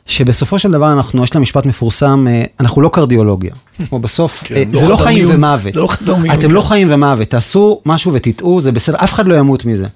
שבסופו 0.08 0.58
של 0.58 0.70
דבר 0.70 0.92
אנחנו, 0.92 1.24
יש 1.24 1.34
לה 1.34 1.40
משפט 1.40 1.66
מפורסם, 1.66 2.26
אה, 2.30 2.44
אנחנו 2.60 2.82
לא 2.82 2.88
קרדיולוגיה. 2.88 3.52
כמו 3.88 3.98
בסוף, 3.98 4.42
כן, 4.44 4.54
אה, 4.54 4.62
לא 4.72 4.80
זה 4.80 4.88
לא 4.88 4.96
חיים. 4.96 5.26
ומוות. 5.30 5.76
לא 5.76 5.88
אתם 6.32 6.40
כן. 6.40 6.50
לא 6.50 6.60
חיים 6.60 6.88
ומוות, 6.90 7.28
תעשו 7.28 7.80
משהו 7.86 8.12
ותטעו, 8.12 8.60
זה 8.60 8.72
בסדר, 8.72 8.96
אף 9.04 9.12
אחד 9.12 9.26
לא 9.26 9.34
ימות 9.34 9.64
מזה. 9.64 9.86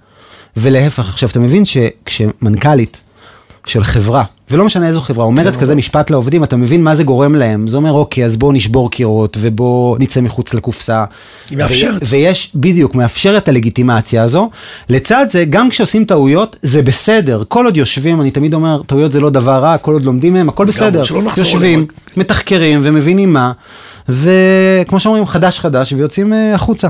ולהפך, 0.56 1.08
עכשיו, 1.08 1.28
אתה 1.28 1.40
מבין 1.40 1.64
שכשמנכ"לית 1.64 2.96
של 3.66 3.84
חברה, 3.84 4.24
ולא 4.52 4.64
משנה 4.64 4.88
איזו 4.88 5.00
חברה, 5.00 5.24
אומרת 5.24 5.54
כן, 5.54 5.60
כזה 5.60 5.74
משפט 5.74 6.10
לעובדים, 6.10 6.44
אתה 6.44 6.56
מבין 6.56 6.82
מה 6.82 6.94
זה 6.94 7.04
גורם 7.04 7.34
להם. 7.34 7.66
זה 7.66 7.76
אומר, 7.76 7.92
אוקיי, 7.92 8.24
אז 8.24 8.36
בואו 8.36 8.52
נשבור 8.52 8.90
קירות, 8.90 9.36
ובואו 9.40 9.96
נצא 9.98 10.20
מחוץ 10.20 10.54
לקופסה. 10.54 11.04
היא 11.50 11.58
מאפשרת. 11.58 12.02
ויש, 12.08 12.50
בדיוק, 12.54 12.94
מאפשרת 12.94 13.42
את 13.42 13.48
הלגיטימציה 13.48 14.22
הזו. 14.22 14.50
לצד 14.88 15.26
זה, 15.30 15.44
גם 15.50 15.70
כשעושים 15.70 16.04
טעויות, 16.04 16.56
זה 16.62 16.82
בסדר. 16.82 17.42
כל 17.48 17.64
עוד 17.64 17.76
יושבים, 17.76 18.20
אני 18.20 18.30
תמיד 18.30 18.54
אומר, 18.54 18.82
טעויות 18.86 19.12
זה 19.12 19.20
לא 19.20 19.30
דבר 19.30 19.58
רע, 19.58 19.78
כל 19.78 19.92
עוד 19.92 20.04
לומדים 20.04 20.32
מהם, 20.32 20.48
הכל 20.48 20.66
בסדר. 20.66 21.02
יושבים. 21.38 21.86
מתחקרים 22.16 22.80
ומבינים 22.82 23.32
מה, 23.32 23.52
וכמו 24.08 25.00
שאומרים, 25.00 25.26
חדש 25.26 25.60
חדש, 25.60 25.92
ויוצאים 25.92 26.32
אה, 26.32 26.54
החוצה. 26.54 26.88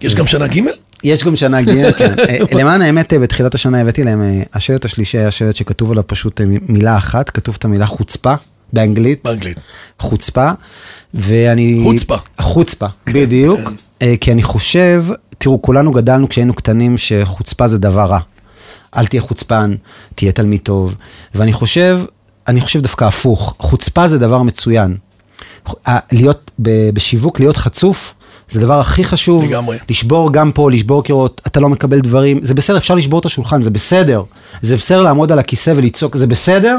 יש 0.00 0.14
גם 0.14 0.26
שנה 0.26 0.46
ג'? 0.46 0.60
יש 1.04 1.24
גם 1.24 1.36
שנה 1.36 1.62
ג', 1.62 1.90
כן. 1.98 2.14
אה, 2.28 2.38
למען 2.52 2.82
האמת, 2.82 3.12
אה, 3.12 3.18
בתחילת 3.18 3.54
השנה 3.54 3.80
הבאתי 3.80 4.04
להם, 4.04 4.22
אה, 4.22 4.42
השלט 4.54 4.84
השלישי 4.84 5.18
היה 5.18 5.30
שלט 5.30 5.56
שכתוב 5.56 5.90
עליו 5.90 6.06
פשוט 6.06 6.40
מילה 6.68 6.96
אחת, 6.96 7.30
כתוב 7.30 7.56
את 7.58 7.64
המילה 7.64 7.86
חוצפה, 7.86 8.34
באנגלית, 8.72 9.20
באנגלית. 9.24 9.60
חוצפה, 9.98 10.50
ואני... 11.14 11.80
חוצפה. 11.84 12.16
חוצפה, 12.40 12.86
בדיוק, 13.06 13.60
אה, 14.02 14.14
כי 14.20 14.32
אני 14.32 14.42
חושב, 14.42 15.04
תראו, 15.38 15.62
כולנו 15.62 15.92
גדלנו 15.92 16.28
כשהיינו 16.28 16.54
קטנים 16.54 16.98
שחוצפה 16.98 17.68
זה 17.68 17.78
דבר 17.78 18.04
רע. 18.04 18.18
אל 18.96 19.06
תהיה 19.06 19.22
חוצפן, 19.22 19.74
תהיה 20.14 20.32
תלמיד 20.32 20.60
טוב. 20.62 20.94
ואני 21.34 21.52
חושב, 21.52 22.00
אני 22.48 22.60
חושב 22.60 22.80
דווקא 22.80 23.04
הפוך, 23.04 23.54
חוצפה 23.58 24.08
זה 24.08 24.18
דבר 24.18 24.42
מצוין. 24.42 24.96
להיות 26.12 26.50
בשיווק, 26.94 27.40
להיות 27.40 27.56
חצוף, 27.56 28.14
זה 28.50 28.60
הדבר 28.60 28.80
הכי 28.80 29.04
חשוב. 29.04 29.44
לגמרי. 29.44 29.78
לשבור 29.90 30.32
גם 30.32 30.52
פה, 30.52 30.70
לשבור 30.70 31.04
קירות, 31.04 31.40
אתה 31.46 31.60
לא 31.60 31.68
מקבל 31.68 32.00
דברים, 32.00 32.38
זה 32.42 32.54
בסדר, 32.54 32.76
אפשר 32.76 32.94
לשבור 32.94 33.20
את 33.20 33.24
השולחן, 33.24 33.62
זה 33.62 33.70
בסדר. 33.70 34.22
זה 34.62 34.76
בסדר 34.76 35.02
לעמוד 35.02 35.32
על 35.32 35.38
הכיסא 35.38 35.72
ולצעוק, 35.76 36.16
זה 36.16 36.26
בסדר. 36.26 36.76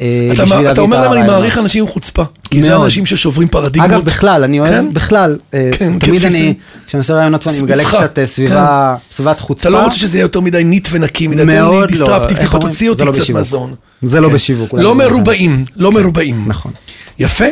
אה, 0.00 0.30
אתה, 0.34 0.44
בשביל 0.44 0.66
אתה 0.66 0.80
אומר 0.80 1.00
להם, 1.00 1.12
אני. 1.12 1.26
מעריך 1.26 1.58
אנשים 1.58 1.84
עם 1.84 1.90
חוצפה. 1.90 2.22
כי 2.50 2.62
זה 2.62 2.70
מאוד. 2.70 2.82
אנשים 2.84 3.06
ששוברים 3.06 3.48
פרדיגמות. 3.48 3.90
אגב, 3.90 4.04
בכלל, 4.04 4.44
אני 4.44 4.60
אוהב, 4.60 4.70
כן? 4.70 4.86
בכלל, 4.92 5.38
אה, 5.54 5.70
כן, 5.72 5.98
תמיד 5.98 6.24
אני, 6.24 6.30
זה. 6.30 6.52
כשאני 6.86 6.98
עושה 6.98 7.14
רעיונות 7.14 7.46
ואני 7.46 7.62
מגלה 7.62 7.84
קצת 7.84 8.18
אה, 8.18 8.26
סביבה, 8.26 8.96
סביבת 9.10 9.40
חוצפה. 9.40 9.68
אתה 9.68 9.78
לא 9.78 9.84
רוצה 9.84 9.96
שזה 9.96 10.18
יהיה 10.18 10.24
יותר 10.24 10.40
מדי 10.40 10.64
ניט 10.64 10.88
ונקי, 10.90 11.28
מדי 11.28 11.44
מאוד 11.44 11.80
לא, 11.80 11.86
דיסטרפטיב, 11.86 12.38
טיפה? 12.38 12.58
תוציא 12.58 12.90
אותי 12.90 13.04
זה 13.12 13.20
קצת. 13.20 13.30
מהזון. 13.30 13.74
זה 14.02 14.20
לא 14.20 14.28
כן. 14.28 14.34
בשיווק, 14.34 14.72
לא 14.72 14.78
זה 14.78 14.84
לא 14.84 14.94
מרובעים, 14.94 15.64
לא 15.76 15.92
מרובעים. 15.92 16.44
נכון. 16.46 16.72
יפה. 17.18 17.44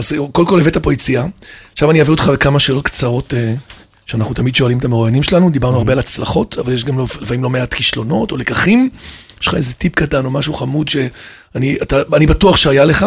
אז 0.00 0.12
קודם 0.32 0.48
כל 0.48 0.60
הבאת 0.60 0.76
פה 0.76 0.92
יציאה. 0.92 1.24
עכשיו 1.72 1.90
אני 1.90 1.98
אעביר 1.98 2.12
אותך 2.14 2.28
לכמה 2.34 2.60
שאלות 2.60 2.84
קצרות 2.84 3.34
אה, 3.34 3.54
שאנחנו 4.06 4.34
תמיד 4.34 4.54
שואלים 4.54 4.78
את 4.78 4.84
המרואיינים 4.84 5.22
שלנו. 5.22 5.50
דיברנו 5.50 5.76
הרבה 5.78 5.92
על 5.92 5.98
הצלחות, 5.98 6.58
אבל 6.58 6.72
יש 6.72 6.84
גם 6.84 6.98
לא- 6.98 7.06
לפעמים 7.20 7.42
לא 7.42 7.50
מעט 7.50 7.74
כישלונות 7.74 8.32
או 8.32 8.36
לקחים. 8.36 8.90
יש 9.40 9.48
לך 9.48 9.54
איזה 9.54 9.74
טיפ 9.74 9.94
קטן 9.94 10.24
או 10.24 10.30
משהו 10.30 10.54
חמוד 10.54 10.88
שאני 10.88 11.76
אתה- 11.82 12.02
אני 12.16 12.26
בטוח 12.26 12.56
שהיה 12.56 12.84
לך. 12.84 13.06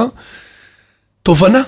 תובנה, 1.24 1.62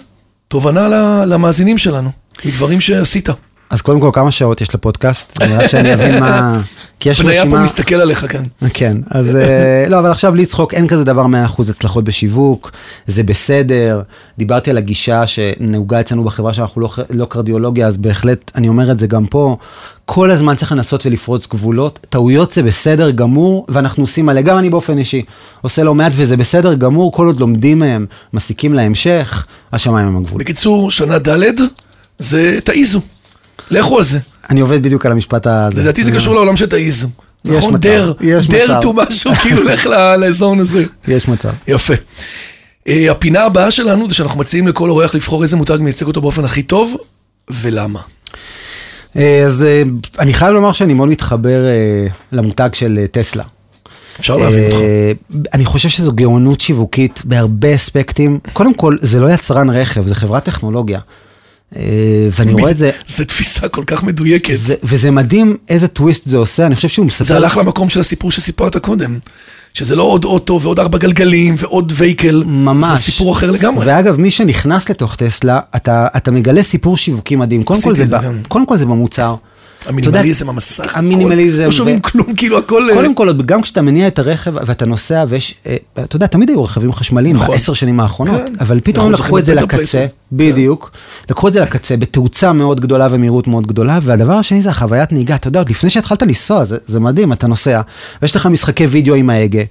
תובנה 0.47 0.87
למאזינים 1.25 1.77
שלנו, 1.77 2.09
מדברים 2.45 2.81
שעשית. 2.81 3.29
אז 3.69 3.81
קודם 3.81 3.99
כל, 3.99 4.09
כמה 4.13 4.31
שעות 4.31 4.61
יש 4.61 4.75
לפודקאסט? 4.75 5.41
רק 5.41 5.67
שאני 5.67 5.93
אבין 5.93 6.19
מה... 6.19 6.61
כי 6.99 7.09
יש 7.09 7.21
בניה 7.21 7.35
פה 7.35 7.41
רשימה... 7.41 7.63
מסתכל 7.63 7.95
עליך 7.95 8.25
כאן. 8.29 8.43
כן, 8.73 8.97
אז 9.09 9.35
אה, 9.35 9.85
לא, 9.89 9.99
אבל 9.99 10.11
עכשיו 10.11 10.31
בלי 10.31 10.45
צחוק, 10.45 10.73
אין 10.73 10.87
כזה 10.87 11.03
דבר 11.03 11.25
100% 11.57 11.61
הצלחות 11.69 12.03
בשיווק, 12.03 12.71
זה 13.07 13.23
בסדר. 13.23 14.01
דיברתי 14.37 14.69
על 14.69 14.77
הגישה 14.77 15.27
שנהוגה 15.27 15.99
אצלנו 15.99 16.23
בחברה 16.23 16.53
שאנחנו 16.53 16.81
לא, 16.81 16.89
לא 17.09 17.25
קרדיולוגיה, 17.25 17.87
אז 17.87 17.97
בהחלט, 17.97 18.51
אני 18.55 18.67
אומר 18.67 18.91
את 18.91 18.97
זה 18.97 19.07
גם 19.07 19.25
פה, 19.25 19.57
כל 20.05 20.31
הזמן 20.31 20.55
צריך 20.55 20.71
לנסות 20.71 21.05
ולפרוץ 21.05 21.47
גבולות. 21.47 21.99
טעויות 22.09 22.51
זה 22.51 22.63
בסדר 22.63 23.11
גמור, 23.11 23.65
ואנחנו 23.69 24.03
עושים 24.03 24.25
מלא, 24.25 24.41
גם 24.41 24.57
אני 24.57 24.69
באופן 24.69 24.97
אישי, 24.97 25.23
עושה 25.61 25.83
לא 25.83 25.95
מעט 25.95 26.11
וזה 26.15 26.37
בסדר 26.37 26.73
גמור, 26.73 27.11
כל 27.11 27.27
עוד 27.27 27.39
לומדים 27.39 27.79
מהם, 27.79 28.05
מסיקים 28.33 28.73
להמשך, 28.73 29.45
השמיים 29.73 30.07
הם 30.07 30.17
הגבול. 30.17 30.39
בקיצור, 30.39 30.91
שנה 30.91 31.19
ד' 31.19 31.39
זה 32.19 32.59
תעיזו. 32.63 33.01
לכו 33.71 33.97
על 33.97 34.03
זה. 34.03 34.19
אני 34.49 34.59
עובד 34.59 34.83
בדיוק 34.83 35.05
על 35.05 35.11
המשפט 35.11 35.47
הזה. 35.47 35.81
לדעתי 35.81 36.03
זה 36.03 36.11
קשור 36.11 36.35
לעולם 36.35 36.57
של 36.57 36.65
תעיזו. 36.65 37.07
יש 37.45 37.57
נכון? 37.57 37.73
מצב, 37.73 37.81
דר, 37.83 38.13
יש 38.21 38.47
דר. 38.47 38.81
טו 38.81 38.93
משהו, 38.93 39.31
כאילו 39.41 39.63
לך 39.63 39.85
לאזון 40.19 40.59
הזה. 40.59 40.83
יש 41.07 41.27
מצב. 41.27 41.49
יפה. 41.67 41.93
אה, 42.87 43.11
הפינה 43.11 43.43
הבאה 43.43 43.71
שלנו 43.71 44.07
זה 44.07 44.15
שאנחנו 44.15 44.39
מציעים 44.39 44.67
לכל 44.67 44.89
אורח 44.89 45.15
לבחור 45.15 45.43
איזה 45.43 45.57
מותג 45.57 45.77
מייצג 45.81 46.05
אותו 46.05 46.21
באופן 46.21 46.45
הכי 46.45 46.63
טוב, 46.63 46.95
ולמה. 47.49 47.99
אה, 49.17 49.43
אז 49.45 49.63
אה, 49.63 49.83
אני 50.19 50.33
חייב 50.33 50.53
לומר 50.53 50.71
שאני 50.71 50.93
מאוד 50.93 51.09
מתחבר 51.09 51.65
אה, 51.65 52.07
למותג 52.31 52.69
של 52.73 52.99
אה, 53.01 53.07
טסלה. 53.07 53.43
אפשר 54.19 54.37
להבין 54.37 54.63
אותך. 54.65 54.75
אה, 54.75 55.11
אני 55.53 55.65
חושב 55.65 55.89
שזו 55.89 56.11
גאונות 56.11 56.61
שיווקית 56.61 57.21
בהרבה 57.25 57.75
אספקטים. 57.75 58.39
קודם 58.53 58.73
כל, 58.73 58.97
זה 59.01 59.19
לא 59.19 59.33
יצרן 59.33 59.69
רכב, 59.69 60.07
זה 60.07 60.15
חברת 60.15 60.43
טכנולוגיה. 60.43 60.99
אה, 61.75 61.81
ואני 62.31 62.53
רואה 62.53 62.71
את 62.71 62.77
זה, 62.77 62.91
זו 63.17 63.25
תפיסה 63.25 63.67
כל 63.67 63.83
כך 63.87 64.03
מדויקת. 64.03 64.53
זה- 64.57 64.75
וזה 64.83 65.11
מדהים 65.11 65.57
איזה 65.69 65.87
טוויסט 65.87 66.25
זה 66.27 66.37
עושה, 66.37 66.65
אני 66.65 66.75
חושב 66.75 66.87
שהוא 66.87 67.05
מספר... 67.05 67.23
זה 67.23 67.35
הלך 67.35 67.57
למקום 67.57 67.89
של 67.89 67.99
הסיפור 67.99 68.31
שסיפרת 68.31 68.77
קודם. 68.77 69.19
שזה 69.73 69.95
לא 69.95 70.03
עוד 70.03 70.25
אוטו 70.25 70.61
ועוד 70.61 70.79
ארבע 70.79 70.97
גלגלים 70.97 71.55
ועוד 71.57 71.93
וייקל. 71.95 72.43
ממש. 72.45 72.99
זה 72.99 73.11
סיפור 73.11 73.31
אחר 73.33 73.51
לגמרי. 73.51 73.85
ואגב, 73.87 74.19
מי 74.19 74.31
שנכנס 74.31 74.89
לתוך 74.89 75.15
טסלה, 75.15 75.59
אתה, 75.75 76.07
אתה 76.17 76.31
מגלה 76.31 76.63
סיפור 76.63 76.97
שיווקי 76.97 77.35
מדהים. 77.35 77.63
קודם 77.63 77.81
כל, 77.81 77.95
זה, 77.95 78.05
זה. 78.05 78.17
קודם 78.47 78.65
כל 78.65 78.77
זה 78.77 78.85
במוצר. 78.85 79.35
המינימליזם, 79.85 80.49
המסך. 80.49 80.97
המינימליזם 80.97 81.65
לא 81.65 81.71
שומעים 81.71 81.99
כלום, 81.99 82.33
כאילו 82.35 82.57
הכל... 82.57 82.89
אה, 82.89 82.95
קודם 82.95 83.15
כל, 83.15 83.33
גם 83.45 83.61
כשאתה 83.61 83.81
מניע 83.81 84.07
את 84.07 84.19
הרכב 84.19 84.53
ואתה 84.55 84.85
נוסע, 84.85 85.25
ויש, 85.29 85.55
אה, 85.67 85.75
אתה 86.03 86.15
יודע, 86.15 86.27
תמיד 86.27 86.49
היו 86.49 86.63
רכבים 86.63 86.93
חשמליים 86.93 87.35
נכון. 87.35 87.47
בעשר 87.47 87.73
שנים 87.73 87.99
האחרונות, 87.99 88.41
כן. 88.47 88.53
אבל 88.59 88.79
פתאום 88.83 89.11
לקחו 89.11 89.37
את 89.37 89.45
זה 89.45 89.55
לקצה, 89.55 89.67
פלייסר. 89.77 90.05
בדיוק, 90.31 90.91
לקחו 91.29 91.47
את 91.47 91.53
זה 91.53 91.59
לקצה 91.59 91.97
בתאוצה 91.97 92.53
מאוד 92.53 92.79
גדולה 92.79 93.07
ומהירות 93.11 93.47
מאוד 93.47 93.67
גדולה, 93.67 93.99
והדבר 94.01 94.33
השני 94.33 94.61
זה 94.61 94.69
החוויית 94.69 95.11
נהיגה, 95.11 95.35
אתה 95.35 95.47
יודע, 95.47 95.59
עוד 95.59 95.69
לפני 95.69 95.89
שהתחלת 95.89 96.21
לנסוע, 96.21 96.63
זה, 96.63 96.99
מדהים, 96.99 97.33
אתה 97.33 97.47
נוסע, 97.47 97.81
ויש 98.21 98.35
לך 98.35 98.45
משחקי 98.45 98.85
וידאו 98.85 99.15
עם 99.15 99.29
ההגה, 99.29 99.63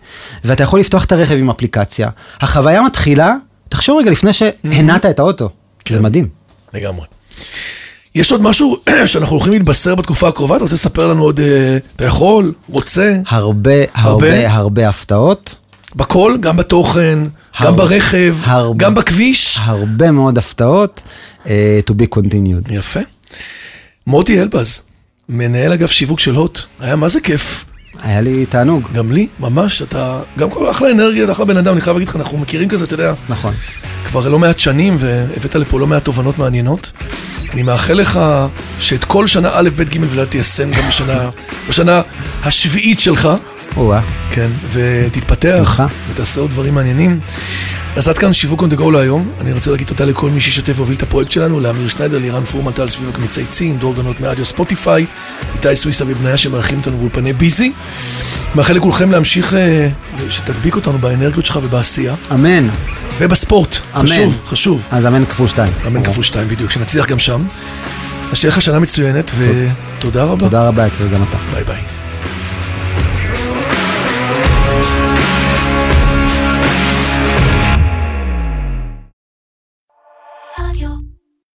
ואתה 0.44 0.62
יכול 0.62 0.80
לפתוח 0.80 1.04
את 1.04 1.12
הרכב 1.12 1.34
עם 1.34 1.50
אפליקציה, 1.50 2.08
החוויה 2.40 2.82
מתחילה, 2.82 3.34
תחשוב 3.68 3.98
רגע 3.98 4.10
לפני 4.10 4.32
שהנעת 4.32 5.06
את 5.06 5.18
האוטו, 5.18 5.48
כן. 5.84 5.94
זה 5.94 6.00
מדהים. 6.00 6.28
לגמרי. 6.74 7.06
יש 8.14 8.32
עוד 8.32 8.42
משהו 8.42 8.76
שאנחנו 9.06 9.36
הולכים 9.36 9.52
להתבשר 9.52 9.94
בתקופה 9.94 10.28
הקרובה? 10.28 10.56
אתה 10.56 10.64
רוצה 10.64 10.74
לספר 10.74 11.06
לנו 11.06 11.22
עוד... 11.22 11.40
אה, 11.40 11.78
אתה 11.96 12.04
יכול? 12.04 12.52
רוצה? 12.68 13.16
הרבה, 13.26 13.70
הרבה? 13.94 14.26
הרבה, 14.26 14.52
הרבה 14.52 14.88
הפתעות. 14.88 15.56
בכל? 15.96 16.36
גם 16.40 16.56
בתוכן, 16.56 17.18
גם 17.22 17.28
הרבה. 17.54 17.84
ברכב, 17.84 18.36
הרבה. 18.42 18.84
גם 18.84 18.94
בכביש? 18.94 19.58
הרבה 19.60 20.10
מאוד 20.10 20.38
הפתעות, 20.38 21.02
uh, 21.44 21.48
to 21.90 21.92
be 21.92 22.18
continued. 22.18 22.72
יפה. 22.72 23.00
מוטי 24.06 24.42
אלבז, 24.42 24.80
מנהל 25.28 25.72
אגף 25.72 25.92
שיווק 25.92 26.20
של 26.20 26.34
הוט, 26.34 26.60
היה 26.80 26.96
מה 26.96 27.08
זה 27.08 27.20
כיף. 27.20 27.64
היה 28.02 28.20
לי 28.20 28.46
תענוג. 28.46 28.88
גם 28.94 29.12
לי, 29.12 29.26
ממש, 29.40 29.82
אתה 29.82 30.20
גם 30.38 30.50
כל 30.50 30.70
אחלה 30.70 30.90
אנרגיה, 30.90 31.32
אחלה 31.32 31.44
בן 31.44 31.56
אדם, 31.56 31.72
אני 31.72 31.80
חייב 31.80 31.96
להגיד 31.96 32.08
לך, 32.08 32.16
אנחנו 32.16 32.38
מכירים 32.38 32.68
כזה, 32.68 32.84
אתה 32.84 32.94
יודע, 32.94 33.14
נכון. 33.28 33.54
כבר 34.04 34.28
לא 34.28 34.38
מעט 34.38 34.58
שנים, 34.58 34.96
והבאת 34.98 35.54
לפה 35.54 35.80
לא 35.80 35.86
מעט 35.86 36.04
תובנות 36.04 36.38
מעניינות. 36.38 36.92
אני 37.52 37.62
מאחל 37.62 37.94
לך 37.94 38.20
שאת 38.80 39.04
כל 39.04 39.26
שנה 39.26 39.50
א', 39.52 39.68
ב', 39.76 39.82
ג' 39.82 39.98
ולא 40.00 40.24
תיישם 40.24 40.70
גם 40.70 40.88
בשנה, 40.88 41.30
בשנה 41.68 42.02
השביעית 42.42 43.00
שלך, 43.00 43.28
או-אה. 43.76 44.00
כן, 44.30 44.50
ותתפתח, 44.72 45.54
שמחה. 45.56 45.86
ותעשה 46.12 46.40
עוד 46.40 46.50
דברים 46.50 46.74
מעניינים. 46.74 47.20
אז 47.96 48.08
עד 48.08 48.18
כאן 48.18 48.32
שיווק 48.32 48.62
on 48.62 48.64
the 48.64 48.78
go 48.78 48.90
להיום. 48.92 49.28
אני 49.40 49.52
רוצה 49.52 49.70
להגיד 49.70 49.86
תודה 49.86 50.04
לכל 50.04 50.30
מי 50.30 50.40
שהשתתף 50.40 50.72
והוביל 50.76 50.96
את 50.96 51.02
הפרויקט 51.02 51.30
שלנו, 51.32 51.60
לאמיר 51.60 51.88
שניידר, 51.88 52.18
לירן 52.18 52.44
פורמן, 52.44 52.72
טל 52.72 52.88
סביבק 52.88 53.18
מצייצים, 53.18 53.76
דור 53.78 53.94
גנות 53.94 54.20
מאדיו 54.20 54.44
ספוטיפיי, 54.44 55.06
איתי 55.54 55.76
סוויסה 55.76 56.04
ובניה 56.08 56.36
שמארחים 56.36 56.78
אותנו 56.78 56.98
באולפני 56.98 57.32
ביזי. 57.32 57.72
מאחל 58.54 58.74
לכולכם 58.74 59.10
להמשיך, 59.10 59.54
אה, 59.54 59.88
שתדביק 60.30 60.76
אותנו 60.76 60.98
באנרגיות 60.98 61.46
שלך 61.46 61.58
ובעשייה, 61.62 62.14
אמן. 62.32 62.68
ובספורט. 63.18 63.76
אמן. 63.96 64.06
חשוב, 64.06 64.40
חשוב. 64.46 64.82
אז 64.90 65.06
אמן 65.06 65.24
כפול 65.24 65.46
שתיים. 65.46 65.72
אמן 65.86 66.02
כפול 66.02 66.24
שתיים 66.24 66.48
בדיוק, 66.48 66.70
שנצליח 66.70 67.06
גם 67.06 67.18
שם. 67.18 67.44
אז 68.32 68.36
שיהיה 68.36 68.52
לך 68.52 68.62
שנה 68.62 68.78
מצוינת, 68.78 69.30
ותודה 69.38 70.24
רבה. 70.24 70.40
תודה 70.40 70.68
רבה, 70.68 70.86
יקיר, 70.86 71.06
גם 71.06 71.22
אתה. 71.22 71.38
ביי 71.52 71.64
ביי. 71.64 72.03
Thank 74.74 75.18
you. 75.18 75.23